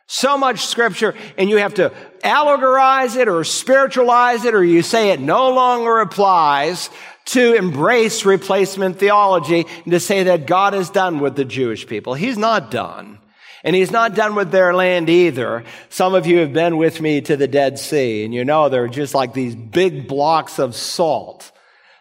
so 0.06 0.38
much 0.38 0.66
scripture, 0.66 1.14
and 1.36 1.50
you 1.50 1.58
have 1.58 1.74
to 1.74 1.92
allegorize 2.24 3.16
it 3.16 3.28
or 3.28 3.44
spiritualize 3.44 4.44
it, 4.44 4.54
or 4.54 4.64
you 4.64 4.82
say 4.82 5.10
it 5.10 5.20
no 5.20 5.52
longer 5.52 6.00
applies 6.00 6.88
to 7.24 7.54
embrace 7.54 8.24
replacement 8.24 8.98
theology 8.98 9.66
and 9.84 9.92
to 9.92 10.00
say 10.00 10.24
that 10.24 10.46
God 10.46 10.74
is 10.74 10.90
done 10.90 11.20
with 11.20 11.36
the 11.36 11.44
Jewish 11.44 11.86
people. 11.86 12.14
He's 12.14 12.38
not 12.38 12.70
done. 12.70 13.18
And 13.64 13.76
he's 13.76 13.92
not 13.92 14.16
done 14.16 14.34
with 14.34 14.50
their 14.50 14.74
land 14.74 15.08
either. 15.08 15.62
Some 15.88 16.14
of 16.14 16.26
you 16.26 16.38
have 16.38 16.52
been 16.52 16.78
with 16.78 17.00
me 17.00 17.20
to 17.20 17.36
the 17.36 17.46
Dead 17.46 17.78
Sea, 17.78 18.24
and 18.24 18.34
you 18.34 18.44
know 18.44 18.68
they're 18.68 18.88
just 18.88 19.14
like 19.14 19.34
these 19.34 19.54
big 19.54 20.08
blocks 20.08 20.58
of 20.58 20.74
salt 20.74 21.52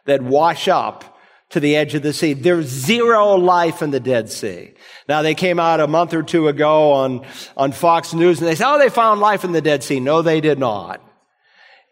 that 0.06 0.24
wash 0.24 0.68
up 0.68 1.11
to 1.52 1.60
the 1.60 1.76
edge 1.76 1.95
of 1.95 2.02
the 2.02 2.14
sea. 2.14 2.34
There's 2.34 2.68
zero 2.68 3.36
life 3.36 3.82
in 3.82 3.91
the 3.91 3.99
Dead 3.99 4.30
Sea. 4.30 4.74
Now 5.08 5.22
they 5.22 5.36
came 5.36 5.60
out 5.60 5.80
a 5.80 5.88
month 5.88 6.14
or 6.14 6.24
two 6.24 6.47
ago 6.47 6.93
on, 6.93 7.26
on 7.56 7.72
Fox 7.72 8.14
News 8.14 8.39
and 8.39 8.47
they 8.47 8.56
said, 8.56 8.74
oh, 8.74 8.80
they 8.80 8.89
found 8.89 9.22
life 9.22 9.43
in 9.43 9.52
the 9.52 9.62
Dead 9.62 9.84
Sea. 9.84 9.99
No, 9.99 10.22
they 10.22 10.41
did 10.41 10.60
not. 10.60 11.02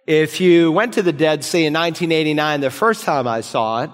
If 0.07 0.41
you 0.41 0.71
went 0.71 0.93
to 0.95 1.03
the 1.03 1.13
Dead 1.13 1.43
Sea 1.43 1.65
in 1.65 1.73
1989, 1.73 2.61
the 2.61 2.71
first 2.71 3.03
time 3.03 3.27
I 3.27 3.41
saw 3.41 3.83
it, 3.83 3.91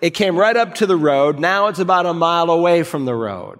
it 0.00 0.10
came 0.10 0.36
right 0.36 0.56
up 0.56 0.76
to 0.76 0.86
the 0.86 0.96
road. 0.96 1.38
Now 1.38 1.66
it's 1.66 1.80
about 1.80 2.06
a 2.06 2.14
mile 2.14 2.50
away 2.50 2.82
from 2.82 3.04
the 3.04 3.14
road. 3.14 3.58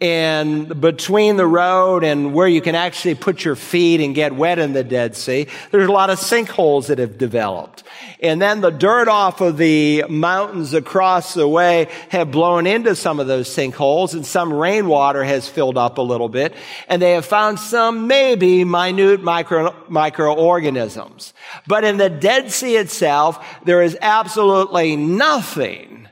And 0.00 0.80
between 0.80 1.36
the 1.36 1.46
road 1.46 2.04
and 2.04 2.32
where 2.32 2.46
you 2.46 2.60
can 2.60 2.76
actually 2.76 3.16
put 3.16 3.44
your 3.44 3.56
feet 3.56 4.00
and 4.00 4.14
get 4.14 4.32
wet 4.32 4.60
in 4.60 4.72
the 4.72 4.84
Dead 4.84 5.16
Sea, 5.16 5.48
there's 5.72 5.88
a 5.88 5.92
lot 5.92 6.08
of 6.08 6.20
sinkholes 6.20 6.86
that 6.86 7.00
have 7.00 7.18
developed. 7.18 7.82
And 8.20 8.40
then 8.40 8.60
the 8.60 8.70
dirt 8.70 9.08
off 9.08 9.40
of 9.40 9.56
the 9.56 10.04
mountains 10.08 10.72
across 10.72 11.34
the 11.34 11.48
way 11.48 11.88
have 12.10 12.30
blown 12.30 12.68
into 12.68 12.94
some 12.94 13.18
of 13.18 13.26
those 13.26 13.48
sinkholes 13.48 14.14
and 14.14 14.24
some 14.24 14.52
rainwater 14.52 15.24
has 15.24 15.48
filled 15.48 15.76
up 15.76 15.98
a 15.98 16.02
little 16.02 16.28
bit. 16.28 16.54
And 16.86 17.02
they 17.02 17.12
have 17.12 17.26
found 17.26 17.58
some 17.58 18.06
maybe 18.06 18.62
minute 18.62 19.24
micro, 19.24 19.74
microorganisms. 19.88 21.34
But 21.66 21.82
in 21.82 21.96
the 21.96 22.08
Dead 22.08 22.52
Sea 22.52 22.76
itself, 22.76 23.44
there 23.64 23.82
is 23.82 23.98
absolutely 24.00 24.94
nothing 24.94 26.07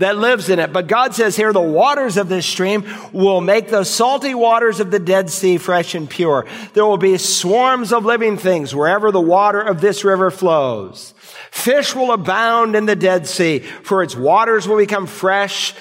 that 0.00 0.18
lives 0.18 0.48
in 0.48 0.58
it. 0.58 0.72
But 0.72 0.86
God 0.86 1.14
says 1.14 1.36
here, 1.36 1.52
the 1.52 1.60
waters 1.60 2.16
of 2.16 2.28
this 2.28 2.44
stream 2.44 2.84
will 3.12 3.40
make 3.40 3.68
the 3.68 3.84
salty 3.84 4.34
waters 4.34 4.80
of 4.80 4.90
the 4.90 4.98
Dead 4.98 5.30
Sea 5.30 5.58
fresh 5.58 5.94
and 5.94 6.08
pure. 6.10 6.46
There 6.72 6.84
will 6.84 6.98
be 6.98 7.16
swarms 7.18 7.92
of 7.92 8.04
living 8.04 8.36
things 8.36 8.74
wherever 8.74 9.12
the 9.12 9.20
water 9.20 9.60
of 9.60 9.80
this 9.80 10.02
river 10.02 10.30
flows. 10.30 11.14
Fish 11.50 11.94
will 11.94 12.12
abound 12.12 12.76
in 12.76 12.86
the 12.86 12.96
Dead 12.96 13.26
Sea, 13.26 13.58
for 13.58 14.02
its 14.02 14.16
waters 14.16 14.66
will 14.66 14.78
become 14.78 15.06
fresh 15.06 15.74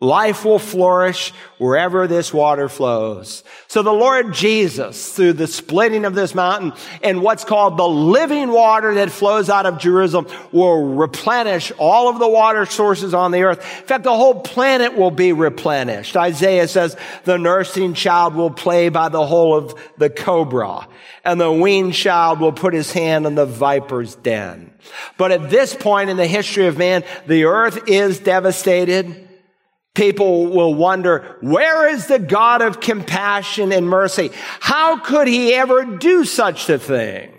Life 0.00 0.44
will 0.44 0.60
flourish 0.60 1.32
wherever 1.58 2.06
this 2.06 2.32
water 2.32 2.68
flows. 2.68 3.42
So 3.66 3.82
the 3.82 3.92
Lord 3.92 4.32
Jesus, 4.32 5.12
through 5.12 5.32
the 5.32 5.48
splitting 5.48 6.04
of 6.04 6.14
this 6.14 6.36
mountain 6.36 6.72
and 7.02 7.20
what's 7.20 7.42
called 7.42 7.76
the 7.76 7.88
living 7.88 8.52
water 8.52 8.94
that 8.94 9.10
flows 9.10 9.50
out 9.50 9.66
of 9.66 9.78
Jerusalem 9.78 10.28
will 10.52 10.94
replenish 10.94 11.72
all 11.78 12.08
of 12.08 12.20
the 12.20 12.28
water 12.28 12.64
sources 12.64 13.12
on 13.12 13.32
the 13.32 13.42
earth. 13.42 13.58
In 13.58 13.86
fact, 13.86 14.04
the 14.04 14.14
whole 14.14 14.40
planet 14.40 14.96
will 14.96 15.10
be 15.10 15.32
replenished. 15.32 16.16
Isaiah 16.16 16.68
says 16.68 16.96
the 17.24 17.36
nursing 17.36 17.94
child 17.94 18.36
will 18.36 18.52
play 18.52 18.90
by 18.90 19.08
the 19.08 19.26
hole 19.26 19.56
of 19.56 19.74
the 19.96 20.10
cobra 20.10 20.86
and 21.24 21.40
the 21.40 21.50
weaned 21.50 21.94
child 21.94 22.38
will 22.38 22.52
put 22.52 22.72
his 22.72 22.92
hand 22.92 23.26
in 23.26 23.34
the 23.34 23.46
viper's 23.46 24.14
den. 24.14 24.72
But 25.16 25.32
at 25.32 25.50
this 25.50 25.74
point 25.74 26.08
in 26.08 26.16
the 26.16 26.26
history 26.26 26.66
of 26.66 26.78
man, 26.78 27.02
the 27.26 27.44
earth 27.44 27.88
is 27.88 28.20
devastated. 28.20 29.27
People 29.98 30.46
will 30.46 30.74
wonder, 30.74 31.36
where 31.40 31.88
is 31.88 32.06
the 32.06 32.20
God 32.20 32.62
of 32.62 32.78
compassion 32.78 33.72
and 33.72 33.88
mercy? 33.88 34.30
How 34.60 35.00
could 35.00 35.26
he 35.26 35.52
ever 35.54 35.96
do 35.96 36.24
such 36.24 36.70
a 36.70 36.78
thing? 36.78 37.32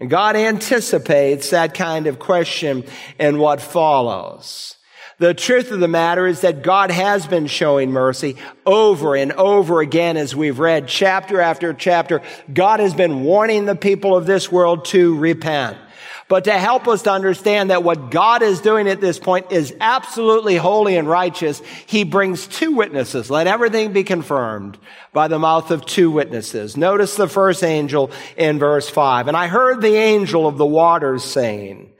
And 0.00 0.08
God 0.08 0.36
anticipates 0.36 1.50
that 1.50 1.74
kind 1.74 2.06
of 2.06 2.18
question 2.18 2.84
in 3.18 3.38
what 3.38 3.60
follows. 3.60 4.76
The 5.18 5.34
truth 5.34 5.70
of 5.70 5.80
the 5.80 5.86
matter 5.86 6.26
is 6.26 6.40
that 6.40 6.62
God 6.62 6.90
has 6.90 7.26
been 7.26 7.46
showing 7.46 7.90
mercy 7.90 8.36
over 8.64 9.14
and 9.14 9.30
over 9.32 9.82
again 9.82 10.16
as 10.16 10.34
we've 10.34 10.58
read 10.58 10.88
chapter 10.88 11.42
after 11.42 11.74
chapter. 11.74 12.22
God 12.50 12.80
has 12.80 12.94
been 12.94 13.22
warning 13.22 13.66
the 13.66 13.76
people 13.76 14.16
of 14.16 14.24
this 14.24 14.50
world 14.50 14.86
to 14.86 15.14
repent. 15.18 15.76
But 16.30 16.44
to 16.44 16.52
help 16.52 16.86
us 16.86 17.02
to 17.02 17.12
understand 17.12 17.70
that 17.70 17.82
what 17.82 18.12
God 18.12 18.42
is 18.42 18.60
doing 18.60 18.86
at 18.86 19.00
this 19.00 19.18
point 19.18 19.50
is 19.50 19.74
absolutely 19.80 20.54
holy 20.54 20.96
and 20.96 21.08
righteous, 21.08 21.60
he 21.86 22.04
brings 22.04 22.46
two 22.46 22.70
witnesses. 22.70 23.30
Let 23.30 23.48
everything 23.48 23.92
be 23.92 24.04
confirmed 24.04 24.78
by 25.12 25.26
the 25.26 25.40
mouth 25.40 25.72
of 25.72 25.84
two 25.84 26.08
witnesses. 26.08 26.76
Notice 26.76 27.16
the 27.16 27.26
first 27.26 27.64
angel 27.64 28.12
in 28.36 28.60
verse 28.60 28.88
five. 28.88 29.26
And 29.26 29.36
I 29.36 29.48
heard 29.48 29.82
the 29.82 29.96
angel 29.96 30.46
of 30.46 30.56
the 30.56 30.64
waters 30.64 31.24
saying, 31.24 31.90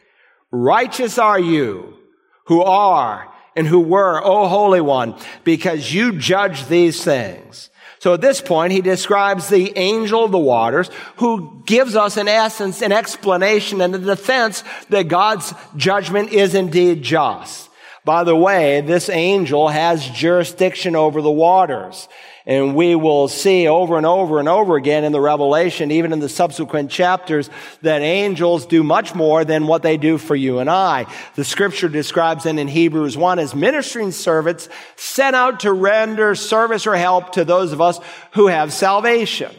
righteous 0.52 1.18
are 1.18 1.40
you 1.40 1.96
who 2.44 2.62
are 2.62 3.28
and 3.56 3.66
who 3.66 3.80
were, 3.80 4.24
O 4.24 4.46
Holy 4.46 4.80
One, 4.80 5.16
because 5.42 5.92
you 5.92 6.12
judge 6.12 6.66
these 6.66 7.02
things. 7.02 7.69
So 8.00 8.14
at 8.14 8.22
this 8.22 8.40
point, 8.40 8.72
he 8.72 8.80
describes 8.80 9.48
the 9.48 9.76
angel 9.76 10.24
of 10.24 10.32
the 10.32 10.38
waters 10.38 10.90
who 11.16 11.62
gives 11.66 11.94
us 11.94 12.16
in 12.16 12.28
essence 12.28 12.80
an 12.80 12.92
explanation 12.92 13.82
and 13.82 13.94
a 13.94 13.98
defense 13.98 14.64
that 14.88 15.08
God's 15.08 15.52
judgment 15.76 16.32
is 16.32 16.54
indeed 16.54 17.02
just. 17.02 17.68
By 18.06 18.24
the 18.24 18.34
way, 18.34 18.80
this 18.80 19.10
angel 19.10 19.68
has 19.68 20.08
jurisdiction 20.08 20.96
over 20.96 21.20
the 21.20 21.30
waters. 21.30 22.08
And 22.50 22.74
we 22.74 22.96
will 22.96 23.28
see 23.28 23.68
over 23.68 23.96
and 23.96 24.04
over 24.04 24.40
and 24.40 24.48
over 24.48 24.74
again 24.74 25.04
in 25.04 25.12
the 25.12 25.20
Revelation, 25.20 25.92
even 25.92 26.12
in 26.12 26.18
the 26.18 26.28
subsequent 26.28 26.90
chapters, 26.90 27.48
that 27.82 28.02
angels 28.02 28.66
do 28.66 28.82
much 28.82 29.14
more 29.14 29.44
than 29.44 29.68
what 29.68 29.84
they 29.84 29.96
do 29.96 30.18
for 30.18 30.34
you 30.34 30.58
and 30.58 30.68
I. 30.68 31.06
The 31.36 31.44
scripture 31.44 31.88
describes 31.88 32.42
them 32.42 32.58
in 32.58 32.66
Hebrews 32.66 33.16
1 33.16 33.38
as 33.38 33.54
ministering 33.54 34.10
servants 34.10 34.68
sent 34.96 35.36
out 35.36 35.60
to 35.60 35.72
render 35.72 36.34
service 36.34 36.88
or 36.88 36.96
help 36.96 37.34
to 37.34 37.44
those 37.44 37.70
of 37.70 37.80
us 37.80 38.00
who 38.32 38.48
have 38.48 38.72
salvation. 38.72 39.54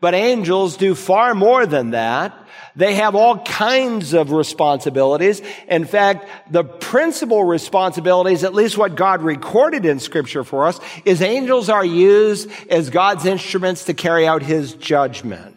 But 0.00 0.14
angels 0.14 0.76
do 0.76 0.96
far 0.96 1.36
more 1.36 1.64
than 1.64 1.90
that. 1.90 2.36
They 2.74 2.94
have 2.94 3.14
all 3.14 3.38
kinds 3.38 4.14
of 4.14 4.32
responsibilities. 4.32 5.42
In 5.68 5.84
fact, 5.84 6.26
the 6.50 6.64
principal 6.64 7.44
responsibilities, 7.44 8.44
at 8.44 8.54
least 8.54 8.78
what 8.78 8.94
God 8.94 9.22
recorded 9.22 9.84
in 9.84 10.00
scripture 10.00 10.44
for 10.44 10.66
us, 10.66 10.80
is 11.04 11.20
angels 11.20 11.68
are 11.68 11.84
used 11.84 12.50
as 12.70 12.90
God's 12.90 13.26
instruments 13.26 13.84
to 13.84 13.94
carry 13.94 14.26
out 14.26 14.42
his 14.42 14.74
judgment. 14.74 15.56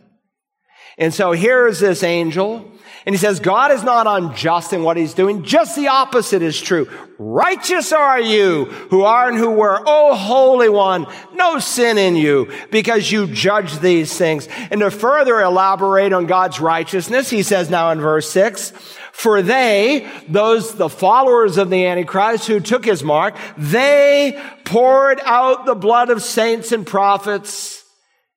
And 0.98 1.14
so 1.14 1.32
here 1.32 1.68
is 1.68 1.80
this 1.80 2.04
angel 2.04 2.72
and 3.06 3.14
he 3.14 3.20
says, 3.20 3.40
God 3.40 3.72
is 3.72 3.84
not 3.84 4.08
unjust 4.08 4.74
in 4.74 4.82
what 4.82 4.98
he's 4.98 5.14
doing. 5.14 5.44
Just 5.44 5.76
the 5.76 5.90
opposite 5.90 6.42
is 6.42 6.60
true. 6.60 6.90
Righteous 7.20 7.92
are 7.92 8.20
you 8.20 8.66
who 8.66 9.04
are 9.04 9.30
and 9.30 9.38
who 9.38 9.52
were. 9.52 9.80
Oh, 9.86 10.16
Holy 10.16 10.70
One, 10.70 11.06
no 11.32 11.60
sin 11.60 12.00
in 12.00 12.16
you 12.16 12.52
because 12.72 13.12
you 13.12 13.28
judge 13.28 13.78
these 13.78 14.18
things. 14.18 14.48
And 14.72 14.82
to 14.82 14.90
further 14.90 15.40
elaborate 15.40 16.14
on 16.14 16.26
God's 16.26 16.60
righteousness, 16.60 17.30
he 17.30 17.44
says 17.44 17.70
now 17.70 17.92
in 17.92 18.02
verse 18.02 18.28
six, 18.28 18.72
for 19.12 19.44
they, 19.44 20.10
those, 20.28 20.74
the 20.74 20.90
followers 20.90 21.58
of 21.58 21.70
the 21.70 21.86
Antichrist 21.86 22.48
who 22.48 22.60
took 22.60 22.84
his 22.84 23.04
mark, 23.04 23.38
they 23.56 24.42
poured 24.66 25.22
out 25.24 25.68
the 25.68 25.76
blood 25.76 26.10
of 26.10 26.24
saints 26.24 26.72
and 26.72 26.88
prophets 26.88 27.84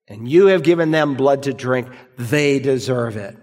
and 0.09 0.29
you 0.29 0.47
have 0.47 0.63
given 0.63 0.91
them 0.91 1.15
blood 1.15 1.45
to 1.45 1.55
drink. 1.55 1.89
They 2.19 2.59
deserve 2.59 3.17
it 3.17 3.37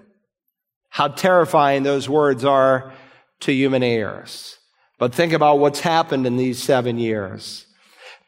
how 0.95 1.09
terrifying 1.09 1.83
those 1.83 2.07
words 2.07 2.45
are 2.45 2.93
to 3.41 3.51
human 3.51 3.83
ears. 3.83 4.57
But 4.97 5.13
think 5.13 5.33
about 5.33 5.59
what's 5.59 5.81
happened 5.81 6.25
in 6.25 6.37
these 6.37 6.63
seven 6.63 6.97
years. 6.97 7.65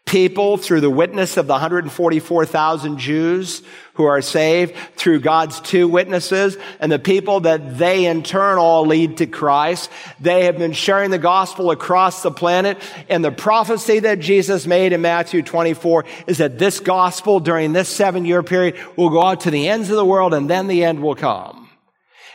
People, 0.05 0.57
through 0.57 0.81
the 0.81 0.89
witness 0.89 1.37
of 1.37 1.47
the 1.47 1.53
144,000 1.53 2.97
Jews 2.97 3.61
who 3.93 4.03
are 4.03 4.21
saved, 4.21 4.75
through 4.97 5.21
God's 5.21 5.61
two 5.61 5.87
witnesses, 5.87 6.57
and 6.81 6.91
the 6.91 6.99
people 6.99 7.39
that 7.39 7.77
they 7.77 8.05
in 8.05 8.21
turn 8.21 8.57
all 8.57 8.85
lead 8.85 9.15
to 9.19 9.27
Christ, 9.27 9.89
they 10.19 10.43
have 10.43 10.57
been 10.57 10.73
sharing 10.73 11.09
the 11.09 11.17
gospel 11.17 11.71
across 11.71 12.21
the 12.21 12.31
planet. 12.31 12.77
And 13.07 13.23
the 13.23 13.31
prophecy 13.31 13.99
that 13.99 14.19
Jesus 14.19 14.67
made 14.67 14.91
in 14.91 15.01
Matthew 15.01 15.41
24 15.41 16.03
is 16.27 16.39
that 16.39 16.59
this 16.59 16.81
gospel 16.81 17.39
during 17.39 17.71
this 17.71 17.87
seven 17.87 18.25
year 18.25 18.43
period 18.43 18.75
will 18.97 19.09
go 19.09 19.23
out 19.23 19.39
to 19.41 19.51
the 19.51 19.69
ends 19.69 19.89
of 19.89 19.95
the 19.95 20.03
world 20.03 20.33
and 20.33 20.49
then 20.49 20.67
the 20.67 20.83
end 20.83 21.01
will 21.01 21.15
come. 21.15 21.66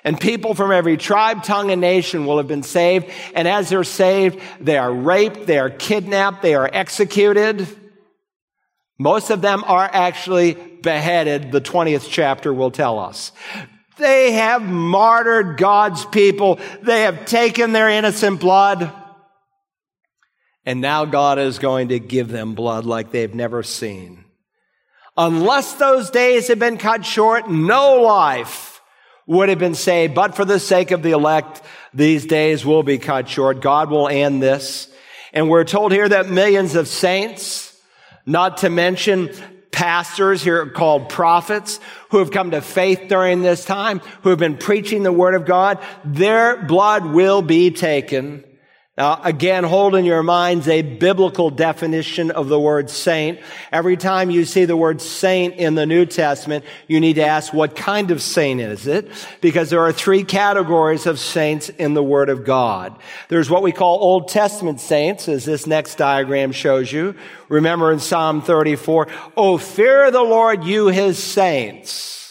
And 0.04 0.18
people 0.18 0.54
from 0.54 0.72
every 0.72 0.96
tribe, 0.96 1.44
tongue, 1.44 1.70
and 1.70 1.80
nation 1.80 2.26
will 2.26 2.38
have 2.38 2.48
been 2.48 2.64
saved. 2.64 3.08
And 3.34 3.46
as 3.46 3.68
they're 3.68 3.84
saved, 3.84 4.40
they 4.60 4.76
are 4.76 4.92
raped, 4.92 5.46
they 5.46 5.58
are 5.58 5.70
kidnapped, 5.70 6.42
they 6.42 6.54
are 6.54 6.68
executed. 6.72 7.68
Most 8.98 9.30
of 9.30 9.40
them 9.40 9.62
are 9.64 9.88
actually 9.90 10.54
beheaded, 10.54 11.52
the 11.52 11.60
20th 11.60 12.08
chapter 12.10 12.52
will 12.52 12.72
tell 12.72 12.98
us. 12.98 13.30
They 13.98 14.32
have 14.32 14.62
martyred 14.62 15.58
God's 15.58 16.04
people. 16.06 16.58
They 16.82 17.02
have 17.02 17.24
taken 17.26 17.72
their 17.72 17.88
innocent 17.88 18.40
blood. 18.40 18.92
And 20.64 20.80
now 20.80 21.04
God 21.04 21.38
is 21.38 21.58
going 21.58 21.88
to 21.88 22.00
give 22.00 22.28
them 22.28 22.54
blood 22.54 22.84
like 22.84 23.12
they've 23.12 23.34
never 23.34 23.62
seen. 23.62 24.24
Unless 25.16 25.74
those 25.74 26.10
days 26.10 26.48
have 26.48 26.58
been 26.58 26.78
cut 26.78 27.04
short, 27.04 27.50
no 27.50 27.96
life 28.02 28.71
would 29.32 29.48
have 29.48 29.58
been 29.58 29.74
saved, 29.74 30.14
but 30.14 30.36
for 30.36 30.44
the 30.44 30.60
sake 30.60 30.90
of 30.90 31.02
the 31.02 31.10
elect, 31.10 31.62
these 31.92 32.26
days 32.26 32.64
will 32.64 32.82
be 32.82 32.98
cut 32.98 33.28
short. 33.28 33.60
God 33.60 33.90
will 33.90 34.08
end 34.08 34.42
this. 34.42 34.88
And 35.32 35.48
we're 35.48 35.64
told 35.64 35.92
here 35.92 36.08
that 36.08 36.28
millions 36.28 36.74
of 36.74 36.86
saints, 36.86 37.76
not 38.26 38.58
to 38.58 38.70
mention 38.70 39.30
pastors 39.70 40.42
here 40.42 40.66
called 40.66 41.08
prophets 41.08 41.80
who 42.10 42.18
have 42.18 42.30
come 42.30 42.50
to 42.50 42.60
faith 42.60 43.08
during 43.08 43.42
this 43.42 43.64
time, 43.64 44.00
who 44.22 44.28
have 44.30 44.38
been 44.38 44.58
preaching 44.58 45.02
the 45.02 45.12
word 45.12 45.34
of 45.34 45.46
God, 45.46 45.78
their 46.04 46.62
blood 46.62 47.06
will 47.06 47.42
be 47.42 47.70
taken 47.70 48.44
Now, 48.98 49.22
again, 49.24 49.64
hold 49.64 49.94
in 49.94 50.04
your 50.04 50.22
minds 50.22 50.68
a 50.68 50.82
biblical 50.82 51.48
definition 51.48 52.30
of 52.30 52.48
the 52.48 52.60
word 52.60 52.90
saint. 52.90 53.40
Every 53.72 53.96
time 53.96 54.30
you 54.30 54.44
see 54.44 54.66
the 54.66 54.76
word 54.76 55.00
saint 55.00 55.54
in 55.54 55.74
the 55.74 55.86
New 55.86 56.04
Testament, 56.04 56.66
you 56.88 57.00
need 57.00 57.14
to 57.14 57.24
ask 57.24 57.54
what 57.54 57.74
kind 57.74 58.10
of 58.10 58.20
saint 58.20 58.60
is 58.60 58.86
it? 58.86 59.10
Because 59.40 59.70
there 59.70 59.80
are 59.80 59.92
three 59.92 60.24
categories 60.24 61.06
of 61.06 61.18
saints 61.18 61.70
in 61.70 61.94
the 61.94 62.02
Word 62.02 62.28
of 62.28 62.44
God. 62.44 62.94
There's 63.28 63.48
what 63.48 63.62
we 63.62 63.72
call 63.72 63.98
Old 63.98 64.28
Testament 64.28 64.78
saints, 64.78 65.26
as 65.26 65.46
this 65.46 65.66
next 65.66 65.94
diagram 65.94 66.52
shows 66.52 66.92
you. 66.92 67.14
Remember 67.48 67.92
in 67.92 67.98
Psalm 67.98 68.42
34, 68.42 69.08
Oh, 69.38 69.56
fear 69.56 70.10
the 70.10 70.22
Lord, 70.22 70.64
you 70.64 70.88
his 70.88 71.16
saints. 71.16 72.21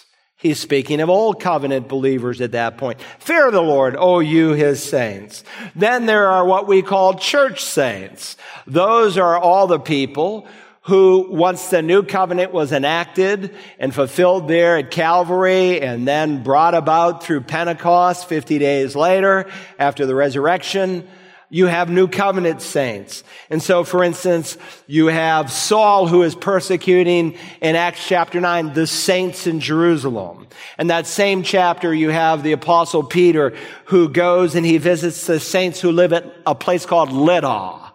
He's 0.42 0.60
speaking 0.60 1.02
of 1.02 1.10
old 1.10 1.40
covenant 1.40 1.88
believers 1.88 2.42
at 2.42 2.54
that 2.54 2.78
point. 2.78 3.00
Fear 3.20 3.52
the 3.52 3.62
Lord, 3.62 3.96
O 3.96 4.20
you 4.20 4.54
his 4.54 4.82
saints. 4.82 5.44
Then 5.76 6.08
there 6.08 6.30
are 6.30 6.44
what 6.44 6.68
we 6.68 6.82
call 6.82 7.14
church 7.14 7.64
saints. 7.64 8.38
Those 8.66 9.20
are 9.20 9.38
all 9.38 9.68
the 9.68 9.80
people 9.80 10.48
who, 10.86 11.28
once 11.30 11.70
the 11.70 11.84
new 11.84 12.02
covenant 12.02 12.52
was 12.52 12.72
enacted 12.72 13.54
and 13.78 13.94
fulfilled 13.94 14.48
there 14.48 14.78
at 14.78 14.90
Calvary 14.90 15.80
and 15.80 16.08
then 16.08 16.42
brought 16.42 16.74
about 16.74 17.24
through 17.24 17.42
Pentecost 17.42 18.28
50 18.28 18.58
days 18.58 18.96
later 18.96 19.48
after 19.78 20.08
the 20.08 20.16
resurrection, 20.16 21.08
you 21.54 21.68
have 21.68 21.90
new 21.90 22.08
covenant 22.08 22.62
saints. 22.62 23.26
And 23.50 23.62
so, 23.62 23.84
for 23.84 24.06
instance, 24.06 24.58
you 24.88 25.08
have 25.08 25.52
Saul 25.52 26.08
who 26.08 26.24
is 26.24 26.34
persecuting 26.34 27.38
in 27.62 27.76
Acts 27.76 28.08
chapter 28.08 28.40
9 28.40 28.74
the 28.74 28.88
saints 28.88 29.46
in 29.46 29.60
Jerusalem. 29.60 30.48
And 30.78 30.90
that 30.90 31.08
same 31.08 31.44
chapter, 31.44 31.94
you 31.94 32.10
have 32.10 32.42
the 32.42 32.54
apostle 32.54 33.04
Peter 33.04 33.54
who 33.86 34.08
goes 34.08 34.56
and 34.56 34.66
he 34.66 34.78
visits 34.78 35.28
the 35.28 35.42
saints 35.42 35.82
who 35.82 35.92
live 35.92 36.14
at 36.14 36.26
a 36.46 36.56
place 36.56 36.86
called 36.86 37.12
Lydda. 37.12 37.92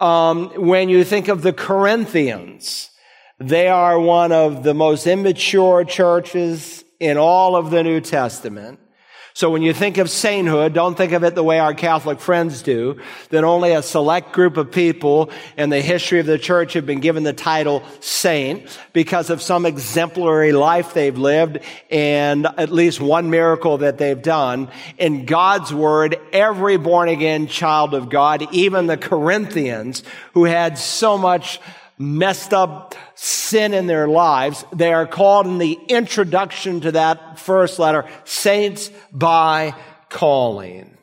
Um, 0.00 0.50
when 0.54 0.88
you 0.88 1.02
think 1.02 1.26
of 1.26 1.42
the 1.42 1.52
Corinthians, 1.52 2.90
they 3.38 3.66
are 3.66 3.98
one 3.98 4.30
of 4.30 4.62
the 4.62 4.72
most 4.72 5.08
immature 5.08 5.84
churches 5.84 6.84
in 7.00 7.16
all 7.16 7.56
of 7.56 7.72
the 7.72 7.82
New 7.82 8.00
Testament. 8.00 8.78
So 9.36 9.50
when 9.50 9.62
you 9.62 9.72
think 9.74 9.98
of 9.98 10.10
sainthood, 10.10 10.74
don't 10.74 10.94
think 10.94 11.10
of 11.10 11.24
it 11.24 11.34
the 11.34 11.42
way 11.42 11.58
our 11.58 11.74
Catholic 11.74 12.20
friends 12.20 12.62
do, 12.62 13.00
that 13.30 13.42
only 13.42 13.72
a 13.72 13.82
select 13.82 14.30
group 14.30 14.56
of 14.56 14.70
people 14.70 15.28
in 15.58 15.70
the 15.70 15.80
history 15.80 16.20
of 16.20 16.26
the 16.26 16.38
church 16.38 16.74
have 16.74 16.86
been 16.86 17.00
given 17.00 17.24
the 17.24 17.32
title 17.32 17.82
saint 17.98 18.78
because 18.92 19.30
of 19.30 19.42
some 19.42 19.66
exemplary 19.66 20.52
life 20.52 20.94
they've 20.94 21.18
lived 21.18 21.58
and 21.90 22.46
at 22.46 22.70
least 22.70 23.00
one 23.00 23.28
miracle 23.28 23.78
that 23.78 23.98
they've 23.98 24.22
done. 24.22 24.68
In 24.98 25.26
God's 25.26 25.74
word, 25.74 26.16
every 26.32 26.76
born 26.76 27.08
again 27.08 27.48
child 27.48 27.92
of 27.92 28.10
God, 28.10 28.46
even 28.52 28.86
the 28.86 28.96
Corinthians 28.96 30.04
who 30.34 30.44
had 30.44 30.78
so 30.78 31.18
much 31.18 31.58
messed 31.98 32.54
up 32.54 32.94
sin 33.54 33.72
in 33.72 33.86
their 33.86 34.08
lives. 34.08 34.64
They 34.72 34.92
are 34.92 35.06
called 35.06 35.46
in 35.46 35.58
the 35.58 35.78
introduction 35.86 36.80
to 36.80 36.92
that 36.92 37.38
first 37.38 37.78
letter, 37.78 38.04
saints 38.24 38.90
by 39.12 39.76
calling. 40.08 40.98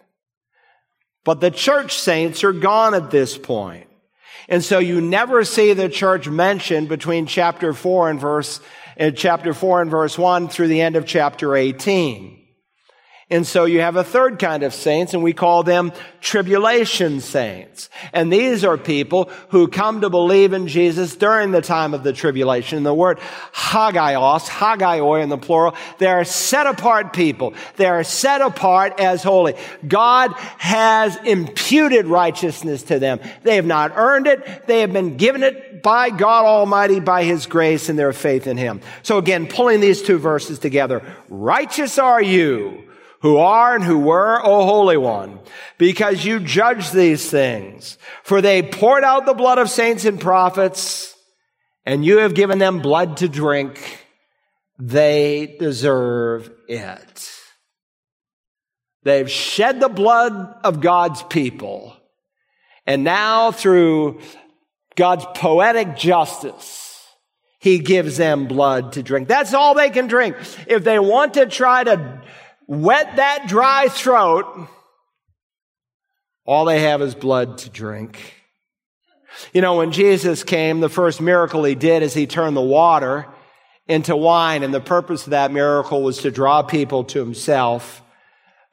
But 1.23 1.39
the 1.39 1.49
church 1.49 1.97
saints 1.97 2.43
are 2.43 2.51
gone 2.51 2.93
at 2.93 3.09
this 3.09 3.37
point. 3.37 3.87
And 4.49 4.61
so 4.61 4.79
you 4.79 4.99
never 4.99 5.45
see 5.45 5.71
the 5.71 5.87
church 5.87 6.27
mentioned 6.27 6.89
between 6.89 7.25
chapter 7.25 7.73
4 7.73 8.09
and 8.09 8.19
verse, 8.19 8.59
uh, 8.99 9.11
chapter 9.11 9.53
4 9.53 9.83
and 9.83 9.89
verse 9.89 10.17
1 10.17 10.49
through 10.49 10.67
the 10.67 10.81
end 10.81 10.97
of 10.97 11.05
chapter 11.05 11.55
18. 11.55 12.40
And 13.31 13.47
so 13.47 13.63
you 13.63 13.79
have 13.79 13.95
a 13.95 14.03
third 14.03 14.39
kind 14.39 14.61
of 14.61 14.73
saints 14.73 15.13
and 15.13 15.23
we 15.23 15.31
call 15.31 15.63
them 15.63 15.93
tribulation 16.19 17.21
saints. 17.21 17.89
And 18.11 18.31
these 18.31 18.65
are 18.65 18.77
people 18.77 19.31
who 19.49 19.69
come 19.69 20.01
to 20.01 20.09
believe 20.09 20.51
in 20.51 20.67
Jesus 20.67 21.15
during 21.15 21.51
the 21.51 21.61
time 21.61 21.93
of 21.93 22.03
the 22.03 22.11
tribulation. 22.11 22.83
the 22.83 22.93
word 22.93 23.19
hagios, 23.53 24.49
hagioi 24.49 25.23
in 25.23 25.29
the 25.29 25.37
plural, 25.37 25.73
they 25.97 26.07
are 26.07 26.25
set 26.25 26.67
apart 26.67 27.13
people. 27.13 27.53
They 27.77 27.85
are 27.85 28.03
set 28.03 28.41
apart 28.41 28.99
as 28.99 29.23
holy. 29.23 29.55
God 29.87 30.33
has 30.57 31.15
imputed 31.23 32.07
righteousness 32.07 32.83
to 32.83 32.99
them. 32.99 33.21
They 33.43 33.55
have 33.55 33.65
not 33.65 33.93
earned 33.95 34.27
it. 34.27 34.67
They 34.67 34.81
have 34.81 34.91
been 34.91 35.15
given 35.15 35.41
it 35.41 35.81
by 35.81 36.09
God 36.09 36.45
Almighty 36.45 36.99
by 36.99 37.23
His 37.23 37.45
grace 37.45 37.87
and 37.87 37.97
their 37.97 38.11
faith 38.11 38.45
in 38.45 38.57
Him. 38.57 38.81
So 39.03 39.17
again, 39.17 39.47
pulling 39.47 39.79
these 39.79 40.01
two 40.01 40.17
verses 40.17 40.59
together, 40.59 41.01
righteous 41.29 41.97
are 41.97 42.21
you 42.21 42.90
who 43.21 43.37
are 43.37 43.75
and 43.75 43.83
who 43.83 43.97
were, 43.97 44.43
O 44.43 44.65
Holy 44.65 44.97
One, 44.97 45.39
because 45.77 46.25
you 46.25 46.39
judge 46.39 46.91
these 46.91 47.29
things. 47.29 47.97
For 48.23 48.41
they 48.41 48.61
poured 48.63 49.03
out 49.03 49.25
the 49.25 49.33
blood 49.33 49.57
of 49.57 49.69
saints 49.69 50.05
and 50.05 50.19
prophets, 50.19 51.15
and 51.85 52.03
you 52.03 52.19
have 52.19 52.33
given 52.33 52.59
them 52.59 52.79
blood 52.79 53.17
to 53.17 53.29
drink. 53.29 54.05
They 54.79 55.55
deserve 55.59 56.51
it. 56.67 57.31
They've 59.03 59.29
shed 59.29 59.79
the 59.79 59.89
blood 59.89 60.55
of 60.63 60.81
God's 60.81 61.23
people. 61.23 61.95
And 62.87 63.03
now 63.03 63.51
through 63.51 64.21
God's 64.95 65.25
poetic 65.35 65.95
justice, 65.95 67.07
he 67.59 67.77
gives 67.77 68.17
them 68.17 68.47
blood 68.47 68.93
to 68.93 69.03
drink. 69.03 69.27
That's 69.27 69.53
all 69.53 69.75
they 69.75 69.91
can 69.91 70.07
drink. 70.07 70.35
If 70.67 70.83
they 70.83 70.97
want 70.97 71.35
to 71.35 71.45
try 71.45 71.83
to 71.83 72.21
wet 72.67 73.15
that 73.17 73.47
dry 73.47 73.87
throat, 73.89 74.67
all 76.45 76.65
they 76.65 76.81
have 76.81 77.01
is 77.01 77.15
blood 77.15 77.59
to 77.59 77.69
drink. 77.69 78.35
You 79.53 79.61
know, 79.61 79.77
when 79.77 79.91
Jesus 79.91 80.43
came, 80.43 80.79
the 80.79 80.89
first 80.89 81.21
miracle 81.21 81.63
he 81.63 81.75
did 81.75 82.03
is 82.03 82.13
he 82.13 82.27
turned 82.27 82.55
the 82.55 82.61
water 82.61 83.27
into 83.87 84.15
wine, 84.15 84.63
and 84.63 84.73
the 84.73 84.81
purpose 84.81 85.25
of 85.25 85.31
that 85.31 85.51
miracle 85.51 86.01
was 86.03 86.19
to 86.19 86.31
draw 86.31 86.61
people 86.61 87.03
to 87.05 87.19
himself. 87.19 88.01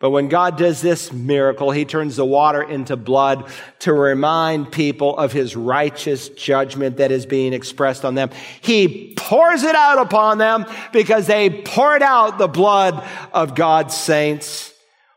But 0.01 0.11
when 0.11 0.29
God 0.29 0.57
does 0.57 0.81
this 0.81 1.13
miracle, 1.13 1.73
he 1.73 1.85
turns 1.85 2.15
the 2.15 2.25
water 2.25 2.63
into 2.63 2.97
blood 2.97 3.51
to 3.81 3.93
remind 3.93 4.71
people 4.71 5.17
of 5.17 5.33
his 5.33 5.57
righteous 5.57 6.29
judgment 6.29 6.99
that 6.99 7.11
is 7.11 7.27
being 7.27 7.53
expressed 7.53 8.05
on 8.05 8.15
them. 8.15 8.31
He 8.61 9.15
pours 9.17 9.65
it 9.65 9.75
out 9.75 9.99
upon 9.99 10.39
them 10.39 10.67
because 10.93 11.27
they 11.27 11.51
poured 11.51 12.03
out 12.03 12.39
the 12.39 12.47
blood 12.47 13.05
of 13.33 13.57
God's 13.57 13.97
saints. 13.97 14.73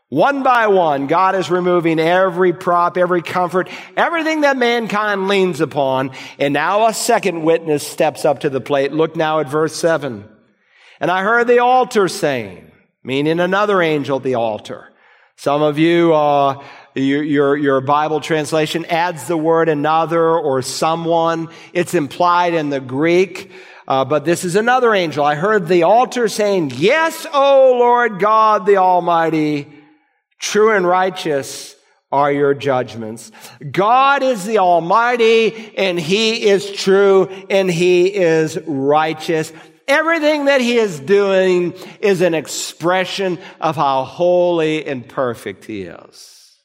One 0.08 0.42
by 0.42 0.66
one, 0.66 1.06
God 1.06 1.36
is 1.36 1.48
removing 1.48 2.00
every 2.00 2.52
prop, 2.52 2.98
every 2.98 3.22
comfort, 3.22 3.70
everything 3.96 4.40
that 4.40 4.56
mankind 4.56 5.28
leans 5.28 5.60
upon. 5.60 6.10
And 6.40 6.52
now 6.52 6.88
a 6.88 6.92
second 6.92 7.44
witness 7.44 7.86
steps 7.86 8.24
up 8.24 8.40
to 8.40 8.50
the 8.50 8.60
plate. 8.60 8.92
Look 8.92 9.14
now 9.14 9.38
at 9.38 9.48
verse 9.48 9.76
seven. 9.76 10.28
And 10.98 11.08
I 11.08 11.22
heard 11.22 11.46
the 11.46 11.60
altar 11.60 12.08
saying, 12.08 12.71
meaning 13.02 13.40
another 13.40 13.82
angel 13.82 14.18
at 14.18 14.22
the 14.22 14.34
altar. 14.34 14.88
Some 15.36 15.62
of 15.62 15.78
you, 15.78 16.14
uh, 16.14 16.62
your, 16.94 17.22
your, 17.22 17.56
your, 17.56 17.80
Bible 17.80 18.20
translation 18.20 18.84
adds 18.84 19.26
the 19.26 19.36
word 19.36 19.68
another 19.68 20.24
or 20.24 20.62
someone. 20.62 21.48
It's 21.72 21.94
implied 21.94 22.54
in 22.54 22.70
the 22.70 22.80
Greek. 22.80 23.50
Uh, 23.88 24.04
but 24.04 24.24
this 24.24 24.44
is 24.44 24.54
another 24.56 24.94
angel. 24.94 25.24
I 25.24 25.34
heard 25.34 25.66
the 25.66 25.82
altar 25.82 26.28
saying, 26.28 26.72
Yes, 26.76 27.26
O 27.32 27.76
Lord 27.78 28.20
God 28.20 28.66
the 28.66 28.76
Almighty, 28.76 29.66
true 30.38 30.76
and 30.76 30.86
righteous 30.86 31.74
are 32.12 32.30
your 32.30 32.54
judgments. 32.54 33.32
God 33.70 34.22
is 34.22 34.44
the 34.44 34.58
Almighty 34.58 35.76
and 35.76 35.98
He 35.98 36.46
is 36.46 36.70
true 36.70 37.28
and 37.48 37.70
He 37.70 38.14
is 38.14 38.58
righteous. 38.66 39.52
Everything 39.92 40.46
that 40.46 40.62
he 40.62 40.78
is 40.78 40.98
doing 40.98 41.74
is 42.00 42.22
an 42.22 42.32
expression 42.32 43.38
of 43.60 43.76
how 43.76 44.04
holy 44.04 44.86
and 44.86 45.06
perfect 45.06 45.66
he 45.66 45.82
is. 45.82 46.56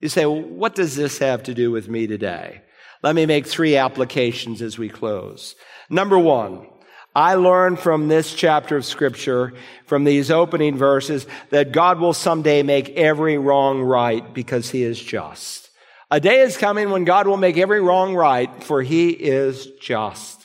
You 0.00 0.08
say, 0.08 0.26
well, 0.26 0.42
what 0.42 0.74
does 0.74 0.96
this 0.96 1.18
have 1.18 1.44
to 1.44 1.54
do 1.54 1.70
with 1.70 1.88
me 1.88 2.08
today? 2.08 2.62
Let 3.04 3.14
me 3.14 3.24
make 3.24 3.46
three 3.46 3.76
applications 3.76 4.62
as 4.62 4.76
we 4.76 4.88
close. 4.88 5.54
Number 5.88 6.18
one, 6.18 6.66
I 7.14 7.34
learned 7.34 7.78
from 7.78 8.08
this 8.08 8.34
chapter 8.34 8.76
of 8.76 8.84
scripture, 8.84 9.52
from 9.86 10.02
these 10.02 10.28
opening 10.28 10.76
verses, 10.76 11.24
that 11.50 11.70
God 11.70 12.00
will 12.00 12.14
someday 12.14 12.64
make 12.64 12.90
every 12.90 13.38
wrong 13.38 13.80
right 13.80 14.34
because 14.34 14.70
he 14.70 14.82
is 14.82 15.00
just. 15.00 15.70
A 16.10 16.18
day 16.18 16.40
is 16.40 16.56
coming 16.56 16.90
when 16.90 17.04
God 17.04 17.28
will 17.28 17.36
make 17.36 17.58
every 17.58 17.80
wrong 17.80 18.16
right, 18.16 18.64
for 18.64 18.82
he 18.82 19.10
is 19.10 19.68
just. 19.80 20.41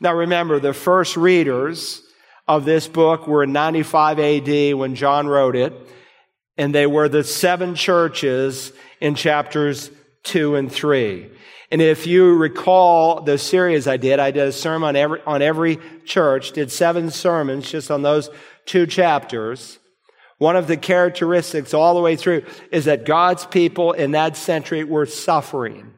Now 0.00 0.14
remember, 0.14 0.60
the 0.60 0.74
first 0.74 1.16
readers 1.16 2.02
of 2.48 2.64
this 2.64 2.86
book 2.88 3.26
were 3.26 3.42
in 3.42 3.52
95 3.52 4.18
AD 4.18 4.74
when 4.74 4.94
John 4.94 5.26
wrote 5.26 5.56
it, 5.56 5.74
and 6.56 6.74
they 6.74 6.86
were 6.86 7.08
the 7.08 7.24
seven 7.24 7.74
churches 7.74 8.72
in 9.00 9.14
chapters 9.14 9.90
two 10.22 10.56
and 10.56 10.70
three. 10.70 11.30
And 11.70 11.82
if 11.82 12.06
you 12.06 12.34
recall 12.34 13.22
the 13.22 13.38
series 13.38 13.88
I 13.88 13.96
did, 13.96 14.20
I 14.20 14.30
did 14.30 14.48
a 14.48 14.52
sermon 14.52 14.90
on 14.90 14.96
every, 14.96 15.22
on 15.22 15.42
every 15.42 15.78
church, 16.04 16.52
did 16.52 16.70
seven 16.70 17.10
sermons 17.10 17.70
just 17.70 17.90
on 17.90 18.02
those 18.02 18.30
two 18.66 18.86
chapters. 18.86 19.78
One 20.38 20.56
of 20.56 20.66
the 20.66 20.76
characteristics 20.76 21.74
all 21.74 21.94
the 21.94 22.00
way 22.00 22.14
through 22.14 22.44
is 22.70 22.84
that 22.84 23.06
God's 23.06 23.46
people 23.46 23.92
in 23.92 24.12
that 24.12 24.36
century 24.36 24.84
were 24.84 25.06
suffering. 25.06 25.92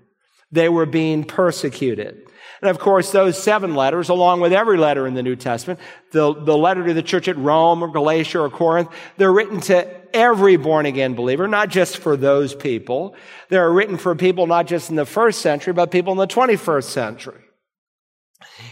They 0.51 0.69
were 0.69 0.87
being 0.87 1.25
persecuted. 1.25 2.28
And 2.61 2.71
of 2.71 2.79
course, 2.79 3.13
those 3.13 3.41
seven 3.41 3.75
letters, 3.75 4.09
along 4.09 4.41
with 4.41 4.53
every 4.53 4.79
letter 4.79 5.07
in 5.07 5.15
the 5.15 5.23
New 5.23 5.37
Testament, 5.37 5.79
the, 6.11 6.35
the 6.35 6.57
letter 6.57 6.87
to 6.87 6.95
the 6.95 7.03
church 7.03 7.29
at 7.29 7.37
Rome 7.37 7.83
or 7.83 7.89
Galatia 7.89 8.41
or 8.41 8.51
Corinth, 8.51 8.91
they're 9.17 9.33
written 9.33 9.61
to 9.63 9.89
every 10.15 10.57
born 10.57 10.87
again 10.87 11.15
believer, 11.15 11.47
not 11.47 11.69
just 11.69 11.99
for 11.99 12.17
those 12.17 12.55
people. 12.55 13.15
They're 13.49 13.71
written 13.71 13.97
for 13.97 14.15
people 14.15 14.47
not 14.47 14.67
just 14.67 14.91
in 14.91 14.97
the 14.97 15.07
first 15.07 15.41
century, 15.41 15.73
but 15.73 15.91
people 15.91 16.13
in 16.13 16.19
the 16.19 16.27
21st 16.27 16.85
century. 16.85 17.48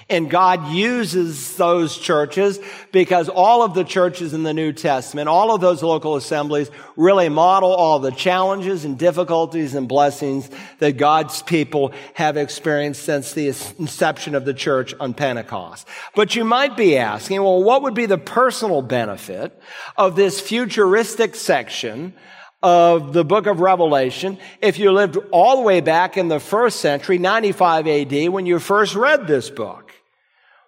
And 0.08 0.30
God 0.30 0.68
uses 0.72 1.56
those 1.56 1.96
churches 1.98 2.60
because 2.92 3.28
all 3.28 3.62
of 3.62 3.74
the 3.74 3.84
churches 3.84 4.34
in 4.34 4.42
the 4.42 4.54
New 4.54 4.72
Testament, 4.72 5.28
all 5.28 5.54
of 5.54 5.60
those 5.60 5.82
local 5.82 6.16
assemblies 6.16 6.70
really 6.96 7.28
model 7.28 7.72
all 7.72 7.98
the 7.98 8.12
challenges 8.12 8.84
and 8.84 8.98
difficulties 8.98 9.74
and 9.74 9.88
blessings 9.88 10.48
that 10.78 10.96
God's 10.96 11.42
people 11.42 11.92
have 12.14 12.36
experienced 12.36 13.02
since 13.02 13.32
the 13.32 13.48
inception 13.48 14.34
of 14.34 14.44
the 14.44 14.54
church 14.54 14.94
on 14.98 15.14
Pentecost. 15.14 15.86
But 16.14 16.36
you 16.36 16.44
might 16.44 16.76
be 16.76 16.96
asking, 16.96 17.42
well, 17.42 17.62
what 17.62 17.82
would 17.82 17.94
be 17.94 18.06
the 18.06 18.18
personal 18.18 18.82
benefit 18.82 19.60
of 19.96 20.16
this 20.16 20.40
futuristic 20.40 21.34
section 21.34 22.14
of 22.62 23.12
the 23.12 23.24
book 23.24 23.46
of 23.46 23.60
Revelation 23.60 24.38
if 24.60 24.78
you 24.78 24.92
lived 24.92 25.18
all 25.30 25.56
the 25.56 25.62
way 25.62 25.80
back 25.80 26.16
in 26.16 26.28
the 26.28 26.40
first 26.40 26.80
century, 26.80 27.18
95 27.18 27.86
AD, 27.86 28.28
when 28.30 28.46
you 28.46 28.58
first 28.58 28.94
read 28.94 29.26
this 29.26 29.50
book? 29.50 29.92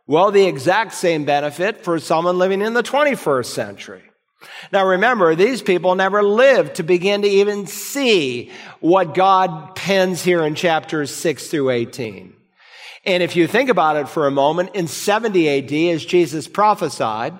Well, 0.06 0.30
the 0.30 0.46
exact 0.46 0.94
same 0.94 1.24
benefit 1.24 1.84
for 1.84 1.98
someone 1.98 2.38
living 2.38 2.62
in 2.62 2.72
the 2.72 2.82
21st 2.82 3.46
century. 3.46 4.02
Now 4.72 4.86
remember, 4.86 5.34
these 5.34 5.62
people 5.62 5.94
never 5.94 6.22
lived 6.22 6.76
to 6.76 6.82
begin 6.82 7.22
to 7.22 7.28
even 7.28 7.66
see 7.66 8.50
what 8.80 9.14
God 9.14 9.74
pens 9.74 10.22
here 10.22 10.44
in 10.44 10.54
chapters 10.54 11.14
6 11.14 11.48
through 11.48 11.70
18. 11.70 12.34
And 13.04 13.22
if 13.22 13.36
you 13.36 13.46
think 13.46 13.70
about 13.70 13.96
it 13.96 14.08
for 14.08 14.26
a 14.26 14.30
moment, 14.30 14.74
in 14.74 14.86
70 14.86 15.48
AD, 15.48 15.94
as 15.94 16.04
Jesus 16.04 16.46
prophesied, 16.46 17.34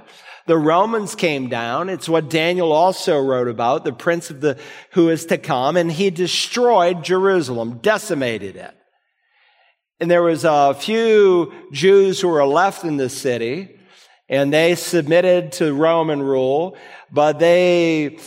the 0.49 0.59
Romans 0.59 1.15
came 1.15 1.49
down. 1.49 1.89
It's 1.89 2.09
what 2.09 2.29
Daniel 2.29 2.73
also 2.73 3.21
wrote 3.21 3.49
about, 3.49 3.85
the 3.85 3.93
prince 3.93 4.31
of 4.31 4.41
the, 4.41 4.59
who 4.93 5.11
is 5.11 5.27
to 5.27 5.39
come, 5.39 5.77
and 5.77 5.93
he 5.93 6.11
destroyed 6.11 7.05
Jerusalem, 7.05 7.79
decimated 7.83 8.57
it. 8.57 8.75
And 10.01 10.11
there 10.11 10.23
was 10.23 10.45
a 10.45 10.75
few 10.75 11.53
Jews 11.71 12.21
who 12.21 12.29
were 12.29 12.47
left 12.47 12.85
in 12.85 12.97
the 12.97 13.09
city 13.09 13.77
and 14.29 14.53
they 14.53 14.75
submitted 14.75 15.53
to 15.53 15.73
Roman 15.73 16.23
rule, 16.23 16.77
but 17.11 17.39
they 17.39 18.19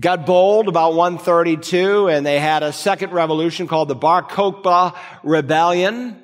got 0.00 0.24
bold 0.24 0.68
about 0.68 0.94
132 0.94 2.08
and 2.08 2.24
they 2.24 2.38
had 2.38 2.62
a 2.62 2.72
second 2.72 3.12
revolution 3.12 3.66
called 3.66 3.88
the 3.88 3.94
Bar 3.94 4.22
Kokhba 4.22 4.96
Rebellion. 5.22 6.22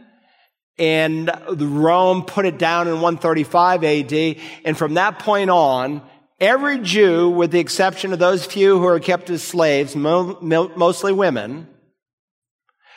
And 0.79 1.31
Rome 1.49 2.25
put 2.25 2.47
it 2.47 2.59
down 2.59 2.89
in 2.89 2.95
135 2.95 3.85
AD. 3.85 4.37
And 4.64 4.77
from 4.77 4.95
that 4.95 5.20
point 5.20 5.51
on, 5.51 6.03
every 6.41 6.79
Jew, 6.79 7.31
with 7.31 7.53
the 7.53 7.61
exception 7.61 8.12
of 8.12 8.18
those 8.18 8.45
few 8.45 8.79
who 8.79 8.87
are 8.87 8.99
kept 8.99 9.31
as 9.31 9.43
slaves, 9.43 9.95
mostly 9.95 11.12
women, 11.12 11.68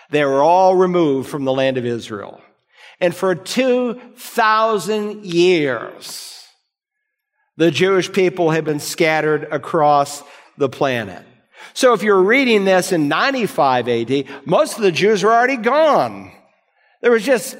they 0.09 0.25
were 0.25 0.41
all 0.41 0.75
removed 0.75 1.29
from 1.29 1.45
the 1.45 1.53
land 1.53 1.77
of 1.77 1.85
Israel. 1.85 2.41
And 2.99 3.15
for 3.15 3.35
2,000 3.35 5.23
years, 5.23 6.47
the 7.57 7.69
Jewish 7.69 8.11
people 8.11 8.49
had 8.49 8.65
been 8.65 8.79
scattered 8.79 9.43
across 9.51 10.23
the 10.57 10.69
planet. 10.69 11.23
So 11.73 11.93
if 11.93 12.01
you're 12.01 12.23
reading 12.23 12.65
this 12.65 12.91
in 12.91 13.07
95 13.07 13.87
AD, 13.87 14.25
most 14.45 14.77
of 14.77 14.81
the 14.83 14.91
Jews 14.91 15.23
were 15.23 15.31
already 15.31 15.57
gone. 15.57 16.31
There 17.01 17.11
was 17.11 17.23
just 17.23 17.55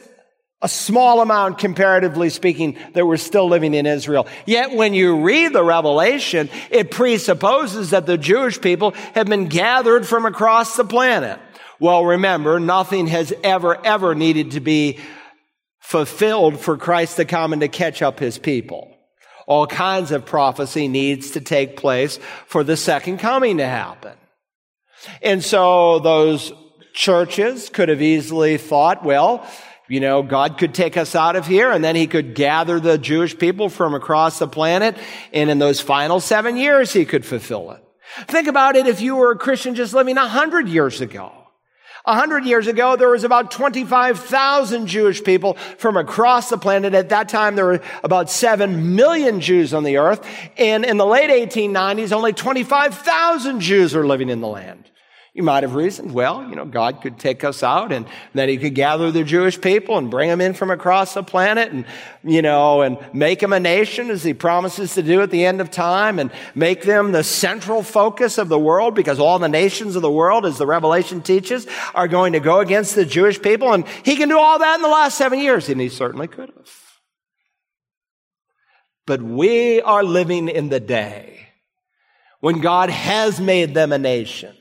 a 0.62 0.68
small 0.68 1.22
amount, 1.22 1.60
comparatively 1.60 2.30
speaking, 2.30 2.78
that 2.94 3.06
were 3.06 3.18
still 3.18 3.48
living 3.48 3.74
in 3.76 3.86
Israel. 3.86 4.28
Yet 4.46 4.74
when 4.74 4.94
you 4.94 5.22
read 5.22 5.54
the 5.54 5.64
Revelation, 5.64 6.50
it 6.72 6.90
presupposes 6.90 7.92
that 7.92 8.08
the 8.08 8.18
Jewish 8.18 8.60
people 8.60 8.92
have 9.14 9.28
been 9.28 9.48
gathered 9.48 10.08
from 10.08 10.26
across 10.26 10.76
the 10.76 10.86
planet. 10.86 11.40
Well, 11.80 12.06
remember, 12.06 12.60
nothing 12.60 13.06
has 13.08 13.32
ever, 13.44 13.86
ever 13.86 14.16
needed 14.16 14.52
to 14.52 14.60
be 14.60 15.00
fulfilled 15.80 16.60
for 16.60 16.76
Christ 16.76 17.18
to 17.18 17.26
come 17.26 17.54
and 17.54 17.62
to 17.62 17.68
catch 17.68 18.02
up 18.02 18.20
his 18.20 18.40
people. 18.40 18.92
All 19.46 19.68
kinds 19.68 20.12
of 20.12 20.26
prophecy 20.26 20.88
needs 20.88 21.32
to 21.32 21.42
take 21.42 21.78
place 21.78 22.20
for 22.48 22.64
the 22.64 22.76
second 22.76 23.20
coming 23.20 23.58
to 23.60 23.66
happen. 23.66 24.14
And 25.22 25.44
so 25.44 26.00
those 26.00 26.52
churches 26.94 27.70
could 27.70 27.90
have 27.90 28.02
easily 28.02 28.58
thought, 28.58 29.06
well, 29.06 29.48
you 29.90 30.00
know, 30.00 30.22
God 30.22 30.58
could 30.58 30.74
take 30.74 30.98
us 30.98 31.16
out 31.16 31.36
of 31.36 31.48
here 31.48 31.72
and 31.72 31.84
then 31.84 31.96
he 31.96 32.08
could 32.08 32.36
gather 32.36 32.80
the 32.80 32.98
Jewish 32.98 33.38
people 33.38 33.70
from 33.70 33.94
across 33.94 34.40
the 34.40 34.48
planet. 34.48 34.98
And 35.32 35.50
in 35.50 35.60
those 35.60 35.80
final 35.80 36.20
seven 36.20 36.58
years, 36.58 36.92
he 36.92 37.06
could 37.06 37.26
fulfill 37.26 37.72
it. 37.72 37.84
Think 38.28 38.48
about 38.48 38.76
it 38.76 38.88
if 38.88 39.02
you 39.02 39.16
were 39.16 39.32
a 39.32 39.38
Christian 39.38 39.76
just 39.76 39.94
living 39.94 40.18
a 40.18 40.28
hundred 40.28 40.68
years 40.68 41.02
ago. 41.02 41.32
A 42.06 42.16
hundred 42.16 42.46
years 42.46 42.68
ago, 42.68 42.96
there 42.96 43.10
was 43.10 43.26
about 43.26 43.52
25,000 43.52 44.88
Jewish 44.88 45.22
people 45.22 45.56
from 45.78 45.98
across 45.98 46.50
the 46.50 46.58
planet. 46.58 46.94
At 46.94 47.10
that 47.10 47.28
time, 47.28 47.58
there 47.58 47.66
were 47.66 47.82
about 48.02 48.30
7 48.30 48.96
million 48.96 49.42
Jews 49.42 49.74
on 49.74 49.84
the 49.84 49.98
earth. 49.98 50.26
And 50.58 50.86
in 50.86 50.96
the 50.96 51.06
late 51.06 51.30
1890s, 51.30 52.14
only 52.14 52.32
25,000 52.32 53.60
Jews 53.60 53.94
were 53.94 54.08
living 54.08 54.30
in 54.30 54.40
the 54.40 54.48
land. 54.48 54.90
You 55.38 55.44
might 55.44 55.62
have 55.62 55.76
reasoned, 55.76 56.16
well, 56.16 56.50
you 56.50 56.56
know, 56.56 56.66
God 56.66 57.00
could 57.04 57.20
take 57.20 57.44
us 57.44 57.62
out 57.62 57.92
and 57.92 58.08
then 58.34 58.50
he 58.50 58.58
could 58.58 58.74
gather 58.74 59.12
the 59.12 59.24
Jewish 59.24 59.62
people 59.62 60.00
and 60.00 60.10
bring 60.10 60.30
them 60.30 60.42
in 60.42 60.56
from 60.56 60.72
across 60.72 61.14
the 61.14 61.22
planet 61.22 61.72
and, 61.72 61.86
you 62.24 62.42
know, 62.42 62.82
and 62.82 62.98
make 63.14 63.42
them 63.42 63.54
a 63.54 63.60
nation 63.60 64.10
as 64.10 64.24
he 64.24 64.34
promises 64.34 64.96
to 64.96 65.04
do 65.04 65.22
at 65.22 65.30
the 65.30 65.46
end 65.46 65.62
of 65.62 65.70
time 65.70 66.18
and 66.18 66.32
make 66.56 66.82
them 66.82 67.12
the 67.12 67.24
central 67.24 67.84
focus 67.84 68.40
of 68.40 68.50
the 68.50 68.58
world 68.58 68.96
because 68.96 69.20
all 69.20 69.38
the 69.38 69.48
nations 69.48 69.96
of 69.96 70.02
the 70.02 70.10
world, 70.10 70.44
as 70.44 70.58
the 70.58 70.66
Revelation 70.66 71.22
teaches, 71.22 71.68
are 71.94 72.08
going 72.08 72.34
to 72.34 72.40
go 72.40 72.60
against 72.60 72.96
the 72.96 73.06
Jewish 73.06 73.40
people. 73.40 73.74
And 73.74 73.88
he 74.04 74.16
can 74.16 74.30
do 74.30 74.40
all 74.40 74.58
that 74.58 74.78
in 74.78 74.82
the 74.82 74.88
last 74.88 75.20
seven 75.20 75.38
years. 75.38 75.70
And 75.70 75.80
he 75.80 75.90
certainly 75.90 76.28
could 76.28 76.50
have. 76.50 76.72
But 79.06 79.22
we 79.22 79.82
are 79.82 80.04
living 80.04 80.50
in 80.50 80.70
the 80.70 80.80
day 80.80 81.50
when 82.40 82.60
God 82.60 82.90
has 82.90 83.40
made 83.40 83.76
them 83.76 83.92
a 83.92 84.00
nation 84.00 84.57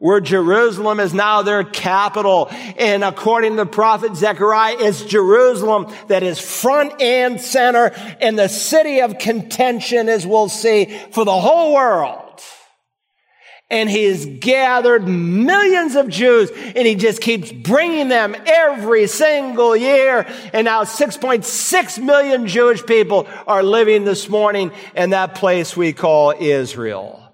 where 0.00 0.18
Jerusalem 0.18 0.98
is 0.98 1.12
now 1.14 1.42
their 1.42 1.62
capital. 1.62 2.48
And 2.78 3.04
according 3.04 3.52
to 3.52 3.56
the 3.58 3.66
prophet 3.66 4.16
Zechariah, 4.16 4.76
it's 4.80 5.04
Jerusalem 5.04 5.94
that 6.08 6.22
is 6.22 6.40
front 6.40 7.00
and 7.00 7.40
center 7.40 7.92
and 8.20 8.36
the 8.36 8.48
city 8.48 9.02
of 9.02 9.18
contention, 9.18 10.08
as 10.08 10.26
we'll 10.26 10.48
see, 10.48 10.86
for 11.12 11.24
the 11.24 11.38
whole 11.38 11.74
world. 11.74 12.16
And 13.68 13.88
he's 13.88 14.26
gathered 14.26 15.06
millions 15.06 15.94
of 15.94 16.08
Jews 16.08 16.50
and 16.50 16.86
he 16.88 16.96
just 16.96 17.20
keeps 17.20 17.52
bringing 17.52 18.08
them 18.08 18.34
every 18.46 19.06
single 19.06 19.76
year. 19.76 20.26
And 20.52 20.64
now 20.64 20.84
6.6 20.84 22.02
million 22.02 22.48
Jewish 22.48 22.84
people 22.84 23.28
are 23.46 23.62
living 23.62 24.04
this 24.04 24.30
morning 24.30 24.72
in 24.96 25.10
that 25.10 25.36
place 25.36 25.76
we 25.76 25.92
call 25.92 26.34
Israel. 26.36 27.29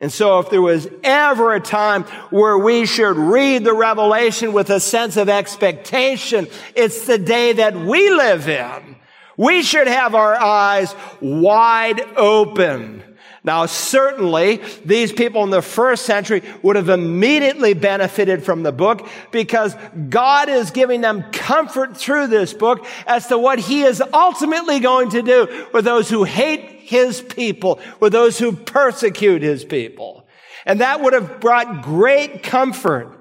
And 0.00 0.12
so 0.12 0.40
if 0.40 0.50
there 0.50 0.60
was 0.60 0.88
ever 1.02 1.54
a 1.54 1.60
time 1.60 2.02
where 2.30 2.58
we 2.58 2.84
should 2.84 3.16
read 3.16 3.64
the 3.64 3.72
revelation 3.72 4.52
with 4.52 4.70
a 4.70 4.80
sense 4.80 5.16
of 5.16 5.28
expectation, 5.28 6.48
it's 6.74 7.06
the 7.06 7.18
day 7.18 7.54
that 7.54 7.76
we 7.76 8.10
live 8.10 8.48
in. 8.48 8.96
We 9.36 9.62
should 9.62 9.86
have 9.86 10.14
our 10.14 10.34
eyes 10.34 10.94
wide 11.20 12.00
open. 12.16 13.02
Now, 13.44 13.66
certainly, 13.66 14.62
these 14.86 15.12
people 15.12 15.44
in 15.44 15.50
the 15.50 15.60
first 15.60 16.06
century 16.06 16.42
would 16.62 16.76
have 16.76 16.88
immediately 16.88 17.74
benefited 17.74 18.42
from 18.42 18.62
the 18.62 18.72
book 18.72 19.06
because 19.32 19.76
God 20.08 20.48
is 20.48 20.70
giving 20.70 21.02
them 21.02 21.24
comfort 21.30 21.94
through 21.94 22.28
this 22.28 22.54
book 22.54 22.86
as 23.06 23.26
to 23.26 23.38
what 23.38 23.58
he 23.58 23.82
is 23.82 24.02
ultimately 24.14 24.80
going 24.80 25.10
to 25.10 25.20
do 25.20 25.66
with 25.74 25.84
those 25.84 26.08
who 26.08 26.24
hate 26.24 26.73
his 26.84 27.20
people, 27.20 27.80
with 28.00 28.12
those 28.12 28.38
who 28.38 28.52
persecute 28.52 29.42
his 29.42 29.64
people. 29.64 30.26
And 30.66 30.80
that 30.80 31.00
would 31.00 31.12
have 31.12 31.40
brought 31.40 31.82
great 31.82 32.42
comfort. 32.42 33.20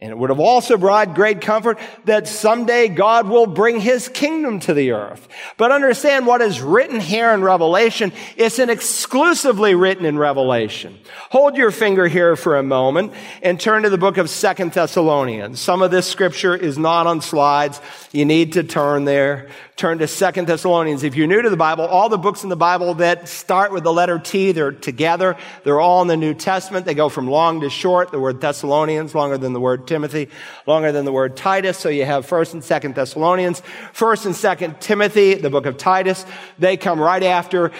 And 0.00 0.10
it 0.10 0.18
would 0.18 0.30
have 0.30 0.40
also 0.40 0.76
brought 0.76 1.14
great 1.14 1.40
comfort 1.40 1.78
that 2.06 2.26
someday 2.26 2.88
God 2.88 3.28
will 3.28 3.46
bring 3.46 3.78
his 3.78 4.08
kingdom 4.08 4.58
to 4.60 4.74
the 4.74 4.90
earth. 4.90 5.28
But 5.56 5.70
understand 5.70 6.26
what 6.26 6.42
is 6.42 6.60
written 6.60 6.98
here 6.98 7.30
in 7.30 7.42
Revelation 7.42 8.10
isn't 8.36 8.68
exclusively 8.68 9.76
written 9.76 10.04
in 10.04 10.18
Revelation. 10.18 10.98
Hold 11.30 11.56
your 11.56 11.70
finger 11.70 12.08
here 12.08 12.34
for 12.34 12.56
a 12.56 12.64
moment 12.64 13.12
and 13.42 13.60
turn 13.60 13.84
to 13.84 13.90
the 13.90 13.98
book 13.98 14.16
of 14.16 14.28
Second 14.28 14.72
Thessalonians. 14.72 15.60
Some 15.60 15.82
of 15.82 15.92
this 15.92 16.08
scripture 16.08 16.56
is 16.56 16.76
not 16.76 17.06
on 17.06 17.20
slides. 17.20 17.80
You 18.10 18.24
need 18.24 18.54
to 18.54 18.64
turn 18.64 19.04
there. 19.04 19.50
Turn 19.76 19.98
to 19.98 20.06
Second 20.06 20.46
Thessalonians. 20.46 21.02
If 21.02 21.16
you're 21.16 21.26
new 21.26 21.42
to 21.42 21.50
the 21.50 21.56
Bible, 21.56 21.84
all 21.84 22.08
the 22.08 22.18
books 22.18 22.42
in 22.42 22.48
the 22.48 22.56
Bible 22.56 22.94
that 22.94 23.28
start 23.28 23.72
with 23.72 23.84
the 23.84 23.92
letter 23.92 24.18
T, 24.18 24.52
they're 24.52 24.70
together. 24.70 25.36
They're 25.64 25.80
all 25.80 26.02
in 26.02 26.08
the 26.08 26.16
New 26.16 26.34
Testament. 26.34 26.86
They 26.86 26.94
go 26.94 27.08
from 27.08 27.28
long 27.28 27.62
to 27.62 27.70
short. 27.70 28.10
The 28.10 28.20
word 28.20 28.40
Thessalonians, 28.40 29.14
longer 29.14 29.38
than 29.38 29.52
the 29.52 29.60
word 29.60 29.86
Timothy, 29.86 30.28
longer 30.66 30.92
than 30.92 31.04
the 31.04 31.12
word 31.12 31.36
Titus. 31.36 31.78
So 31.78 31.88
you 31.88 32.04
have 32.04 32.26
First 32.26 32.54
and 32.54 32.62
Second 32.62 32.94
Thessalonians. 32.94 33.62
First 33.92 34.26
and 34.26 34.36
Second 34.36 34.80
Timothy, 34.80 35.34
the 35.34 35.50
book 35.50 35.66
of 35.66 35.78
Titus. 35.78 36.26
They 36.58 36.76
come 36.76 37.00
right 37.00 37.22
after 37.22 37.72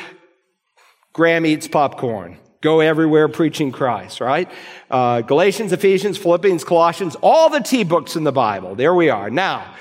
Graham 1.13 1.45
eats 1.45 1.69
popcorn. 1.69 2.39
Go 2.63 2.81
everywhere 2.81 3.29
preaching 3.29 3.73
Christ, 3.73 4.21
right? 4.21 4.49
Uh, 4.89 5.21
Galatians, 5.21 5.73
Ephesians, 5.73 6.17
Philippians, 6.17 6.63
Colossians, 6.63 7.17
all 7.17 7.51
the 7.51 7.59
T 7.59 7.83
books 7.83 8.15
in 8.15 8.23
the 8.23 8.33
Bible. 8.33 8.77
There 8.77 8.95
we 8.95 9.11
are. 9.11 9.31
Now, 9.31 9.75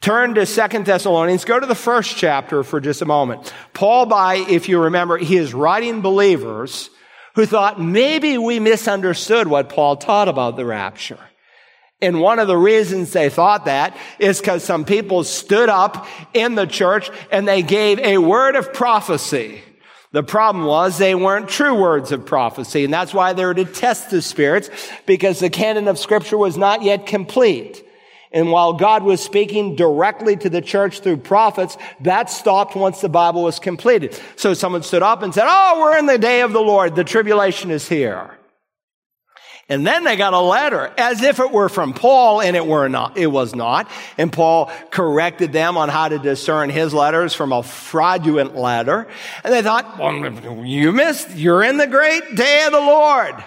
turn 0.00 0.34
to 0.34 0.46
Second 0.46 0.86
Thessalonians. 0.86 1.44
Go 1.44 1.58
to 1.58 1.66
the 1.66 1.74
first 1.74 2.16
chapter 2.16 2.62
for 2.62 2.80
just 2.80 3.02
a 3.02 3.06
moment. 3.06 3.52
Paul, 3.72 4.06
by, 4.06 4.36
if 4.36 4.68
you 4.68 4.80
remember, 4.80 5.18
he 5.18 5.36
is 5.36 5.54
writing 5.54 6.00
believers 6.00 6.90
who 7.34 7.46
thought 7.46 7.80
maybe 7.80 8.38
we 8.38 8.60
misunderstood 8.60 9.46
what 9.46 9.68
Paul 9.68 9.96
taught 9.96 10.28
about 10.28 10.56
the 10.56 10.64
rapture. 10.64 11.20
And 12.00 12.20
one 12.20 12.38
of 12.38 12.46
the 12.46 12.56
reasons 12.56 13.12
they 13.12 13.30
thought 13.30 13.64
that 13.64 13.96
is 14.18 14.38
because 14.38 14.62
some 14.62 14.84
people 14.84 15.24
stood 15.24 15.68
up 15.68 16.06
in 16.34 16.54
the 16.54 16.66
church 16.66 17.10
and 17.30 17.48
they 17.48 17.62
gave 17.62 17.98
a 18.00 18.18
word 18.18 18.54
of 18.54 18.72
prophecy 18.72 19.62
the 20.16 20.22
problem 20.22 20.64
was 20.64 20.96
they 20.96 21.14
weren't 21.14 21.46
true 21.46 21.78
words 21.78 22.10
of 22.10 22.24
prophecy, 22.24 22.84
and 22.84 22.94
that's 22.94 23.12
why 23.12 23.34
they 23.34 23.44
were 23.44 23.52
to 23.52 23.66
test 23.66 24.08
the 24.08 24.22
spirits, 24.22 24.70
because 25.04 25.40
the 25.40 25.50
canon 25.50 25.88
of 25.88 25.98
scripture 25.98 26.38
was 26.38 26.56
not 26.56 26.82
yet 26.82 27.06
complete. 27.06 27.85
And 28.32 28.50
while 28.50 28.72
God 28.72 29.02
was 29.02 29.22
speaking 29.22 29.76
directly 29.76 30.36
to 30.36 30.50
the 30.50 30.60
church 30.60 31.00
through 31.00 31.18
prophets, 31.18 31.76
that 32.00 32.30
stopped 32.30 32.74
once 32.74 33.00
the 33.00 33.08
Bible 33.08 33.42
was 33.42 33.58
completed. 33.58 34.20
So 34.36 34.54
someone 34.54 34.82
stood 34.82 35.02
up 35.02 35.22
and 35.22 35.32
said, 35.32 35.46
Oh, 35.48 35.80
we're 35.80 35.98
in 35.98 36.06
the 36.06 36.18
day 36.18 36.42
of 36.42 36.52
the 36.52 36.60
Lord. 36.60 36.96
The 36.96 37.04
tribulation 37.04 37.70
is 37.70 37.88
here. 37.88 38.36
And 39.68 39.84
then 39.84 40.04
they 40.04 40.16
got 40.16 40.32
a 40.32 40.40
letter 40.40 40.92
as 40.96 41.22
if 41.22 41.40
it 41.40 41.50
were 41.50 41.68
from 41.68 41.92
Paul 41.92 42.40
and 42.40 42.54
it 42.54 42.64
were 42.64 42.88
not, 42.88 43.16
it 43.16 43.26
was 43.26 43.52
not. 43.52 43.90
And 44.16 44.32
Paul 44.32 44.70
corrected 44.90 45.52
them 45.52 45.76
on 45.76 45.88
how 45.88 46.08
to 46.08 46.20
discern 46.20 46.70
his 46.70 46.94
letters 46.94 47.34
from 47.34 47.52
a 47.52 47.64
fraudulent 47.64 48.54
letter. 48.54 49.08
And 49.42 49.52
they 49.52 49.62
thought, 49.62 49.98
well, 49.98 50.64
you 50.64 50.92
missed, 50.92 51.30
you're 51.30 51.64
in 51.64 51.78
the 51.78 51.88
great 51.88 52.36
day 52.36 52.64
of 52.66 52.72
the 52.72 52.78
Lord. 52.78 53.42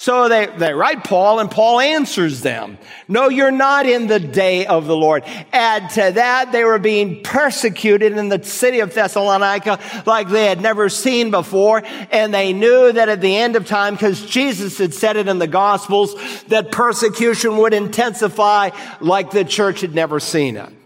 So 0.00 0.28
they, 0.28 0.46
they 0.46 0.72
write 0.72 1.02
Paul 1.02 1.40
and 1.40 1.50
Paul 1.50 1.80
answers 1.80 2.40
them. 2.40 2.78
No, 3.08 3.28
you're 3.28 3.50
not 3.50 3.84
in 3.84 4.06
the 4.06 4.20
day 4.20 4.64
of 4.64 4.86
the 4.86 4.96
Lord. 4.96 5.24
Add 5.52 5.90
to 5.90 6.12
that, 6.12 6.52
they 6.52 6.62
were 6.62 6.78
being 6.78 7.24
persecuted 7.24 8.16
in 8.16 8.28
the 8.28 8.44
city 8.44 8.78
of 8.78 8.94
Thessalonica 8.94 9.80
like 10.06 10.28
they 10.28 10.46
had 10.46 10.60
never 10.60 10.88
seen 10.88 11.32
before. 11.32 11.82
And 12.12 12.32
they 12.32 12.52
knew 12.52 12.92
that 12.92 13.08
at 13.08 13.20
the 13.20 13.36
end 13.36 13.56
of 13.56 13.66
time, 13.66 13.94
because 13.94 14.24
Jesus 14.24 14.78
had 14.78 14.94
said 14.94 15.16
it 15.16 15.26
in 15.26 15.40
the 15.40 15.48
gospels, 15.48 16.14
that 16.44 16.70
persecution 16.70 17.56
would 17.56 17.74
intensify 17.74 18.70
like 19.00 19.32
the 19.32 19.44
church 19.44 19.80
had 19.80 19.96
never 19.96 20.20
seen 20.20 20.56
it. 20.56 20.77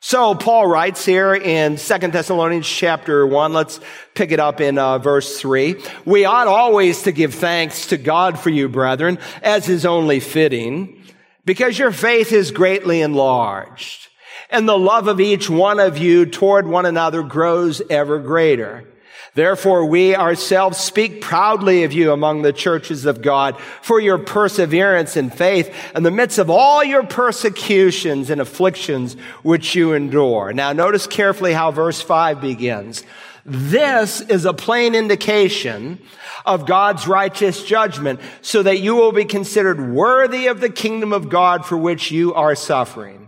So 0.00 0.36
Paul 0.36 0.68
writes 0.68 1.04
here 1.04 1.34
in 1.34 1.76
2 1.76 1.98
Thessalonians 1.98 2.68
chapter 2.68 3.26
1, 3.26 3.52
let's 3.52 3.80
pick 4.14 4.30
it 4.30 4.38
up 4.38 4.60
in 4.60 4.78
uh, 4.78 4.98
verse 4.98 5.40
3. 5.40 5.74
We 6.04 6.24
ought 6.24 6.46
always 6.46 7.02
to 7.02 7.12
give 7.12 7.34
thanks 7.34 7.88
to 7.88 7.96
God 7.96 8.38
for 8.38 8.50
you, 8.50 8.68
brethren, 8.68 9.18
as 9.42 9.68
is 9.68 9.84
only 9.84 10.20
fitting, 10.20 11.02
because 11.44 11.78
your 11.78 11.90
faith 11.90 12.32
is 12.32 12.52
greatly 12.52 13.00
enlarged, 13.00 14.06
and 14.50 14.68
the 14.68 14.78
love 14.78 15.08
of 15.08 15.20
each 15.20 15.50
one 15.50 15.80
of 15.80 15.98
you 15.98 16.26
toward 16.26 16.68
one 16.68 16.86
another 16.86 17.24
grows 17.24 17.82
ever 17.90 18.20
greater. 18.20 18.84
Therefore, 19.38 19.84
we 19.84 20.16
ourselves 20.16 20.78
speak 20.78 21.20
proudly 21.20 21.84
of 21.84 21.92
you 21.92 22.10
among 22.10 22.42
the 22.42 22.52
churches 22.52 23.06
of 23.06 23.22
God 23.22 23.56
for 23.82 24.00
your 24.00 24.18
perseverance 24.18 25.16
in 25.16 25.30
faith 25.30 25.72
in 25.94 26.02
the 26.02 26.10
midst 26.10 26.38
of 26.38 26.50
all 26.50 26.82
your 26.82 27.06
persecutions 27.06 28.30
and 28.30 28.40
afflictions 28.40 29.14
which 29.44 29.76
you 29.76 29.92
endure. 29.92 30.52
Now, 30.52 30.72
notice 30.72 31.06
carefully 31.06 31.52
how 31.52 31.70
verse 31.70 32.00
5 32.00 32.40
begins. 32.40 33.04
This 33.46 34.20
is 34.22 34.44
a 34.44 34.52
plain 34.52 34.96
indication 34.96 36.00
of 36.44 36.66
God's 36.66 37.06
righteous 37.06 37.62
judgment 37.62 38.18
so 38.42 38.64
that 38.64 38.80
you 38.80 38.96
will 38.96 39.12
be 39.12 39.24
considered 39.24 39.92
worthy 39.94 40.48
of 40.48 40.60
the 40.60 40.68
kingdom 40.68 41.12
of 41.12 41.28
God 41.28 41.64
for 41.64 41.78
which 41.78 42.10
you 42.10 42.34
are 42.34 42.56
suffering. 42.56 43.27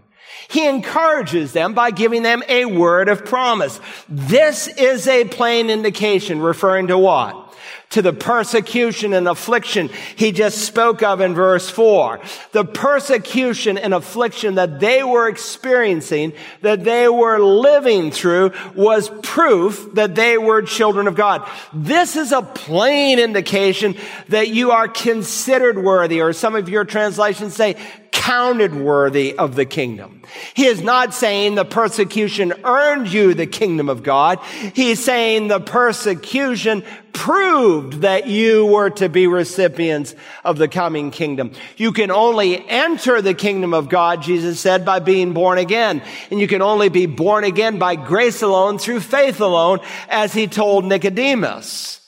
He 0.51 0.67
encourages 0.67 1.53
them 1.53 1.75
by 1.75 1.93
giving 1.93 2.25
them 2.25 2.43
a 2.49 2.65
word 2.65 3.09
of 3.09 3.25
promise. 3.25 3.79
This 4.09 4.67
is 4.67 5.07
a 5.07 5.25
plain 5.27 5.71
indication 5.71 6.41
referring 6.41 6.89
to 6.89 6.99
what? 6.99 7.55
To 7.91 8.03
the 8.03 8.13
persecution 8.13 9.13
and 9.13 9.27
affliction 9.27 9.91
he 10.17 10.31
just 10.33 10.59
spoke 10.59 11.03
of 11.03 11.21
in 11.21 11.35
verse 11.35 11.69
4. 11.69 12.21
The 12.53 12.65
persecution 12.65 13.77
and 13.77 13.93
affliction 13.93 14.55
that 14.55 14.81
they 14.81 15.03
were 15.03 15.29
experiencing, 15.29 16.33
that 16.63 16.85
they 16.85 17.09
were 17.09 17.41
living 17.41 18.13
through, 18.13 18.53
was 18.75 19.11
proof 19.23 19.89
that 19.95 20.15
they 20.15 20.39
were 20.39 20.63
children 20.63 21.09
of 21.09 21.17
God. 21.17 21.47
This 21.73 22.17
is 22.17 22.33
a 22.33 22.43
plain 22.43 23.19
indication 23.19 23.97
that 24.29 24.49
you 24.49 24.71
are 24.71 24.89
considered 24.89 25.83
worthy, 25.83 26.21
or 26.21 26.33
some 26.33 26.55
of 26.55 26.69
your 26.69 26.85
translations 26.85 27.55
say 27.55 27.77
counted 28.13 28.75
worthy 28.75 29.37
of 29.37 29.55
the 29.57 29.65
kingdom. 29.65 30.21
He 30.55 30.67
is 30.67 30.83
not 30.83 31.15
saying 31.15 31.55
the 31.55 31.65
persecution 31.65 32.53
earned 32.65 33.11
you 33.11 33.35
the 33.35 33.47
kingdom 33.47 33.89
of 33.89 34.03
God. 34.03 34.39
He's 34.75 35.03
saying 35.03 35.49
the 35.49 35.59
persecution 35.59 36.85
proved 37.13 37.80
that 37.81 38.27
you 38.27 38.67
were 38.67 38.91
to 38.91 39.09
be 39.09 39.27
recipients 39.27 40.15
of 40.45 40.59
the 40.59 40.69
coming 40.69 41.11
kingdom. 41.11 41.53
You 41.77 41.93
can 41.93 42.11
only 42.11 42.69
enter 42.69 43.21
the 43.21 43.35
kingdom 43.35 43.75
of 43.75 43.89
God, 43.89 44.23
Jesus 44.23 44.61
said, 44.61 44.85
by 44.85 45.01
being 45.01 45.33
born 45.33 45.59
again. 45.59 46.03
And 46.31 46.41
you 46.41 46.47
can 46.47 46.63
only 46.63 46.89
be 46.89 47.07
born 47.07 47.45
again 47.45 47.79
by 47.79 47.97
grace 47.97 48.43
alone, 48.43 48.79
through 48.79 49.01
faith 49.01 49.41
alone, 49.41 49.81
as 50.09 50.33
he 50.33 50.47
told 50.47 50.85
Nicodemus. 50.85 52.01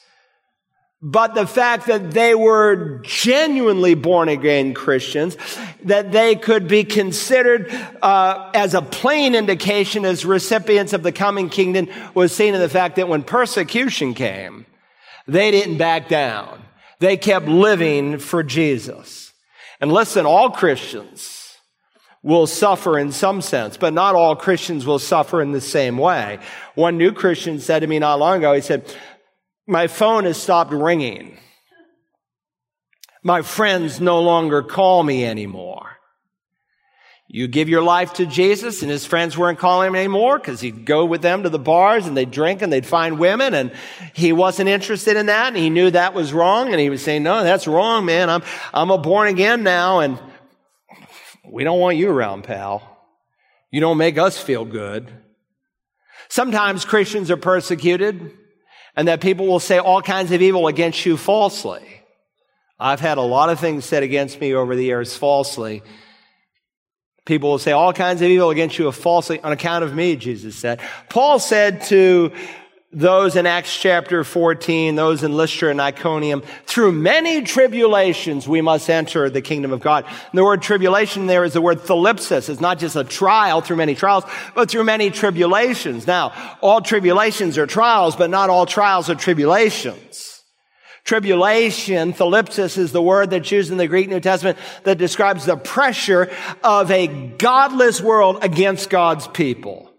But 1.04 1.34
the 1.34 1.48
fact 1.48 1.88
that 1.88 2.12
they 2.12 2.32
were 2.32 3.00
genuinely 3.02 3.94
born 3.94 4.28
again 4.28 4.72
Christians, 4.72 5.36
that 5.82 6.12
they 6.12 6.36
could 6.36 6.68
be 6.68 6.84
considered 6.84 7.72
uh, 8.00 8.52
as 8.54 8.74
a 8.74 8.82
plain 8.82 9.34
indication 9.34 10.04
as 10.04 10.24
recipients 10.24 10.92
of 10.92 11.02
the 11.02 11.10
coming 11.10 11.48
kingdom 11.48 11.88
was 12.14 12.32
seen 12.32 12.54
in 12.54 12.60
the 12.60 12.68
fact 12.68 12.96
that 12.96 13.08
when 13.08 13.24
persecution 13.24 14.14
came, 14.14 14.64
they 15.26 15.50
didn't 15.50 15.78
back 15.78 16.08
down. 16.08 16.62
They 16.98 17.16
kept 17.16 17.46
living 17.46 18.18
for 18.18 18.42
Jesus. 18.42 19.32
And 19.80 19.92
listen, 19.92 20.26
all 20.26 20.50
Christians 20.50 21.56
will 22.22 22.46
suffer 22.46 22.98
in 22.98 23.10
some 23.10 23.40
sense, 23.40 23.76
but 23.76 23.92
not 23.92 24.14
all 24.14 24.36
Christians 24.36 24.86
will 24.86 25.00
suffer 25.00 25.42
in 25.42 25.50
the 25.50 25.60
same 25.60 25.98
way. 25.98 26.38
One 26.76 26.96
new 26.96 27.12
Christian 27.12 27.58
said 27.58 27.80
to 27.80 27.88
me 27.88 27.98
not 27.98 28.20
long 28.20 28.38
ago, 28.38 28.52
he 28.52 28.60
said, 28.60 28.94
my 29.66 29.86
phone 29.86 30.24
has 30.24 30.36
stopped 30.36 30.72
ringing. 30.72 31.38
My 33.24 33.42
friends 33.42 34.00
no 34.00 34.20
longer 34.20 34.62
call 34.62 35.02
me 35.02 35.24
anymore. 35.24 35.98
You 37.34 37.48
give 37.48 37.70
your 37.70 37.82
life 37.82 38.12
to 38.14 38.26
Jesus 38.26 38.82
and 38.82 38.90
his 38.90 39.06
friends 39.06 39.38
weren't 39.38 39.58
calling 39.58 39.88
him 39.88 39.96
anymore 39.96 40.38
because 40.38 40.60
he'd 40.60 40.84
go 40.84 41.06
with 41.06 41.22
them 41.22 41.44
to 41.44 41.48
the 41.48 41.58
bars 41.58 42.06
and 42.06 42.14
they'd 42.14 42.30
drink 42.30 42.60
and 42.60 42.70
they'd 42.70 42.84
find 42.84 43.18
women 43.18 43.54
and 43.54 43.72
he 44.12 44.34
wasn't 44.34 44.68
interested 44.68 45.16
in 45.16 45.26
that 45.26 45.46
and 45.46 45.56
he 45.56 45.70
knew 45.70 45.90
that 45.90 46.12
was 46.12 46.34
wrong 46.34 46.72
and 46.72 46.78
he 46.78 46.90
was 46.90 47.02
saying, 47.02 47.22
no, 47.22 47.42
that's 47.42 47.66
wrong, 47.66 48.04
man. 48.04 48.28
I'm, 48.28 48.42
I'm 48.74 48.90
a 48.90 48.98
born 48.98 49.28
again 49.28 49.62
now 49.62 50.00
and 50.00 50.20
we 51.48 51.64
don't 51.64 51.80
want 51.80 51.96
you 51.96 52.10
around, 52.10 52.44
pal. 52.44 53.02
You 53.70 53.80
don't 53.80 53.96
make 53.96 54.18
us 54.18 54.36
feel 54.36 54.66
good. 54.66 55.10
Sometimes 56.28 56.84
Christians 56.84 57.30
are 57.30 57.38
persecuted 57.38 58.30
and 58.94 59.08
that 59.08 59.22
people 59.22 59.46
will 59.46 59.58
say 59.58 59.78
all 59.78 60.02
kinds 60.02 60.32
of 60.32 60.42
evil 60.42 60.66
against 60.66 61.06
you 61.06 61.16
falsely. 61.16 62.02
I've 62.78 63.00
had 63.00 63.16
a 63.16 63.22
lot 63.22 63.48
of 63.48 63.58
things 63.58 63.86
said 63.86 64.02
against 64.02 64.38
me 64.38 64.52
over 64.52 64.76
the 64.76 64.84
years 64.84 65.16
falsely. 65.16 65.82
People 67.24 67.50
will 67.50 67.58
say 67.58 67.72
all 67.72 67.92
kinds 67.92 68.20
of 68.20 68.28
evil 68.28 68.50
against 68.50 68.78
you 68.78 68.90
falsely 68.90 69.40
on 69.40 69.52
account 69.52 69.84
of 69.84 69.94
me, 69.94 70.16
Jesus 70.16 70.56
said. 70.56 70.80
Paul 71.08 71.38
said 71.38 71.82
to 71.82 72.32
those 72.94 73.36
in 73.36 73.46
Acts 73.46 73.74
chapter 73.74 74.22
14, 74.22 74.96
those 74.96 75.22
in 75.22 75.32
Lystra 75.32 75.70
and 75.70 75.80
Iconium, 75.80 76.42
through 76.66 76.92
many 76.92 77.42
tribulations 77.42 78.46
we 78.46 78.60
must 78.60 78.90
enter 78.90 79.30
the 79.30 79.40
kingdom 79.40 79.72
of 79.72 79.80
God. 79.80 80.04
And 80.04 80.38
the 80.38 80.44
word 80.44 80.62
tribulation 80.62 81.26
there 81.26 81.44
is 81.44 81.54
the 81.54 81.60
word 81.60 81.78
thlipsis. 81.78 82.50
It's 82.50 82.60
not 82.60 82.78
just 82.78 82.96
a 82.96 83.04
trial 83.04 83.60
through 83.62 83.76
many 83.76 83.94
trials, 83.94 84.24
but 84.54 84.70
through 84.70 84.84
many 84.84 85.10
tribulations. 85.10 86.06
Now, 86.06 86.32
all 86.60 86.82
tribulations 86.82 87.56
are 87.56 87.66
trials, 87.66 88.14
but 88.14 88.30
not 88.30 88.50
all 88.50 88.66
trials 88.66 89.08
are 89.08 89.14
tribulations. 89.14 90.31
Tribulation, 91.04 92.12
thlipsis 92.12 92.78
is 92.78 92.92
the 92.92 93.02
word 93.02 93.30
that's 93.30 93.50
used 93.50 93.72
in 93.72 93.76
the 93.76 93.88
Greek 93.88 94.08
New 94.08 94.20
Testament 94.20 94.56
that 94.84 94.98
describes 94.98 95.44
the 95.44 95.56
pressure 95.56 96.30
of 96.62 96.90
a 96.90 97.08
godless 97.08 98.00
world 98.00 98.38
against 98.42 98.88
God's 98.88 99.26
people. 99.26 99.92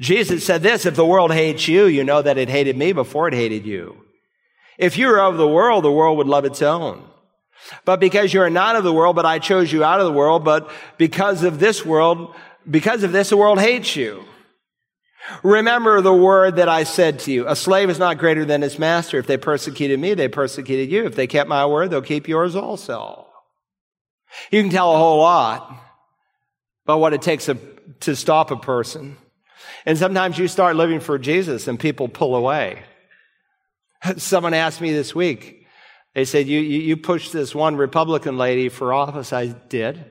Jesus 0.00 0.44
said 0.44 0.62
this, 0.62 0.84
if 0.84 0.96
the 0.96 1.06
world 1.06 1.32
hates 1.32 1.66
you, 1.66 1.86
you 1.86 2.04
know 2.04 2.20
that 2.20 2.36
it 2.36 2.48
hated 2.48 2.76
me 2.76 2.92
before 2.92 3.28
it 3.28 3.34
hated 3.34 3.64
you. 3.64 3.96
If 4.76 4.98
you 4.98 5.06
were 5.06 5.20
of 5.20 5.38
the 5.38 5.48
world, 5.48 5.84
the 5.84 5.92
world 5.92 6.18
would 6.18 6.26
love 6.26 6.44
its 6.44 6.60
own. 6.60 7.08
But 7.86 8.00
because 8.00 8.34
you 8.34 8.42
are 8.42 8.50
not 8.50 8.76
of 8.76 8.84
the 8.84 8.92
world, 8.92 9.16
but 9.16 9.24
I 9.24 9.38
chose 9.38 9.72
you 9.72 9.82
out 9.82 10.00
of 10.00 10.06
the 10.06 10.12
world, 10.12 10.44
but 10.44 10.70
because 10.98 11.42
of 11.42 11.58
this 11.58 11.86
world, 11.86 12.34
because 12.68 13.02
of 13.02 13.12
this, 13.12 13.30
the 13.30 13.36
world 13.36 13.60
hates 13.60 13.96
you. 13.96 14.24
Remember 15.42 16.00
the 16.00 16.12
word 16.12 16.56
that 16.56 16.68
I 16.68 16.84
said 16.84 17.20
to 17.20 17.32
you. 17.32 17.48
A 17.48 17.56
slave 17.56 17.88
is 17.88 17.98
not 17.98 18.18
greater 18.18 18.44
than 18.44 18.62
his 18.62 18.78
master. 18.78 19.18
If 19.18 19.26
they 19.26 19.36
persecuted 19.36 19.98
me, 19.98 20.14
they 20.14 20.28
persecuted 20.28 20.90
you. 20.90 21.06
If 21.06 21.16
they 21.16 21.26
kept 21.26 21.48
my 21.48 21.64
word, 21.66 21.90
they'll 21.90 22.02
keep 22.02 22.28
yours 22.28 22.54
also. 22.54 23.26
You 24.50 24.62
can 24.62 24.70
tell 24.70 24.94
a 24.94 24.98
whole 24.98 25.18
lot 25.18 25.80
about 26.84 27.00
what 27.00 27.14
it 27.14 27.22
takes 27.22 27.46
to, 27.46 27.56
to 28.00 28.14
stop 28.14 28.50
a 28.50 28.56
person. 28.56 29.16
And 29.86 29.96
sometimes 29.96 30.38
you 30.38 30.48
start 30.48 30.76
living 30.76 31.00
for 31.00 31.18
Jesus 31.18 31.68
and 31.68 31.78
people 31.78 32.08
pull 32.08 32.36
away. 32.36 32.82
Someone 34.16 34.54
asked 34.54 34.80
me 34.80 34.92
this 34.92 35.14
week, 35.14 35.66
they 36.14 36.24
said, 36.24 36.46
you, 36.46 36.60
you, 36.60 36.80
you 36.80 36.96
pushed 36.96 37.32
this 37.32 37.54
one 37.54 37.76
Republican 37.76 38.36
lady 38.36 38.68
for 38.68 38.92
office. 38.92 39.32
I 39.32 39.48
did. 39.48 40.04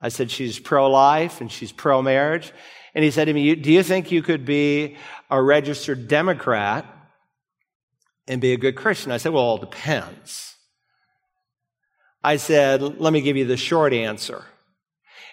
I 0.00 0.10
said, 0.10 0.30
she's 0.30 0.58
pro 0.58 0.90
life 0.90 1.40
and 1.40 1.50
she's 1.50 1.72
pro 1.72 2.02
marriage. 2.02 2.52
And 2.96 3.04
he 3.04 3.10
said 3.10 3.26
to 3.26 3.34
me, 3.34 3.54
Do 3.54 3.70
you 3.70 3.82
think 3.82 4.10
you 4.10 4.22
could 4.22 4.46
be 4.46 4.96
a 5.30 5.40
registered 5.40 6.08
Democrat 6.08 6.86
and 8.26 8.40
be 8.40 8.54
a 8.54 8.56
good 8.56 8.74
Christian? 8.74 9.12
I 9.12 9.18
said, 9.18 9.34
Well, 9.34 9.42
it 9.42 9.46
all 9.46 9.58
depends. 9.58 10.56
I 12.24 12.36
said, 12.36 12.80
Let 12.80 13.12
me 13.12 13.20
give 13.20 13.36
you 13.36 13.44
the 13.44 13.58
short 13.58 13.92
answer. 13.92 14.46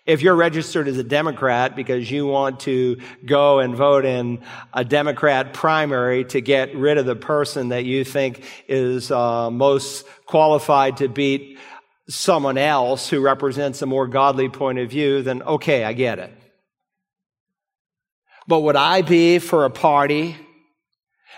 If 0.05 0.21
you're 0.21 0.35
registered 0.35 0.89
as 0.89 0.97
a 0.97 1.05
Democrat 1.05 1.77
because 1.77 2.11
you 2.11 2.27
want 2.27 2.59
to 2.61 2.97
go 3.25 3.59
and 3.59 3.73
vote 3.73 4.03
in 4.03 4.41
a 4.73 4.83
Democrat 4.83 5.53
primary 5.53 6.25
to 6.25 6.41
get 6.41 6.75
rid 6.75 6.97
of 6.97 7.05
the 7.05 7.15
person 7.15 7.69
that 7.69 7.85
you 7.85 8.03
think 8.03 8.43
is 8.67 9.09
uh, 9.09 9.49
most 9.49 10.05
qualified 10.25 10.97
to 10.97 11.07
beat 11.07 11.57
someone 12.09 12.57
else 12.57 13.09
who 13.09 13.21
represents 13.21 13.81
a 13.81 13.85
more 13.85 14.05
godly 14.05 14.49
point 14.49 14.79
of 14.79 14.89
view, 14.89 15.21
then 15.21 15.41
okay, 15.43 15.85
I 15.85 15.93
get 15.93 16.19
it. 16.19 16.42
But 18.47 18.59
would 18.61 18.75
I 18.75 19.01
be 19.01 19.39
for 19.39 19.65
a 19.65 19.69
party 19.69 20.35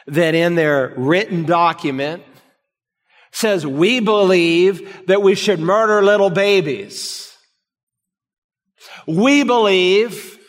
that 0.07 0.35
in 0.35 0.55
their 0.55 0.93
written 0.97 1.45
document 1.45 2.23
says 3.31 3.65
we 3.65 3.99
believe 3.99 5.07
that 5.07 5.21
we 5.21 5.35
should 5.35 5.59
murder 5.59 6.01
little 6.03 6.29
babies? 6.29 7.31
We 9.07 9.43
believe 9.43 10.39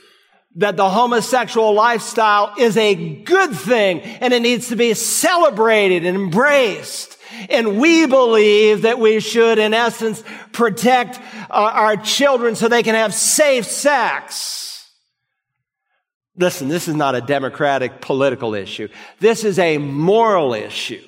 that 0.56 0.76
the 0.76 0.88
homosexual 0.88 1.74
lifestyle 1.74 2.54
is 2.58 2.76
a 2.78 2.94
good 2.94 3.54
thing 3.54 4.00
and 4.00 4.32
it 4.32 4.40
needs 4.40 4.68
to 4.68 4.76
be 4.76 4.94
celebrated 4.94 6.06
and 6.06 6.16
embraced. 6.16 7.18
And 7.50 7.78
we 7.78 8.06
believe 8.06 8.82
that 8.82 8.98
we 8.98 9.20
should, 9.20 9.58
in 9.58 9.74
essence, 9.74 10.22
protect 10.52 11.20
uh, 11.50 11.52
our 11.52 11.96
children 11.96 12.54
so 12.54 12.68
they 12.68 12.82
can 12.82 12.94
have 12.94 13.12
safe 13.12 13.66
sex. 13.66 14.65
Listen, 16.38 16.68
this 16.68 16.88
is 16.88 16.94
not 16.94 17.14
a 17.14 17.20
democratic 17.20 18.00
political 18.00 18.54
issue. 18.54 18.88
This 19.20 19.44
is 19.44 19.58
a 19.58 19.78
moral 19.78 20.52
issue. 20.54 21.06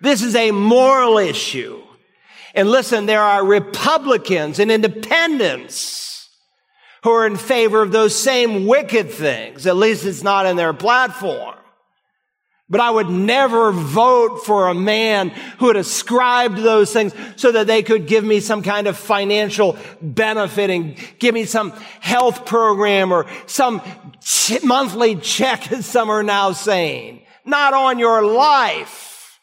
This 0.00 0.22
is 0.22 0.34
a 0.34 0.50
moral 0.50 1.18
issue. 1.18 1.82
And 2.54 2.70
listen, 2.70 3.06
there 3.06 3.22
are 3.22 3.44
Republicans 3.44 4.58
and 4.58 4.70
independents 4.70 6.28
who 7.02 7.10
are 7.10 7.26
in 7.26 7.36
favor 7.36 7.82
of 7.82 7.92
those 7.92 8.16
same 8.16 8.66
wicked 8.66 9.10
things. 9.10 9.66
At 9.66 9.76
least 9.76 10.04
it's 10.04 10.22
not 10.22 10.46
in 10.46 10.56
their 10.56 10.72
platform. 10.72 11.54
But 12.68 12.80
I 12.80 12.90
would 12.90 13.08
never 13.08 13.70
vote 13.70 14.44
for 14.44 14.68
a 14.68 14.74
man 14.74 15.28
who 15.58 15.68
had 15.68 15.76
ascribed 15.76 16.58
those 16.58 16.92
things 16.92 17.14
so 17.36 17.52
that 17.52 17.68
they 17.68 17.84
could 17.84 18.08
give 18.08 18.24
me 18.24 18.40
some 18.40 18.62
kind 18.62 18.88
of 18.88 18.96
financial 18.96 19.78
benefit 20.02 20.70
and 20.70 20.96
give 21.20 21.32
me 21.32 21.44
some 21.44 21.70
health 22.00 22.44
program 22.44 23.12
or 23.12 23.26
some 23.46 23.80
ch- 24.20 24.64
monthly 24.64 25.14
check, 25.14 25.70
as 25.70 25.86
some 25.86 26.10
are 26.10 26.24
now 26.24 26.50
saying. 26.50 27.22
Not 27.44 27.72
on 27.72 28.00
your 28.00 28.22
life. 28.22 29.38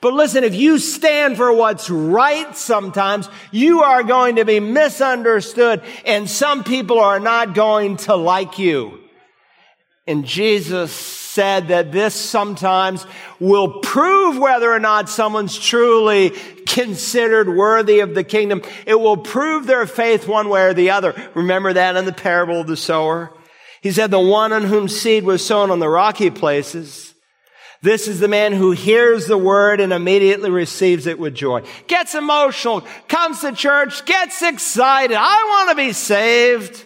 But 0.00 0.14
listen, 0.14 0.44
if 0.44 0.54
you 0.54 0.78
stand 0.78 1.36
for 1.36 1.52
what's 1.52 1.90
right 1.90 2.56
sometimes, 2.56 3.28
you 3.50 3.82
are 3.82 4.04
going 4.04 4.36
to 4.36 4.44
be 4.44 4.60
misunderstood 4.60 5.82
and 6.04 6.30
some 6.30 6.62
people 6.62 7.00
are 7.00 7.18
not 7.18 7.54
going 7.54 7.96
to 7.96 8.14
like 8.14 8.60
you. 8.60 9.00
And 10.06 10.24
Jesus 10.24 11.27
said 11.38 11.68
that 11.68 11.92
this 11.92 12.16
sometimes 12.16 13.06
will 13.38 13.78
prove 13.78 14.36
whether 14.38 14.72
or 14.72 14.80
not 14.80 15.08
someone's 15.08 15.56
truly 15.56 16.30
considered 16.66 17.48
worthy 17.48 18.00
of 18.00 18.12
the 18.16 18.24
kingdom. 18.24 18.60
It 18.86 18.98
will 18.98 19.18
prove 19.18 19.64
their 19.64 19.86
faith 19.86 20.26
one 20.26 20.48
way 20.48 20.64
or 20.64 20.74
the 20.74 20.90
other. 20.90 21.14
Remember 21.34 21.72
that 21.72 21.94
in 21.94 22.06
the 22.06 22.12
parable 22.12 22.60
of 22.60 22.66
the 22.66 22.76
sower? 22.76 23.32
He 23.82 23.92
said, 23.92 24.10
the 24.10 24.18
one 24.18 24.52
on 24.52 24.64
whom 24.64 24.88
seed 24.88 25.22
was 25.22 25.46
sown 25.46 25.70
on 25.70 25.78
the 25.78 25.88
rocky 25.88 26.30
places, 26.30 27.14
this 27.82 28.08
is 28.08 28.18
the 28.18 28.26
man 28.26 28.52
who 28.52 28.72
hears 28.72 29.26
the 29.26 29.38
word 29.38 29.80
and 29.80 29.92
immediately 29.92 30.50
receives 30.50 31.06
it 31.06 31.20
with 31.20 31.36
joy. 31.36 31.62
Gets 31.86 32.16
emotional, 32.16 32.80
comes 33.06 33.42
to 33.42 33.52
church, 33.52 34.04
gets 34.06 34.42
excited. 34.42 35.16
I 35.16 35.44
want 35.44 35.70
to 35.70 35.76
be 35.76 35.92
saved. 35.92 36.84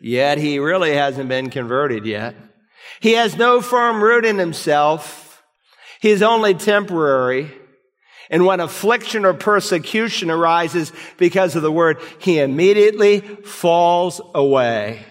Yet 0.00 0.38
he 0.38 0.58
really 0.58 0.94
hasn't 0.94 1.28
been 1.28 1.50
converted 1.50 2.04
yet. 2.04 2.47
He 3.00 3.12
has 3.12 3.36
no 3.36 3.60
firm 3.60 4.02
root 4.02 4.24
in 4.24 4.38
himself. 4.38 5.42
He 6.00 6.10
is 6.10 6.22
only 6.22 6.54
temporary. 6.54 7.50
And 8.30 8.44
when 8.44 8.60
affliction 8.60 9.24
or 9.24 9.34
persecution 9.34 10.30
arises 10.30 10.92
because 11.16 11.56
of 11.56 11.62
the 11.62 11.72
word, 11.72 12.00
he 12.18 12.38
immediately 12.38 13.20
falls 13.20 14.20
away. 14.34 15.04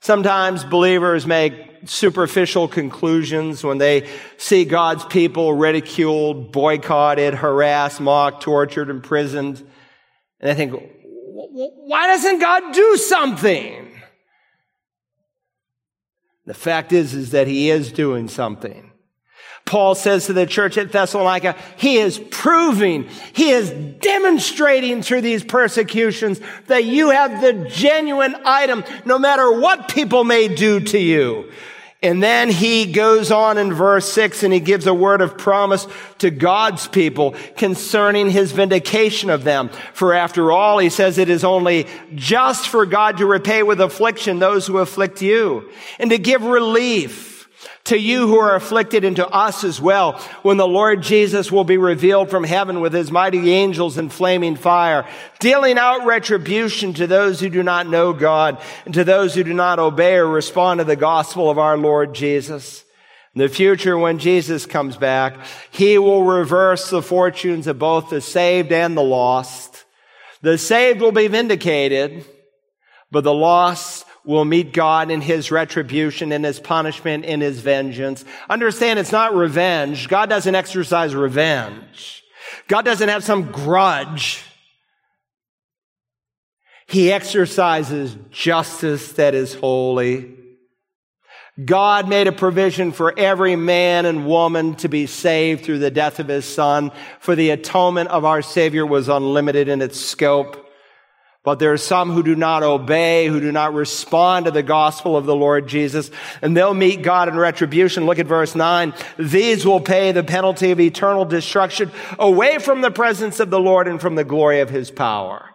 Sometimes 0.00 0.64
believers 0.64 1.26
make 1.26 1.54
superficial 1.86 2.68
conclusions 2.68 3.64
when 3.64 3.78
they 3.78 4.08
see 4.36 4.64
God's 4.64 5.04
people 5.06 5.54
ridiculed, 5.54 6.52
boycotted, 6.52 7.34
harassed, 7.34 8.00
mocked, 8.00 8.42
tortured, 8.42 8.90
imprisoned. 8.90 9.58
And 10.40 10.50
they 10.50 10.54
think, 10.54 10.74
why 11.24 12.06
doesn't 12.06 12.38
God 12.38 12.72
do 12.72 12.96
something? 12.96 13.90
The 16.46 16.54
fact 16.54 16.92
is, 16.92 17.14
is 17.14 17.30
that 17.30 17.46
he 17.46 17.70
is 17.70 17.92
doing 17.92 18.28
something. 18.28 18.90
Paul 19.64 19.94
says 19.94 20.26
to 20.26 20.34
the 20.34 20.46
church 20.46 20.76
at 20.76 20.92
Thessalonica, 20.92 21.56
he 21.76 21.96
is 21.96 22.18
proving, 22.30 23.08
he 23.32 23.50
is 23.50 23.70
demonstrating 23.70 25.02
through 25.02 25.22
these 25.22 25.42
persecutions 25.42 26.38
that 26.66 26.84
you 26.84 27.10
have 27.10 27.40
the 27.40 27.68
genuine 27.70 28.36
item 28.44 28.84
no 29.06 29.18
matter 29.18 29.50
what 29.50 29.88
people 29.88 30.22
may 30.22 30.48
do 30.48 30.80
to 30.80 30.98
you. 30.98 31.50
And 32.04 32.22
then 32.22 32.50
he 32.50 32.92
goes 32.92 33.30
on 33.30 33.56
in 33.56 33.72
verse 33.72 34.06
six 34.06 34.42
and 34.42 34.52
he 34.52 34.60
gives 34.60 34.86
a 34.86 34.92
word 34.92 35.22
of 35.22 35.38
promise 35.38 35.86
to 36.18 36.30
God's 36.30 36.86
people 36.86 37.34
concerning 37.56 38.28
his 38.28 38.52
vindication 38.52 39.30
of 39.30 39.42
them. 39.42 39.70
For 39.94 40.12
after 40.12 40.52
all, 40.52 40.78
he 40.78 40.90
says 40.90 41.16
it 41.16 41.30
is 41.30 41.44
only 41.44 41.86
just 42.14 42.68
for 42.68 42.84
God 42.84 43.16
to 43.18 43.26
repay 43.26 43.62
with 43.62 43.80
affliction 43.80 44.38
those 44.38 44.66
who 44.66 44.78
afflict 44.78 45.22
you 45.22 45.70
and 45.98 46.10
to 46.10 46.18
give 46.18 46.42
relief 46.42 47.33
to 47.84 47.98
you 47.98 48.26
who 48.26 48.38
are 48.38 48.54
afflicted 48.54 49.04
and 49.04 49.16
to 49.16 49.28
us 49.28 49.62
as 49.62 49.78
well 49.78 50.12
when 50.42 50.56
the 50.56 50.66
Lord 50.66 51.02
Jesus 51.02 51.52
will 51.52 51.64
be 51.64 51.76
revealed 51.76 52.30
from 52.30 52.42
heaven 52.42 52.80
with 52.80 52.94
his 52.94 53.10
mighty 53.10 53.52
angels 53.52 53.98
in 53.98 54.08
flaming 54.08 54.56
fire, 54.56 55.06
dealing 55.38 55.76
out 55.76 56.06
retribution 56.06 56.94
to 56.94 57.06
those 57.06 57.40
who 57.40 57.50
do 57.50 57.62
not 57.62 57.86
know 57.86 58.14
God 58.14 58.60
and 58.86 58.94
to 58.94 59.04
those 59.04 59.34
who 59.34 59.44
do 59.44 59.52
not 59.52 59.78
obey 59.78 60.16
or 60.16 60.26
respond 60.26 60.78
to 60.78 60.84
the 60.84 60.96
gospel 60.96 61.50
of 61.50 61.58
our 61.58 61.76
Lord 61.76 62.14
Jesus. 62.14 62.84
In 63.34 63.40
the 63.40 63.48
future, 63.48 63.98
when 63.98 64.18
Jesus 64.18 64.64
comes 64.64 64.96
back, 64.96 65.36
he 65.70 65.98
will 65.98 66.24
reverse 66.24 66.88
the 66.88 67.02
fortunes 67.02 67.66
of 67.66 67.78
both 67.78 68.08
the 68.08 68.20
saved 68.20 68.72
and 68.72 68.96
the 68.96 69.02
lost. 69.02 69.84
The 70.40 70.56
saved 70.56 71.00
will 71.00 71.12
be 71.12 71.26
vindicated, 71.26 72.24
but 73.10 73.24
the 73.24 73.34
lost 73.34 74.03
will 74.24 74.44
meet 74.44 74.72
God 74.72 75.10
in 75.10 75.20
his 75.20 75.50
retribution, 75.50 76.32
in 76.32 76.44
his 76.44 76.58
punishment, 76.58 77.24
in 77.24 77.40
his 77.40 77.60
vengeance. 77.60 78.24
Understand 78.48 78.98
it's 78.98 79.12
not 79.12 79.34
revenge. 79.34 80.08
God 80.08 80.28
doesn't 80.28 80.54
exercise 80.54 81.14
revenge. 81.14 82.22
God 82.68 82.84
doesn't 82.84 83.08
have 83.08 83.24
some 83.24 83.50
grudge. 83.50 84.42
He 86.86 87.12
exercises 87.12 88.16
justice 88.30 89.12
that 89.12 89.34
is 89.34 89.54
holy. 89.54 90.34
God 91.62 92.08
made 92.08 92.26
a 92.26 92.32
provision 92.32 92.90
for 92.90 93.16
every 93.16 93.54
man 93.54 94.06
and 94.06 94.26
woman 94.26 94.74
to 94.76 94.88
be 94.88 95.06
saved 95.06 95.64
through 95.64 95.78
the 95.78 95.90
death 95.90 96.18
of 96.18 96.26
his 96.26 96.44
son, 96.44 96.90
for 97.20 97.36
the 97.36 97.50
atonement 97.50 98.10
of 98.10 98.24
our 98.24 98.42
Savior 98.42 98.84
was 98.84 99.08
unlimited 99.08 99.68
in 99.68 99.80
its 99.80 100.00
scope. 100.00 100.63
But 101.44 101.58
there 101.58 101.74
are 101.74 101.78
some 101.78 102.10
who 102.10 102.22
do 102.22 102.34
not 102.34 102.62
obey, 102.62 103.26
who 103.26 103.38
do 103.38 103.52
not 103.52 103.74
respond 103.74 104.46
to 104.46 104.50
the 104.50 104.62
gospel 104.62 105.14
of 105.14 105.26
the 105.26 105.36
Lord 105.36 105.68
Jesus, 105.68 106.10
and 106.40 106.56
they'll 106.56 106.72
meet 106.72 107.02
God 107.02 107.28
in 107.28 107.36
retribution. 107.36 108.06
Look 108.06 108.18
at 108.18 108.26
verse 108.26 108.54
9. 108.54 108.94
These 109.18 109.66
will 109.66 109.80
pay 109.80 110.12
the 110.12 110.24
penalty 110.24 110.70
of 110.70 110.80
eternal 110.80 111.26
destruction 111.26 111.92
away 112.18 112.58
from 112.58 112.80
the 112.80 112.90
presence 112.90 113.40
of 113.40 113.50
the 113.50 113.60
Lord 113.60 113.86
and 113.86 114.00
from 114.00 114.14
the 114.14 114.24
glory 114.24 114.60
of 114.60 114.70
his 114.70 114.90
power. 114.90 115.50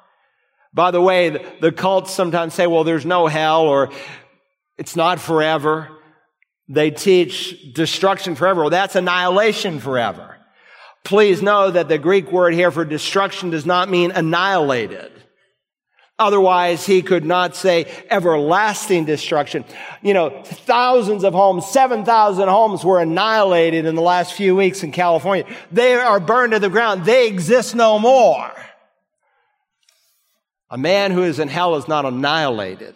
By 0.76 0.92
the 0.92 1.02
way, 1.02 1.56
the 1.60 1.72
cults 1.72 2.14
sometimes 2.14 2.54
say, 2.54 2.68
well, 2.68 2.84
there's 2.84 3.06
no 3.06 3.26
hell 3.26 3.64
or 3.64 3.90
it's 4.78 4.96
not 4.96 5.20
forever. 5.20 5.90
They 6.68 6.92
teach 6.92 7.74
destruction 7.74 8.36
forever. 8.36 8.62
Well, 8.62 8.70
that's 8.70 8.96
annihilation 8.96 9.80
forever. 9.80 10.38
Please 11.04 11.42
know 11.42 11.72
that 11.72 11.88
the 11.88 11.98
Greek 11.98 12.32
word 12.32 12.54
here 12.54 12.70
for 12.70 12.86
destruction 12.86 13.50
does 13.50 13.66
not 13.66 13.90
mean 13.90 14.12
annihilated. 14.12 15.12
Otherwise, 16.20 16.86
he 16.86 17.02
could 17.02 17.24
not 17.24 17.56
say 17.56 17.90
everlasting 18.10 19.06
destruction. 19.06 19.64
You 20.02 20.14
know, 20.14 20.44
thousands 20.44 21.24
of 21.24 21.34
homes, 21.34 21.66
7,000 21.68 22.50
homes 22.50 22.84
were 22.84 23.00
annihilated 23.00 23.86
in 23.86 23.96
the 23.96 24.02
last 24.02 24.34
few 24.34 24.54
weeks 24.54 24.84
in 24.84 24.92
California. 24.92 25.46
They 25.72 25.94
are 25.94 26.20
burned 26.20 26.52
to 26.52 26.60
the 26.60 26.70
ground. 26.70 27.06
They 27.06 27.28
exist 27.28 27.74
no 27.74 27.98
more. 27.98 28.52
A 30.70 30.78
man 30.78 31.12
who 31.12 31.24
is 31.24 31.40
in 31.40 31.48
hell 31.48 31.78
is 31.78 31.88
not 31.88 32.06
annihilated. 32.06 32.96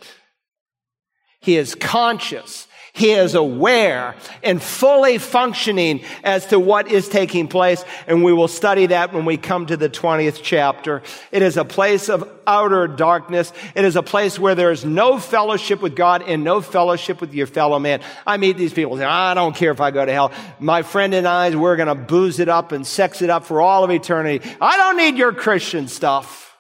He 1.40 1.56
is 1.58 1.76
conscious 1.76 2.68
he 2.96 3.10
is 3.10 3.34
aware 3.34 4.16
and 4.44 4.62
fully 4.62 5.18
functioning 5.18 6.04
as 6.24 6.46
to 6.48 6.60
what 6.60 6.92
is 6.92 7.10
taking 7.10 7.48
place. 7.48 7.84
And 8.06 8.24
we 8.24 8.34
will 8.34 8.48
study 8.48 8.86
that 8.86 9.12
when 9.12 9.26
we 9.26 9.36
come 9.36 9.66
to 9.66 9.76
the 9.76 9.90
20th 9.90 10.42
chapter. 10.44 11.02
It 11.32 11.42
is 11.42 11.58
a 11.58 11.66
place 11.66 12.08
of 12.08 12.30
outer 12.46 12.88
darkness. 12.88 13.52
It 13.74 13.84
is 13.84 13.96
a 13.96 14.04
place 14.04 14.38
where 14.38 14.54
there 14.54 14.72
is 14.72 14.86
no 14.86 15.18
fellowship 15.18 15.82
with 15.82 15.96
God 15.96 16.22
and 16.22 16.44
no 16.44 16.62
fellowship 16.62 17.20
with 17.20 17.34
your 17.34 17.48
fellow 17.48 17.80
man. 17.80 18.02
I 18.28 18.38
meet 18.38 18.58
these 18.58 18.74
people 18.74 18.96
say, 18.96 19.06
I 19.06 19.34
don't 19.34 19.56
care 19.56 19.72
if 19.72 19.82
I 19.82 19.90
go 19.90 20.06
to 20.06 20.12
hell. 20.12 20.32
My 20.60 20.84
friend 20.84 21.16
and 21.16 21.28
I, 21.28 21.56
we're 21.56 21.78
going 21.78 21.88
to 21.88 21.96
booze 21.96 22.40
it 22.40 22.48
up 22.48 22.72
and 22.72 22.86
sex 22.86 23.24
it 23.24 23.32
up 23.32 23.46
for 23.46 23.60
all 23.60 23.84
of 23.84 23.90
eternity. 23.90 24.48
I 24.62 24.78
don't 24.78 24.98
need 24.98 25.18
your 25.18 25.34
Christian 25.34 25.88
stuff. 25.88 26.56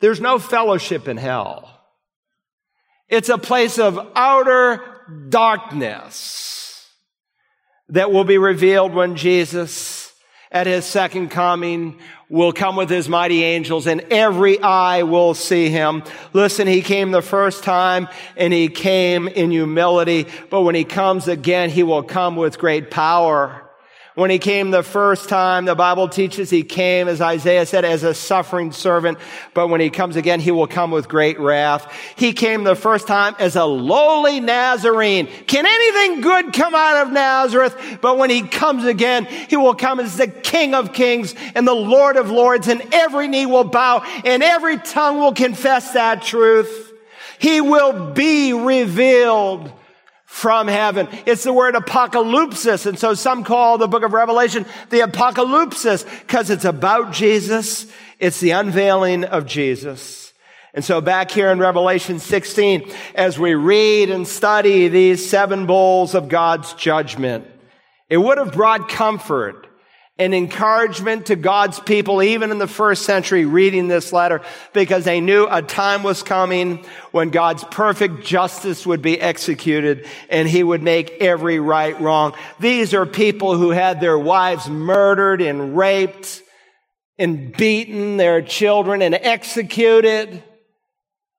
There's 0.00 0.20
no 0.20 0.40
fellowship 0.40 1.06
in 1.06 1.18
hell. 1.18 1.81
It's 3.08 3.28
a 3.28 3.38
place 3.38 3.78
of 3.78 3.98
outer 4.14 4.82
darkness 5.28 6.88
that 7.88 8.10
will 8.10 8.24
be 8.24 8.38
revealed 8.38 8.94
when 8.94 9.16
Jesus 9.16 10.12
at 10.50 10.66
his 10.66 10.84
second 10.84 11.30
coming 11.30 11.98
will 12.28 12.52
come 12.52 12.76
with 12.76 12.88
his 12.88 13.08
mighty 13.08 13.42
angels 13.42 13.86
and 13.86 14.00
every 14.10 14.58
eye 14.60 15.02
will 15.02 15.34
see 15.34 15.68
him. 15.68 16.02
Listen, 16.32 16.66
he 16.66 16.82
came 16.82 17.10
the 17.10 17.22
first 17.22 17.64
time 17.64 18.08
and 18.36 18.52
he 18.52 18.68
came 18.68 19.28
in 19.28 19.50
humility, 19.50 20.26
but 20.50 20.62
when 20.62 20.74
he 20.74 20.84
comes 20.84 21.28
again, 21.28 21.70
he 21.70 21.82
will 21.82 22.02
come 22.02 22.36
with 22.36 22.58
great 22.58 22.90
power. 22.90 23.70
When 24.14 24.28
he 24.28 24.38
came 24.38 24.70
the 24.70 24.82
first 24.82 25.30
time, 25.30 25.64
the 25.64 25.74
Bible 25.74 26.06
teaches 26.06 26.50
he 26.50 26.64
came, 26.64 27.08
as 27.08 27.22
Isaiah 27.22 27.64
said, 27.64 27.86
as 27.86 28.02
a 28.02 28.12
suffering 28.12 28.70
servant. 28.70 29.16
But 29.54 29.68
when 29.68 29.80
he 29.80 29.88
comes 29.88 30.16
again, 30.16 30.38
he 30.38 30.50
will 30.50 30.66
come 30.66 30.90
with 30.90 31.08
great 31.08 31.40
wrath. 31.40 31.90
He 32.16 32.34
came 32.34 32.62
the 32.62 32.74
first 32.74 33.06
time 33.06 33.34
as 33.38 33.56
a 33.56 33.64
lowly 33.64 34.38
Nazarene. 34.38 35.28
Can 35.46 35.64
anything 35.64 36.20
good 36.20 36.52
come 36.52 36.74
out 36.74 37.06
of 37.06 37.12
Nazareth? 37.12 37.98
But 38.02 38.18
when 38.18 38.28
he 38.28 38.42
comes 38.42 38.84
again, 38.84 39.24
he 39.24 39.56
will 39.56 39.74
come 39.74 39.98
as 39.98 40.18
the 40.18 40.28
King 40.28 40.74
of 40.74 40.92
kings 40.92 41.34
and 41.54 41.66
the 41.66 41.72
Lord 41.72 42.16
of 42.18 42.30
lords 42.30 42.68
and 42.68 42.82
every 42.92 43.28
knee 43.28 43.46
will 43.46 43.64
bow 43.64 44.02
and 44.26 44.42
every 44.42 44.76
tongue 44.76 45.20
will 45.20 45.32
confess 45.32 45.92
that 45.92 46.20
truth. 46.20 46.92
He 47.38 47.62
will 47.62 48.12
be 48.12 48.52
revealed 48.52 49.72
from 50.32 50.66
heaven. 50.66 51.06
It's 51.26 51.44
the 51.44 51.52
word 51.52 51.74
apocalypsis. 51.74 52.86
And 52.86 52.98
so 52.98 53.12
some 53.12 53.44
call 53.44 53.76
the 53.76 53.86
book 53.86 54.02
of 54.02 54.14
Revelation 54.14 54.64
the 54.88 55.00
apocalypsis 55.00 56.08
because 56.20 56.48
it's 56.48 56.64
about 56.64 57.12
Jesus. 57.12 57.86
It's 58.18 58.40
the 58.40 58.52
unveiling 58.52 59.24
of 59.24 59.44
Jesus. 59.44 60.32
And 60.72 60.82
so 60.82 61.02
back 61.02 61.30
here 61.30 61.50
in 61.50 61.58
Revelation 61.58 62.18
16, 62.18 62.90
as 63.14 63.38
we 63.38 63.54
read 63.54 64.08
and 64.08 64.26
study 64.26 64.88
these 64.88 65.28
seven 65.28 65.66
bowls 65.66 66.14
of 66.14 66.30
God's 66.30 66.72
judgment, 66.72 67.46
it 68.08 68.16
would 68.16 68.38
have 68.38 68.54
brought 68.54 68.88
comfort 68.88 69.68
and 70.22 70.34
encouragement 70.34 71.26
to 71.26 71.36
God's 71.36 71.80
people, 71.80 72.22
even 72.22 72.50
in 72.50 72.58
the 72.58 72.68
first 72.68 73.04
century, 73.04 73.44
reading 73.44 73.88
this 73.88 74.12
letter, 74.12 74.40
because 74.72 75.04
they 75.04 75.20
knew 75.20 75.46
a 75.50 75.62
time 75.62 76.02
was 76.02 76.22
coming 76.22 76.84
when 77.10 77.30
God's 77.30 77.64
perfect 77.64 78.24
justice 78.24 78.86
would 78.86 79.02
be 79.02 79.20
executed 79.20 80.06
and 80.30 80.48
he 80.48 80.62
would 80.62 80.82
make 80.82 81.10
every 81.20 81.58
right 81.58 82.00
wrong. 82.00 82.34
These 82.60 82.94
are 82.94 83.04
people 83.04 83.56
who 83.56 83.70
had 83.70 84.00
their 84.00 84.18
wives 84.18 84.68
murdered 84.68 85.42
and 85.42 85.76
raped 85.76 86.42
and 87.18 87.54
beaten, 87.56 88.16
their 88.16 88.42
children 88.42 89.02
and 89.02 89.14
executed. 89.14 90.42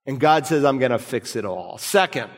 And 0.05 0.19
God 0.19 0.45
says, 0.45 0.65
I'm 0.65 0.79
going 0.79 0.91
to 0.91 0.99
fix 0.99 1.35
it 1.35 1.45
all. 1.45 1.77
Second, 1.77 2.29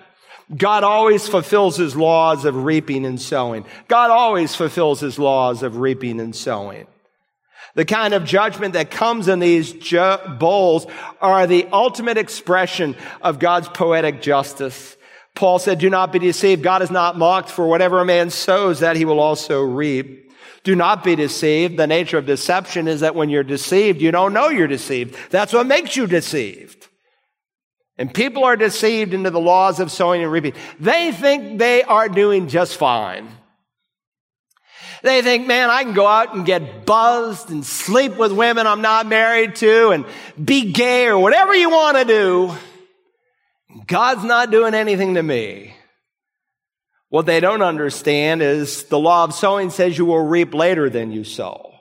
God 0.56 0.84
always 0.84 1.28
fulfills 1.28 1.78
his 1.78 1.96
laws 1.96 2.46
of 2.46 2.66
reaping 2.66 3.06
and 3.06 3.20
sowing. 3.20 3.66
God 3.88 4.12
always 4.12 4.56
fulfills 4.56 5.00
his 5.00 5.18
laws 5.18 5.64
of 5.64 5.78
reaping 5.78 6.20
and 6.20 6.36
sowing. 6.36 6.86
The 7.74 7.86
kind 7.86 8.14
of 8.14 8.24
judgment 8.24 8.74
that 8.74 8.92
comes 8.92 9.28
in 9.28 9.40
these 9.40 9.74
ju- 9.74 10.18
bowls 10.40 10.88
are 11.20 11.46
the 11.46 11.68
ultimate 11.74 12.18
expression 12.18 12.96
of 13.22 13.40
God's 13.40 13.68
poetic 13.68 14.22
justice. 14.22 14.96
Paul 15.34 15.60
said, 15.60 15.80
do 15.80 15.90
not 15.90 16.14
be 16.14 16.20
deceived. 16.20 16.64
God 16.64 16.82
is 16.82 16.92
not 16.92 17.18
mocked 17.18 17.50
for 17.50 17.68
whatever 17.68 18.00
a 18.00 18.06
man 18.06 18.30
sows 18.30 18.80
that 18.80 18.96
he 18.96 19.04
will 19.04 19.20
also 19.20 19.62
reap. 19.62 20.32
Do 20.64 20.76
not 20.76 21.04
be 21.04 21.16
deceived. 21.16 21.78
The 21.78 21.86
nature 21.86 22.18
of 22.18 22.26
deception 22.26 22.88
is 22.88 23.02
that 23.02 23.14
when 23.14 23.30
you're 23.30 23.44
deceived, 23.44 24.02
you 24.02 24.12
don't 24.12 24.34
know 24.34 24.50
you're 24.50 24.68
deceived. 24.68 25.16
That's 25.30 25.54
what 25.54 25.68
makes 25.68 25.96
you 25.96 26.08
deceived. 26.08 26.75
And 27.98 28.14
people 28.14 28.44
are 28.44 28.58
deceived 28.58 29.14
into 29.14 29.30
the 29.30 29.40
laws 29.40 29.80
of 29.80 29.92
sowing 29.92 30.22
and 30.22 30.32
reaping. 30.32 30.54
They 30.80 31.12
think 31.12 31.60
they 31.60 31.84
are 31.84 32.10
doing 32.10 32.48
just 32.50 32.76
fine. 32.76 33.30
They 35.02 35.22
think, 35.22 35.48
man, 35.48 35.70
I 35.70 35.84
can 35.84 35.94
go 35.94 36.08
out 36.08 36.36
and 36.36 36.46
get 36.46 36.86
buzzed 36.86 37.52
and 37.52 37.66
sleep 37.66 38.18
with 38.18 38.32
women 38.32 38.66
I'm 38.66 38.82
not 38.82 39.06
married 39.06 39.56
to 39.58 39.92
and 39.92 40.06
be 40.44 40.72
gay 40.72 41.08
or 41.08 41.20
whatever 41.20 41.54
you 41.54 41.70
want 41.70 41.98
to 41.98 42.06
do. 42.06 42.56
God's 43.86 44.24
not 44.24 44.52
doing 44.52 44.74
anything 44.74 45.16
to 45.16 45.24
me. 45.24 45.76
What 47.10 47.26
they 47.26 47.40
don't 47.40 47.62
understand 47.62 48.42
is 48.42 48.84
the 48.86 49.00
law 49.00 49.24
of 49.24 49.34
sowing 49.34 49.70
says 49.70 49.98
you 49.98 50.06
will 50.06 50.26
reap 50.26 50.54
later 50.54 50.90
than 50.90 51.12
you 51.12 51.24
sow. 51.24 51.74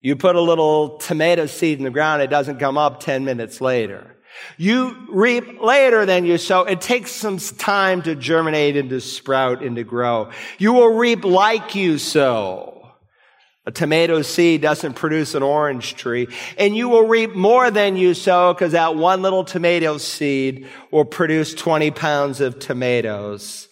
You 0.00 0.16
put 0.16 0.36
a 0.36 0.40
little 0.40 0.98
tomato 0.98 1.46
seed 1.46 1.78
in 1.78 1.84
the 1.84 1.90
ground, 1.90 2.22
it 2.22 2.30
doesn't 2.30 2.58
come 2.58 2.78
up 2.78 3.00
10 3.00 3.24
minutes 3.24 3.60
later. 3.60 4.15
You 4.58 5.06
reap 5.10 5.60
later 5.60 6.06
than 6.06 6.24
you 6.24 6.38
sow. 6.38 6.62
It 6.64 6.80
takes 6.80 7.10
some 7.10 7.38
time 7.38 8.02
to 8.02 8.14
germinate 8.14 8.76
and 8.76 8.90
to 8.90 9.00
sprout 9.00 9.62
and 9.62 9.76
to 9.76 9.84
grow. 9.84 10.30
You 10.58 10.72
will 10.72 10.94
reap 10.94 11.24
like 11.24 11.74
you 11.74 11.98
sow. 11.98 12.76
A 13.66 13.72
tomato 13.72 14.22
seed 14.22 14.62
doesn't 14.62 14.94
produce 14.94 15.34
an 15.34 15.42
orange 15.42 15.96
tree. 15.96 16.28
And 16.56 16.76
you 16.76 16.88
will 16.88 17.06
reap 17.06 17.34
more 17.34 17.70
than 17.70 17.96
you 17.96 18.14
sow 18.14 18.54
because 18.54 18.72
that 18.72 18.94
one 18.94 19.22
little 19.22 19.44
tomato 19.44 19.98
seed 19.98 20.68
will 20.92 21.04
produce 21.04 21.52
20 21.52 21.90
pounds 21.90 22.40
of 22.40 22.60
tomatoes. 22.60 23.68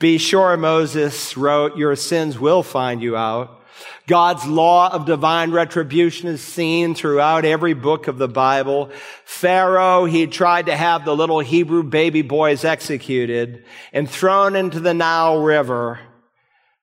Be 0.00 0.16
sure, 0.16 0.56
Moses 0.56 1.36
wrote, 1.36 1.76
your 1.76 1.94
sins 1.94 2.38
will 2.38 2.62
find 2.62 3.02
you 3.02 3.16
out. 3.16 3.60
God's 4.06 4.46
law 4.46 4.92
of 4.92 5.06
divine 5.06 5.50
retribution 5.50 6.28
is 6.28 6.42
seen 6.42 6.94
throughout 6.94 7.46
every 7.46 7.72
book 7.72 8.06
of 8.06 8.18
the 8.18 8.28
Bible. 8.28 8.90
Pharaoh, 9.24 10.04
he 10.04 10.26
tried 10.26 10.66
to 10.66 10.76
have 10.76 11.04
the 11.04 11.16
little 11.16 11.40
Hebrew 11.40 11.82
baby 11.82 12.20
boys 12.20 12.64
executed 12.64 13.64
and 13.94 14.08
thrown 14.08 14.56
into 14.56 14.78
the 14.78 14.92
Nile 14.92 15.40
River, 15.40 16.00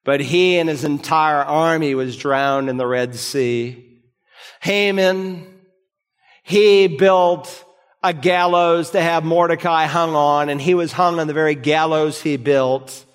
but 0.04 0.20
he 0.20 0.58
and 0.58 0.68
his 0.68 0.84
entire 0.84 1.44
army 1.44 1.94
was 1.94 2.18
drowned 2.18 2.70
in 2.70 2.78
the 2.78 2.88
Red 2.88 3.14
Sea. 3.14 4.02
Haman, 4.62 5.60
he 6.42 6.88
built 6.88 7.66
a 8.02 8.14
gallows 8.14 8.92
to 8.92 9.02
have 9.02 9.24
Mordecai 9.24 9.86
hung 9.86 10.16
on, 10.16 10.50
and 10.50 10.60
he 10.60 10.74
was 10.74 10.92
hung 10.92 11.20
on 11.20 11.28
the 11.28 11.34
very 11.34 11.54
gallows 11.54 12.20
he 12.20 12.36
built. 12.36 13.06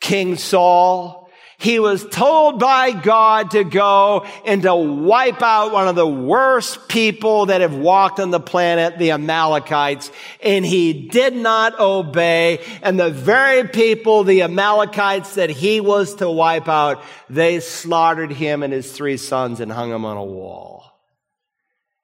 King 0.00 0.36
Saul, 0.36 1.29
he 1.60 1.78
was 1.78 2.06
told 2.06 2.58
by 2.58 2.90
God 2.90 3.50
to 3.50 3.64
go 3.64 4.26
and 4.46 4.62
to 4.62 4.74
wipe 4.74 5.42
out 5.42 5.72
one 5.72 5.88
of 5.88 5.94
the 5.94 6.06
worst 6.06 6.88
people 6.88 7.46
that 7.46 7.60
have 7.60 7.74
walked 7.74 8.18
on 8.18 8.30
the 8.30 8.40
planet, 8.40 8.98
the 8.98 9.10
Amalekites. 9.10 10.10
And 10.42 10.64
he 10.64 11.08
did 11.08 11.36
not 11.36 11.78
obey. 11.78 12.64
And 12.80 12.98
the 12.98 13.10
very 13.10 13.68
people, 13.68 14.24
the 14.24 14.42
Amalekites 14.42 15.34
that 15.34 15.50
he 15.50 15.82
was 15.82 16.14
to 16.16 16.30
wipe 16.30 16.66
out, 16.66 17.02
they 17.28 17.60
slaughtered 17.60 18.32
him 18.32 18.62
and 18.62 18.72
his 18.72 18.90
three 18.90 19.18
sons 19.18 19.60
and 19.60 19.70
hung 19.70 19.90
him 19.90 20.06
on 20.06 20.16
a 20.16 20.24
wall. 20.24 20.90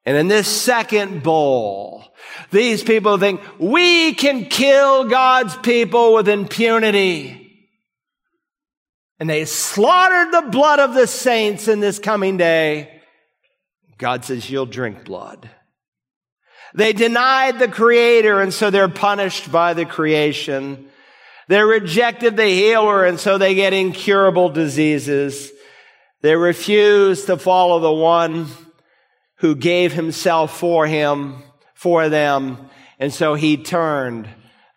And 0.05 0.15
in 0.15 0.27
this 0.27 0.47
second 0.47 1.23
bowl, 1.23 2.05
these 2.51 2.83
people 2.83 3.17
think 3.17 3.41
we 3.57 4.13
can 4.13 4.45
kill 4.45 5.05
God's 5.05 5.57
people 5.57 6.13
with 6.13 6.29
impunity. 6.29 7.46
And 9.19 9.29
they 9.29 9.45
slaughtered 9.45 10.33
the 10.33 10.49
blood 10.49 10.79
of 10.79 10.93
the 10.93 11.07
saints 11.07 11.67
in 11.67 11.79
this 11.79 11.99
coming 11.99 12.37
day. 12.37 13.01
God 13.97 14.23
says, 14.23 14.49
you'll 14.49 14.67
drink 14.67 15.05
blood. 15.05 15.49
They 16.75 16.93
denied 16.93 17.57
the 17.57 17.67
creator 17.67 18.41
and 18.41 18.53
so 18.53 18.69
they're 18.69 18.89
punished 18.89 19.51
by 19.51 19.73
the 19.73 19.85
creation. 19.85 20.89
They 21.47 21.61
rejected 21.61 22.37
the 22.37 22.45
healer 22.45 23.05
and 23.05 23.19
so 23.19 23.37
they 23.37 23.55
get 23.55 23.73
incurable 23.73 24.49
diseases. 24.49 25.51
They 26.21 26.35
refuse 26.35 27.25
to 27.25 27.37
follow 27.37 27.79
the 27.79 27.91
one 27.91 28.47
who 29.37 29.55
gave 29.55 29.93
himself 29.93 30.57
for 30.57 30.85
him, 30.85 31.41
for 31.73 32.09
them. 32.09 32.69
And 32.99 33.13
so 33.13 33.35
he 33.35 33.57
turned 33.57 34.27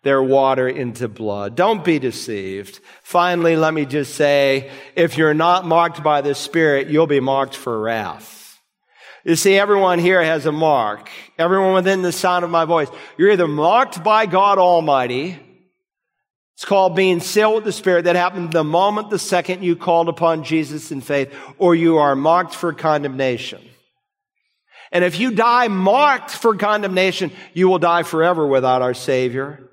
their 0.03 0.21
water 0.21 0.67
into 0.67 1.07
blood. 1.07 1.55
Don't 1.55 1.85
be 1.85 1.99
deceived. 1.99 2.79
Finally, 3.03 3.55
let 3.55 3.73
me 3.73 3.85
just 3.85 4.15
say, 4.15 4.71
if 4.95 5.17
you're 5.17 5.33
not 5.33 5.65
marked 5.65 6.01
by 6.01 6.21
the 6.21 6.33
Spirit, 6.33 6.87
you'll 6.87 7.07
be 7.07 7.19
marked 7.19 7.55
for 7.55 7.79
wrath. 7.79 8.59
You 9.23 9.35
see, 9.35 9.55
everyone 9.55 9.99
here 9.99 10.23
has 10.23 10.47
a 10.47 10.51
mark. 10.51 11.09
Everyone 11.37 11.73
within 11.73 12.01
the 12.01 12.11
sound 12.11 12.43
of 12.43 12.49
my 12.49 12.65
voice. 12.65 12.87
You're 13.17 13.31
either 13.31 13.47
marked 13.47 14.03
by 14.03 14.25
God 14.25 14.57
Almighty. 14.57 15.39
It's 16.55 16.65
called 16.65 16.95
being 16.95 17.19
sealed 17.19 17.55
with 17.55 17.63
the 17.63 17.71
Spirit. 17.71 18.05
That 18.05 18.15
happened 18.15 18.51
the 18.51 18.63
moment, 18.63 19.11
the 19.11 19.19
second 19.19 19.63
you 19.63 19.75
called 19.75 20.09
upon 20.09 20.43
Jesus 20.43 20.91
in 20.91 21.01
faith, 21.01 21.35
or 21.59 21.75
you 21.75 21.97
are 21.97 22.15
marked 22.15 22.55
for 22.55 22.73
condemnation. 22.73 23.61
And 24.91 25.05
if 25.05 25.19
you 25.19 25.31
die 25.31 25.67
marked 25.67 26.31
for 26.31 26.55
condemnation, 26.55 27.31
you 27.53 27.69
will 27.69 27.79
die 27.79 28.03
forever 28.03 28.45
without 28.45 28.81
our 28.81 28.95
Savior. 28.95 29.70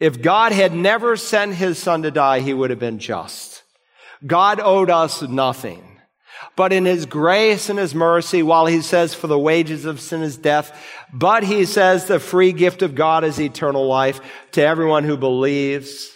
If 0.00 0.22
God 0.22 0.52
had 0.52 0.74
never 0.74 1.16
sent 1.16 1.54
his 1.54 1.78
son 1.78 2.02
to 2.02 2.10
die, 2.10 2.40
he 2.40 2.54
would 2.54 2.70
have 2.70 2.78
been 2.78 2.98
just. 2.98 3.62
God 4.26 4.58
owed 4.58 4.90
us 4.90 5.22
nothing. 5.22 5.84
But 6.56 6.72
in 6.72 6.86
his 6.86 7.06
grace 7.06 7.68
and 7.68 7.78
his 7.78 7.94
mercy, 7.94 8.42
while 8.42 8.66
he 8.66 8.80
says 8.80 9.14
for 9.14 9.26
the 9.26 9.38
wages 9.38 9.84
of 9.84 10.00
sin 10.00 10.22
is 10.22 10.36
death, 10.38 10.76
but 11.12 11.44
he 11.44 11.64
says 11.66 12.06
the 12.06 12.18
free 12.18 12.52
gift 12.52 12.82
of 12.82 12.94
God 12.94 13.24
is 13.24 13.38
eternal 13.38 13.86
life 13.86 14.20
to 14.52 14.62
everyone 14.62 15.04
who 15.04 15.16
believes. 15.16 16.10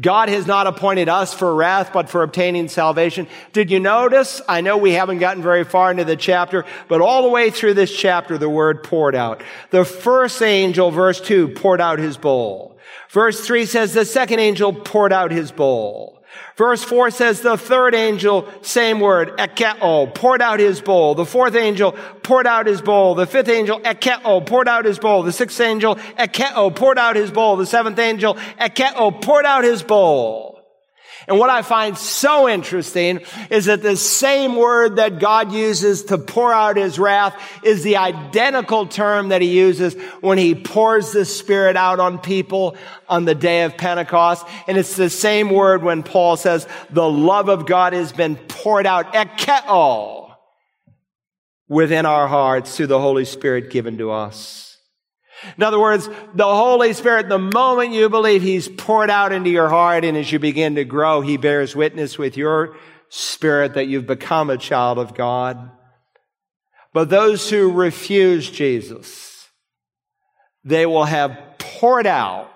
God 0.00 0.30
has 0.30 0.46
not 0.46 0.66
appointed 0.66 1.10
us 1.10 1.34
for 1.34 1.54
wrath, 1.54 1.90
but 1.92 2.08
for 2.08 2.22
obtaining 2.22 2.68
salvation. 2.68 3.28
Did 3.52 3.70
you 3.70 3.78
notice? 3.78 4.40
I 4.48 4.62
know 4.62 4.78
we 4.78 4.92
haven't 4.92 5.18
gotten 5.18 5.42
very 5.42 5.64
far 5.64 5.90
into 5.90 6.04
the 6.04 6.16
chapter, 6.16 6.64
but 6.88 7.02
all 7.02 7.22
the 7.22 7.28
way 7.28 7.50
through 7.50 7.74
this 7.74 7.94
chapter, 7.94 8.38
the 8.38 8.48
word 8.48 8.82
poured 8.82 9.14
out. 9.14 9.42
The 9.70 9.84
first 9.84 10.40
angel, 10.40 10.90
verse 10.90 11.20
two, 11.20 11.48
poured 11.48 11.82
out 11.82 11.98
his 11.98 12.16
bowl. 12.16 12.78
Verse 13.12 13.44
3 13.44 13.66
says 13.66 13.92
the 13.92 14.06
second 14.06 14.38
angel 14.38 14.72
poured 14.72 15.12
out 15.12 15.30
his 15.30 15.52
bowl. 15.52 16.18
Verse 16.56 16.82
4 16.82 17.10
says 17.10 17.42
the 17.42 17.58
third 17.58 17.94
angel, 17.94 18.48
same 18.62 19.00
word, 19.00 19.36
ekeo, 19.36 20.14
poured 20.14 20.40
out 20.40 20.60
his 20.60 20.80
bowl. 20.80 21.14
The 21.14 21.26
fourth 21.26 21.54
angel 21.54 21.92
poured 22.22 22.46
out 22.46 22.66
his 22.66 22.80
bowl. 22.80 23.14
The 23.14 23.26
fifth 23.26 23.50
angel, 23.50 23.80
ekeo, 23.80 24.46
poured 24.46 24.66
out 24.66 24.86
his 24.86 24.98
bowl. 24.98 25.22
The 25.24 25.32
sixth 25.32 25.60
angel, 25.60 25.96
ekeo, 25.96 26.74
poured 26.74 26.98
out 26.98 27.16
his 27.16 27.30
bowl. 27.30 27.56
The 27.56 27.66
seventh 27.66 27.98
angel, 27.98 28.34
ekeo, 28.58 29.20
poured 29.20 29.44
out 29.44 29.64
his 29.64 29.82
bowl. 29.82 30.51
And 31.28 31.38
what 31.38 31.50
I 31.50 31.62
find 31.62 31.96
so 31.96 32.48
interesting 32.48 33.20
is 33.50 33.66
that 33.66 33.82
the 33.82 33.96
same 33.96 34.56
word 34.56 34.96
that 34.96 35.18
God 35.18 35.52
uses 35.52 36.04
to 36.04 36.18
pour 36.18 36.52
out 36.52 36.76
his 36.76 36.98
wrath 36.98 37.40
is 37.62 37.82
the 37.82 37.96
identical 37.96 38.86
term 38.86 39.28
that 39.28 39.42
he 39.42 39.56
uses 39.56 39.94
when 40.20 40.38
he 40.38 40.54
pours 40.54 41.12
the 41.12 41.24
Spirit 41.24 41.76
out 41.76 42.00
on 42.00 42.18
people 42.18 42.76
on 43.08 43.24
the 43.24 43.34
day 43.34 43.62
of 43.62 43.76
Pentecost. 43.76 44.46
And 44.66 44.76
it's 44.76 44.96
the 44.96 45.10
same 45.10 45.50
word 45.50 45.82
when 45.82 46.02
Paul 46.02 46.36
says, 46.36 46.66
the 46.90 47.08
love 47.08 47.48
of 47.48 47.66
God 47.66 47.92
has 47.92 48.12
been 48.12 48.36
poured 48.36 48.86
out, 48.86 49.14
ekeo, 49.14 50.34
within 51.68 52.06
our 52.06 52.28
hearts 52.28 52.76
through 52.76 52.88
the 52.88 53.00
Holy 53.00 53.24
Spirit 53.24 53.70
given 53.70 53.98
to 53.98 54.10
us. 54.10 54.71
In 55.56 55.62
other 55.62 55.78
words, 55.78 56.08
the 56.34 56.44
Holy 56.44 56.92
Spirit, 56.92 57.28
the 57.28 57.38
moment 57.38 57.92
you 57.92 58.08
believe 58.08 58.42
He's 58.42 58.68
poured 58.68 59.10
out 59.10 59.32
into 59.32 59.50
your 59.50 59.68
heart 59.68 60.04
and 60.04 60.16
as 60.16 60.30
you 60.30 60.38
begin 60.38 60.76
to 60.76 60.84
grow, 60.84 61.20
He 61.20 61.36
bears 61.36 61.74
witness 61.74 62.18
with 62.18 62.36
your 62.36 62.76
spirit 63.08 63.74
that 63.74 63.86
you've 63.86 64.06
become 64.06 64.50
a 64.50 64.56
child 64.56 64.98
of 64.98 65.14
God. 65.14 65.70
But 66.92 67.10
those 67.10 67.48
who 67.50 67.72
refuse 67.72 68.50
Jesus, 68.50 69.48
they 70.64 70.86
will 70.86 71.04
have 71.04 71.38
poured 71.58 72.06
out 72.06 72.50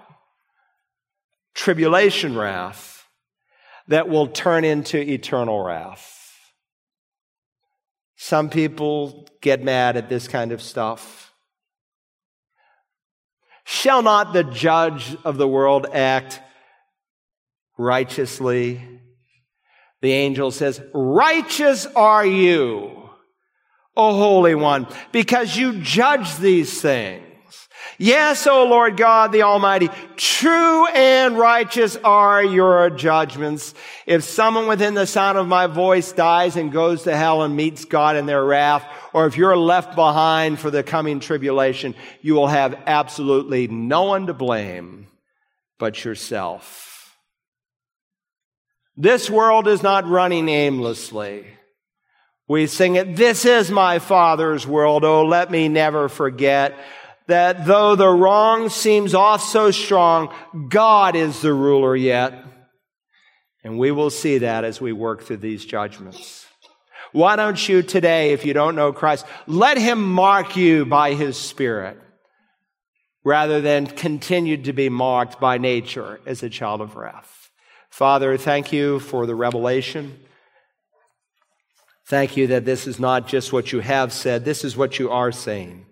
tribulation 1.54 2.36
wrath 2.36 3.04
that 3.88 4.08
will 4.08 4.26
turn 4.26 4.64
into 4.64 4.98
eternal 4.98 5.62
wrath. 5.62 6.12
Some 8.16 8.48
people 8.50 9.28
get 9.40 9.62
mad 9.62 9.96
at 9.96 10.08
this 10.08 10.26
kind 10.28 10.52
of 10.52 10.62
stuff. 10.62 11.25
Shall 13.68 14.00
not 14.00 14.32
the 14.32 14.44
judge 14.44 15.16
of 15.24 15.38
the 15.38 15.48
world 15.48 15.88
act 15.92 16.40
righteously? 17.76 18.80
The 20.02 20.12
angel 20.12 20.52
says, 20.52 20.80
Righteous 20.94 21.84
are 21.84 22.24
you, 22.24 23.10
O 23.96 24.14
Holy 24.14 24.54
One, 24.54 24.86
because 25.10 25.56
you 25.56 25.80
judge 25.80 26.36
these 26.36 26.80
things. 26.80 27.25
Yes, 27.98 28.46
O 28.46 28.64
Lord 28.66 28.96
God 28.96 29.32
the 29.32 29.42
Almighty, 29.42 29.88
true 30.16 30.86
and 30.88 31.38
righteous 31.38 31.96
are 31.96 32.44
your 32.44 32.90
judgments. 32.90 33.74
If 34.04 34.24
someone 34.24 34.66
within 34.66 34.94
the 34.94 35.06
sound 35.06 35.38
of 35.38 35.46
my 35.46 35.66
voice 35.66 36.12
dies 36.12 36.56
and 36.56 36.70
goes 36.72 37.04
to 37.04 37.16
hell 37.16 37.42
and 37.42 37.56
meets 37.56 37.86
God 37.86 38.16
in 38.16 38.26
their 38.26 38.44
wrath, 38.44 38.84
or 39.14 39.26
if 39.26 39.36
you're 39.36 39.56
left 39.56 39.94
behind 39.94 40.58
for 40.58 40.70
the 40.70 40.82
coming 40.82 41.20
tribulation, 41.20 41.94
you 42.20 42.34
will 42.34 42.48
have 42.48 42.78
absolutely 42.86 43.66
no 43.68 44.04
one 44.04 44.26
to 44.26 44.34
blame 44.34 45.06
but 45.78 46.04
yourself. 46.04 47.16
This 48.96 49.30
world 49.30 49.68
is 49.68 49.82
not 49.82 50.08
running 50.08 50.48
aimlessly. 50.48 51.46
We 52.48 52.66
sing 52.66 52.96
it, 52.96 53.16
this 53.16 53.44
is 53.44 53.70
my 53.70 53.98
Father's 53.98 54.66
world. 54.66 55.04
Oh, 55.04 55.24
let 55.24 55.50
me 55.50 55.68
never 55.68 56.08
forget 56.08 56.78
that 57.26 57.66
though 57.66 57.96
the 57.96 58.08
wrong 58.08 58.68
seems 58.68 59.14
off 59.14 59.42
so 59.42 59.70
strong, 59.70 60.32
God 60.68 61.16
is 61.16 61.40
the 61.42 61.52
ruler 61.52 61.96
yet. 61.96 62.44
And 63.64 63.78
we 63.78 63.90
will 63.90 64.10
see 64.10 64.38
that 64.38 64.64
as 64.64 64.80
we 64.80 64.92
work 64.92 65.24
through 65.24 65.38
these 65.38 65.64
judgments. 65.64 66.46
Why 67.12 67.34
don't 67.34 67.68
you 67.68 67.82
today, 67.82 68.32
if 68.32 68.44
you 68.44 68.52
don't 68.52 68.76
know 68.76 68.92
Christ, 68.92 69.26
let 69.46 69.78
him 69.78 70.02
mark 70.02 70.56
you 70.56 70.84
by 70.84 71.14
his 71.14 71.36
spirit 71.36 71.98
rather 73.24 73.60
than 73.60 73.86
continue 73.86 74.56
to 74.62 74.72
be 74.72 74.88
marked 74.88 75.40
by 75.40 75.58
nature 75.58 76.20
as 76.26 76.42
a 76.44 76.50
child 76.50 76.80
of 76.80 76.94
wrath. 76.94 77.50
Father, 77.90 78.36
thank 78.36 78.72
you 78.72 79.00
for 79.00 79.26
the 79.26 79.34
revelation. 79.34 80.20
Thank 82.06 82.36
you 82.36 82.46
that 82.48 82.64
this 82.64 82.86
is 82.86 83.00
not 83.00 83.26
just 83.26 83.52
what 83.52 83.72
you 83.72 83.80
have 83.80 84.12
said, 84.12 84.44
this 84.44 84.62
is 84.62 84.76
what 84.76 85.00
you 85.00 85.10
are 85.10 85.32
saying 85.32 85.86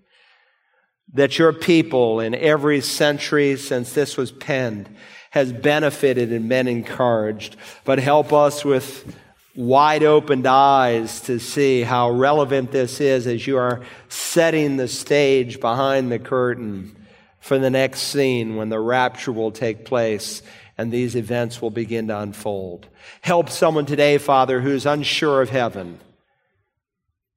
that 1.15 1.39
your 1.39 1.53
people 1.53 2.21
in 2.21 2.35
every 2.35 2.81
century 2.81 3.57
since 3.57 3.93
this 3.93 4.17
was 4.17 4.33
penned 4.33 4.89
has 5.31 5.53
benefited 5.53 6.33
and 6.33 6.49
been 6.49 6.69
encouraged. 6.69 7.57
But 7.85 7.99
help 7.99 8.33
us 8.33 8.65
with 8.65 9.17
wide 9.57 10.03
opened 10.03 10.47
eyes 10.47 11.21
to 11.23 11.39
see 11.39 11.83
how 11.83 12.11
relevant 12.11 12.73
this 12.73 13.01
is 13.01 13.27
as 13.27 13.47
you 13.47 13.57
are 13.57 13.83
setting 14.09 14.77
the 14.77 14.89
stage 14.89 15.61
behind 15.61 16.11
the 16.11 16.19
curtain 16.19 16.97
for 17.41 17.59
the 17.59 17.71
next 17.71 18.01
scene 18.01 18.57
when 18.57 18.69
the 18.69 18.81
rapture 18.81 19.33
will 19.33 19.53
take 19.53 19.85
place 19.85 20.43
and 20.77 20.91
these 20.91 21.15
events 21.15 21.63
will 21.63 21.71
begin 21.71 22.09
to 22.09 22.19
unfold. 22.19 22.89
Help 23.21 23.49
someone 23.49 23.87
today, 23.87 24.19
Father, 24.19 24.61
who's 24.61 24.87
unsure 24.87 25.41
of 25.43 25.51
heaven 25.51 26.01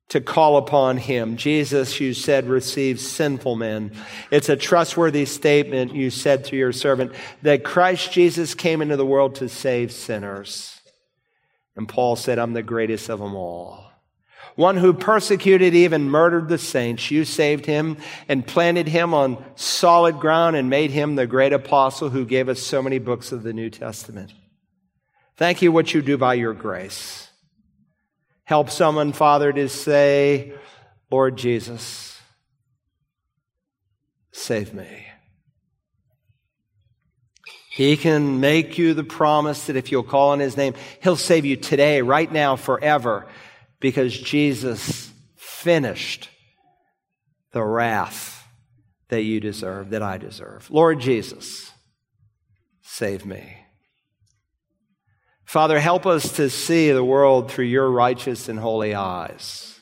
to 0.10 0.22
call 0.22 0.58
upon 0.58 0.98
him. 0.98 1.36
Jesus, 1.36 2.00
you 2.00 2.14
said, 2.14 2.48
receives 2.48 3.06
sinful 3.06 3.56
men. 3.58 3.92
It's 4.32 4.50
a 4.50 4.56
trustworthy 4.56 5.26
statement 5.26 5.94
you 5.94 6.10
said 6.10 6.46
to 6.46 6.56
your 6.56 6.72
servant 6.72 7.12
that 7.42 7.64
Christ 7.64 8.12
Jesus 8.12 8.56
came 8.56 8.82
into 8.82 8.96
the 8.96 9.06
world 9.06 9.36
to 9.36 9.50
save 9.50 9.92
sinners. 9.92 10.80
And 11.76 11.90
Paul 11.90 12.16
said, 12.16 12.40
I'm 12.40 12.54
the 12.54 12.64
greatest 12.64 13.10
of 13.10 13.20
them 13.20 13.36
all. 13.36 13.84
One 14.56 14.78
who 14.78 14.94
persecuted, 14.94 15.76
even 15.76 16.10
murdered 16.10 16.50
the 16.50 16.58
saints. 16.58 17.12
You 17.12 17.26
saved 17.26 17.68
him 17.68 17.98
and 18.28 18.48
planted 18.48 18.88
him 18.88 19.14
on 19.14 19.44
solid 19.56 20.20
ground 20.20 20.56
and 20.56 20.68
made 20.68 20.90
him 20.90 21.16
the 21.16 21.28
great 21.28 21.54
apostle 21.54 22.10
who 22.10 22.26
gave 22.26 22.50
us 22.50 22.60
so 22.60 22.82
many 22.82 22.98
books 22.98 23.32
of 23.32 23.44
the 23.44 23.54
New 23.54 23.70
Testament. 23.70 24.34
Thank 25.36 25.62
you 25.62 25.72
what 25.72 25.94
you 25.94 26.02
do 26.02 26.18
by 26.18 26.34
your 26.34 26.54
grace. 26.54 27.27
Help 28.48 28.70
someone, 28.70 29.12
Father, 29.12 29.52
to 29.52 29.68
say, 29.68 30.54
Lord 31.12 31.36
Jesus, 31.36 32.18
save 34.32 34.74
me. 34.74 35.06
He 37.72 37.98
can 37.98 38.40
make 38.40 38.78
you 38.78 38.94
the 38.94 39.04
promise 39.04 39.66
that 39.66 39.76
if 39.76 39.92
you'll 39.92 40.02
call 40.02 40.30
on 40.30 40.40
His 40.40 40.56
name, 40.56 40.76
He'll 41.04 41.18
save 41.18 41.44
you 41.44 41.58
today, 41.58 42.02
right 42.02 42.32
now, 42.32 42.56
forever, 42.56 43.28
because 43.82 44.18
Jesus 44.18 45.12
finished 45.36 46.30
the 47.52 47.66
wrath 47.66 48.48
that 49.10 49.24
you 49.24 49.42
deserve, 49.42 49.90
that 49.90 50.02
I 50.02 50.18
deserve. 50.18 50.72
Lord 50.72 51.02
Jesus, 51.02 51.70
save 52.82 53.26
me. 53.26 53.58
Father, 55.48 55.80
help 55.80 56.06
us 56.06 56.34
to 56.34 56.50
see 56.50 56.92
the 56.92 57.04
world 57.04 57.50
through 57.50 57.66
your 57.66 57.90
righteous 57.90 58.50
and 58.50 58.60
holy 58.60 58.94
eyes. 58.94 59.80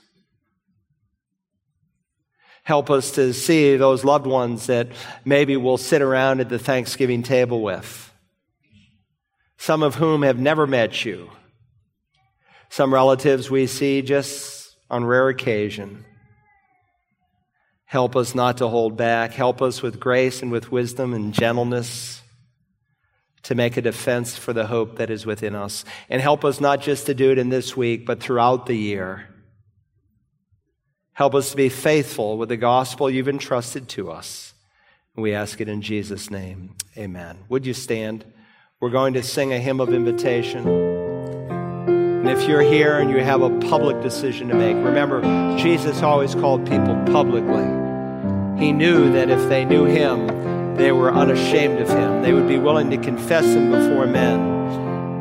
Help 2.62 2.92
us 2.92 3.10
to 3.14 3.34
see 3.34 3.76
those 3.76 4.06
loved 4.06 4.28
ones 4.28 4.68
that 4.68 4.90
maybe 5.26 5.58
we'll 5.58 5.78
sit 5.78 6.04
around 6.04 6.40
at 6.40 6.50
the 6.50 6.60
Thanksgiving 6.60 7.24
table 7.24 7.64
with, 7.64 8.14
some 9.58 9.82
of 9.82 9.96
whom 9.96 10.22
have 10.22 10.38
never 10.38 10.68
met 10.68 11.04
you, 11.04 11.32
some 12.70 12.94
relatives 12.94 13.50
we 13.50 13.66
see 13.66 14.04
just 14.04 14.76
on 14.92 15.04
rare 15.04 15.30
occasion. 15.30 16.06
Help 17.86 18.16
us 18.16 18.36
not 18.36 18.58
to 18.58 18.68
hold 18.68 18.98
back. 18.98 19.32
Help 19.32 19.64
us 19.64 19.82
with 19.82 20.00
grace 20.00 20.44
and 20.44 20.52
with 20.52 20.72
wisdom 20.72 21.12
and 21.16 21.34
gentleness 21.34 22.22
to 23.46 23.54
make 23.56 23.78
a 23.78 23.82
defense 23.82 24.36
for 24.36 24.54
the 24.54 24.66
hope 24.66 24.98
that 24.98 25.12
is 25.12 25.26
within 25.26 25.54
us. 25.54 25.86
And 26.10 26.20
help 26.20 26.44
us 26.44 26.60
not 26.60 26.82
just 26.82 27.06
to 27.06 27.14
do 27.14 27.32
it 27.32 27.38
in 27.38 27.50
this 27.50 27.78
week, 27.78 28.06
but 28.06 28.20
throughout 28.20 28.66
the 28.66 28.76
year. 28.76 29.28
Help 31.14 31.36
us 31.36 31.52
to 31.52 31.56
be 31.56 31.70
faithful 31.70 32.40
with 32.40 32.50
the 32.50 32.58
gospel 32.58 33.10
you've 33.10 33.30
entrusted 33.30 33.88
to 33.90 34.12
us. 34.12 34.54
We 35.16 35.34
ask 35.34 35.62
it 35.62 35.70
in 35.70 35.84
Jesus' 35.84 36.32
name. 36.32 36.76
Amen. 36.98 37.38
Would 37.48 37.68
you 37.68 37.76
stand? 37.76 38.26
We're 38.80 38.90
going 38.90 39.14
to 39.14 39.22
sing 39.22 39.54
a 39.54 39.60
hymn 39.60 39.80
of 39.80 39.94
invitation. 39.94 40.68
And 40.68 42.28
if 42.28 42.48
you're 42.50 42.64
here 42.64 42.98
and 42.98 43.12
you 43.12 43.20
have 43.20 43.44
a 43.44 43.60
public 43.60 44.02
decision 44.02 44.48
to 44.48 44.56
make, 44.56 44.76
remember, 44.76 45.22
Jesus 45.58 46.02
always 46.02 46.34
called 46.34 46.68
people 46.68 46.96
publicly. 47.06 47.64
He 48.60 48.72
knew 48.72 49.12
that 49.14 49.30
if 49.30 49.48
they 49.50 49.66
knew 49.66 49.86
Him, 49.86 50.45
they 50.78 50.92
were 50.92 51.14
unashamed 51.14 51.80
of 51.80 51.90
Him. 51.90 52.22
They 52.22 52.34
would 52.34 52.48
be 52.48 52.58
willing 52.58 52.90
to 52.92 52.98
confess 52.98 53.46
Him 53.46 53.72
before 53.72 54.06
men. 54.08 54.40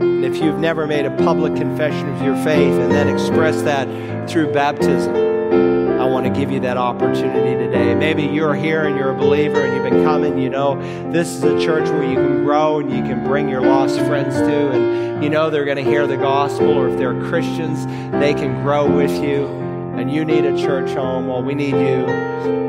And 0.00 0.24
if 0.24 0.42
you've 0.42 0.58
never 0.58 0.86
made 0.86 1.06
a 1.06 1.16
public 1.18 1.54
confession 1.54 2.08
of 2.08 2.22
your 2.22 2.36
faith 2.44 2.74
and 2.74 2.90
then 2.90 3.08
express 3.08 3.62
that 3.62 3.86
through 4.28 4.52
baptism, 4.52 5.14
I 5.14 6.06
want 6.06 6.26
to 6.26 6.32
give 6.32 6.50
you 6.50 6.60
that 6.60 6.76
opportunity 6.76 7.56
today. 7.56 7.94
Maybe 7.94 8.24
you're 8.24 8.54
here 8.54 8.84
and 8.84 8.96
you're 8.96 9.10
a 9.10 9.16
believer 9.16 9.60
and 9.60 9.74
you've 9.74 9.90
been 9.90 10.04
coming, 10.04 10.38
you 10.38 10.50
know, 10.50 10.76
this 11.12 11.28
is 11.28 11.44
a 11.44 11.58
church 11.60 11.88
where 11.88 12.04
you 12.04 12.16
can 12.16 12.44
grow 12.44 12.80
and 12.80 12.90
you 12.90 13.02
can 13.02 13.24
bring 13.24 13.48
your 13.48 13.62
lost 13.62 13.98
friends 14.00 14.34
to, 14.36 14.70
and 14.72 15.22
you 15.22 15.30
know 15.30 15.48
they're 15.48 15.64
going 15.64 15.82
to 15.82 15.84
hear 15.84 16.06
the 16.06 16.16
gospel, 16.16 16.70
or 16.70 16.88
if 16.88 16.98
they're 16.98 17.18
Christians, 17.28 17.86
they 18.20 18.34
can 18.34 18.62
grow 18.62 18.90
with 18.90 19.22
you. 19.22 19.63
And 19.98 20.10
you 20.10 20.24
need 20.24 20.44
a 20.44 20.56
church 20.58 20.90
home. 20.90 21.28
Well, 21.28 21.42
we 21.42 21.54
need 21.54 21.74
you. 21.74 22.06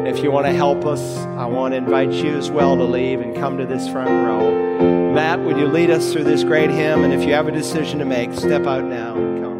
If 0.06 0.24
you 0.24 0.32
want 0.32 0.46
to 0.46 0.54
help 0.54 0.86
us, 0.86 1.18
I 1.18 1.46
want 1.46 1.74
to 1.74 1.78
invite 1.78 2.12
you 2.12 2.36
as 2.38 2.52
well 2.52 2.78
to 2.78 2.84
leave 2.84 3.20
and 3.20 3.36
come 3.36 3.58
to 3.58 3.66
this 3.66 3.90
front 3.90 4.10
row. 4.10 5.14
Matt, 5.14 5.40
would 5.40 5.58
you 5.58 5.68
lead 5.68 5.90
us 5.90 6.14
through 6.14 6.26
this 6.26 6.44
great 6.44 6.70
hymn? 6.70 7.04
And 7.04 7.14
if 7.14 7.24
you 7.28 7.34
have 7.34 7.48
a 7.48 7.52
decision 7.52 8.00
to 8.00 8.06
make, 8.06 8.34
step 8.34 8.66
out 8.66 8.84
now 8.84 9.16
and 9.16 9.42
come. 9.42 9.55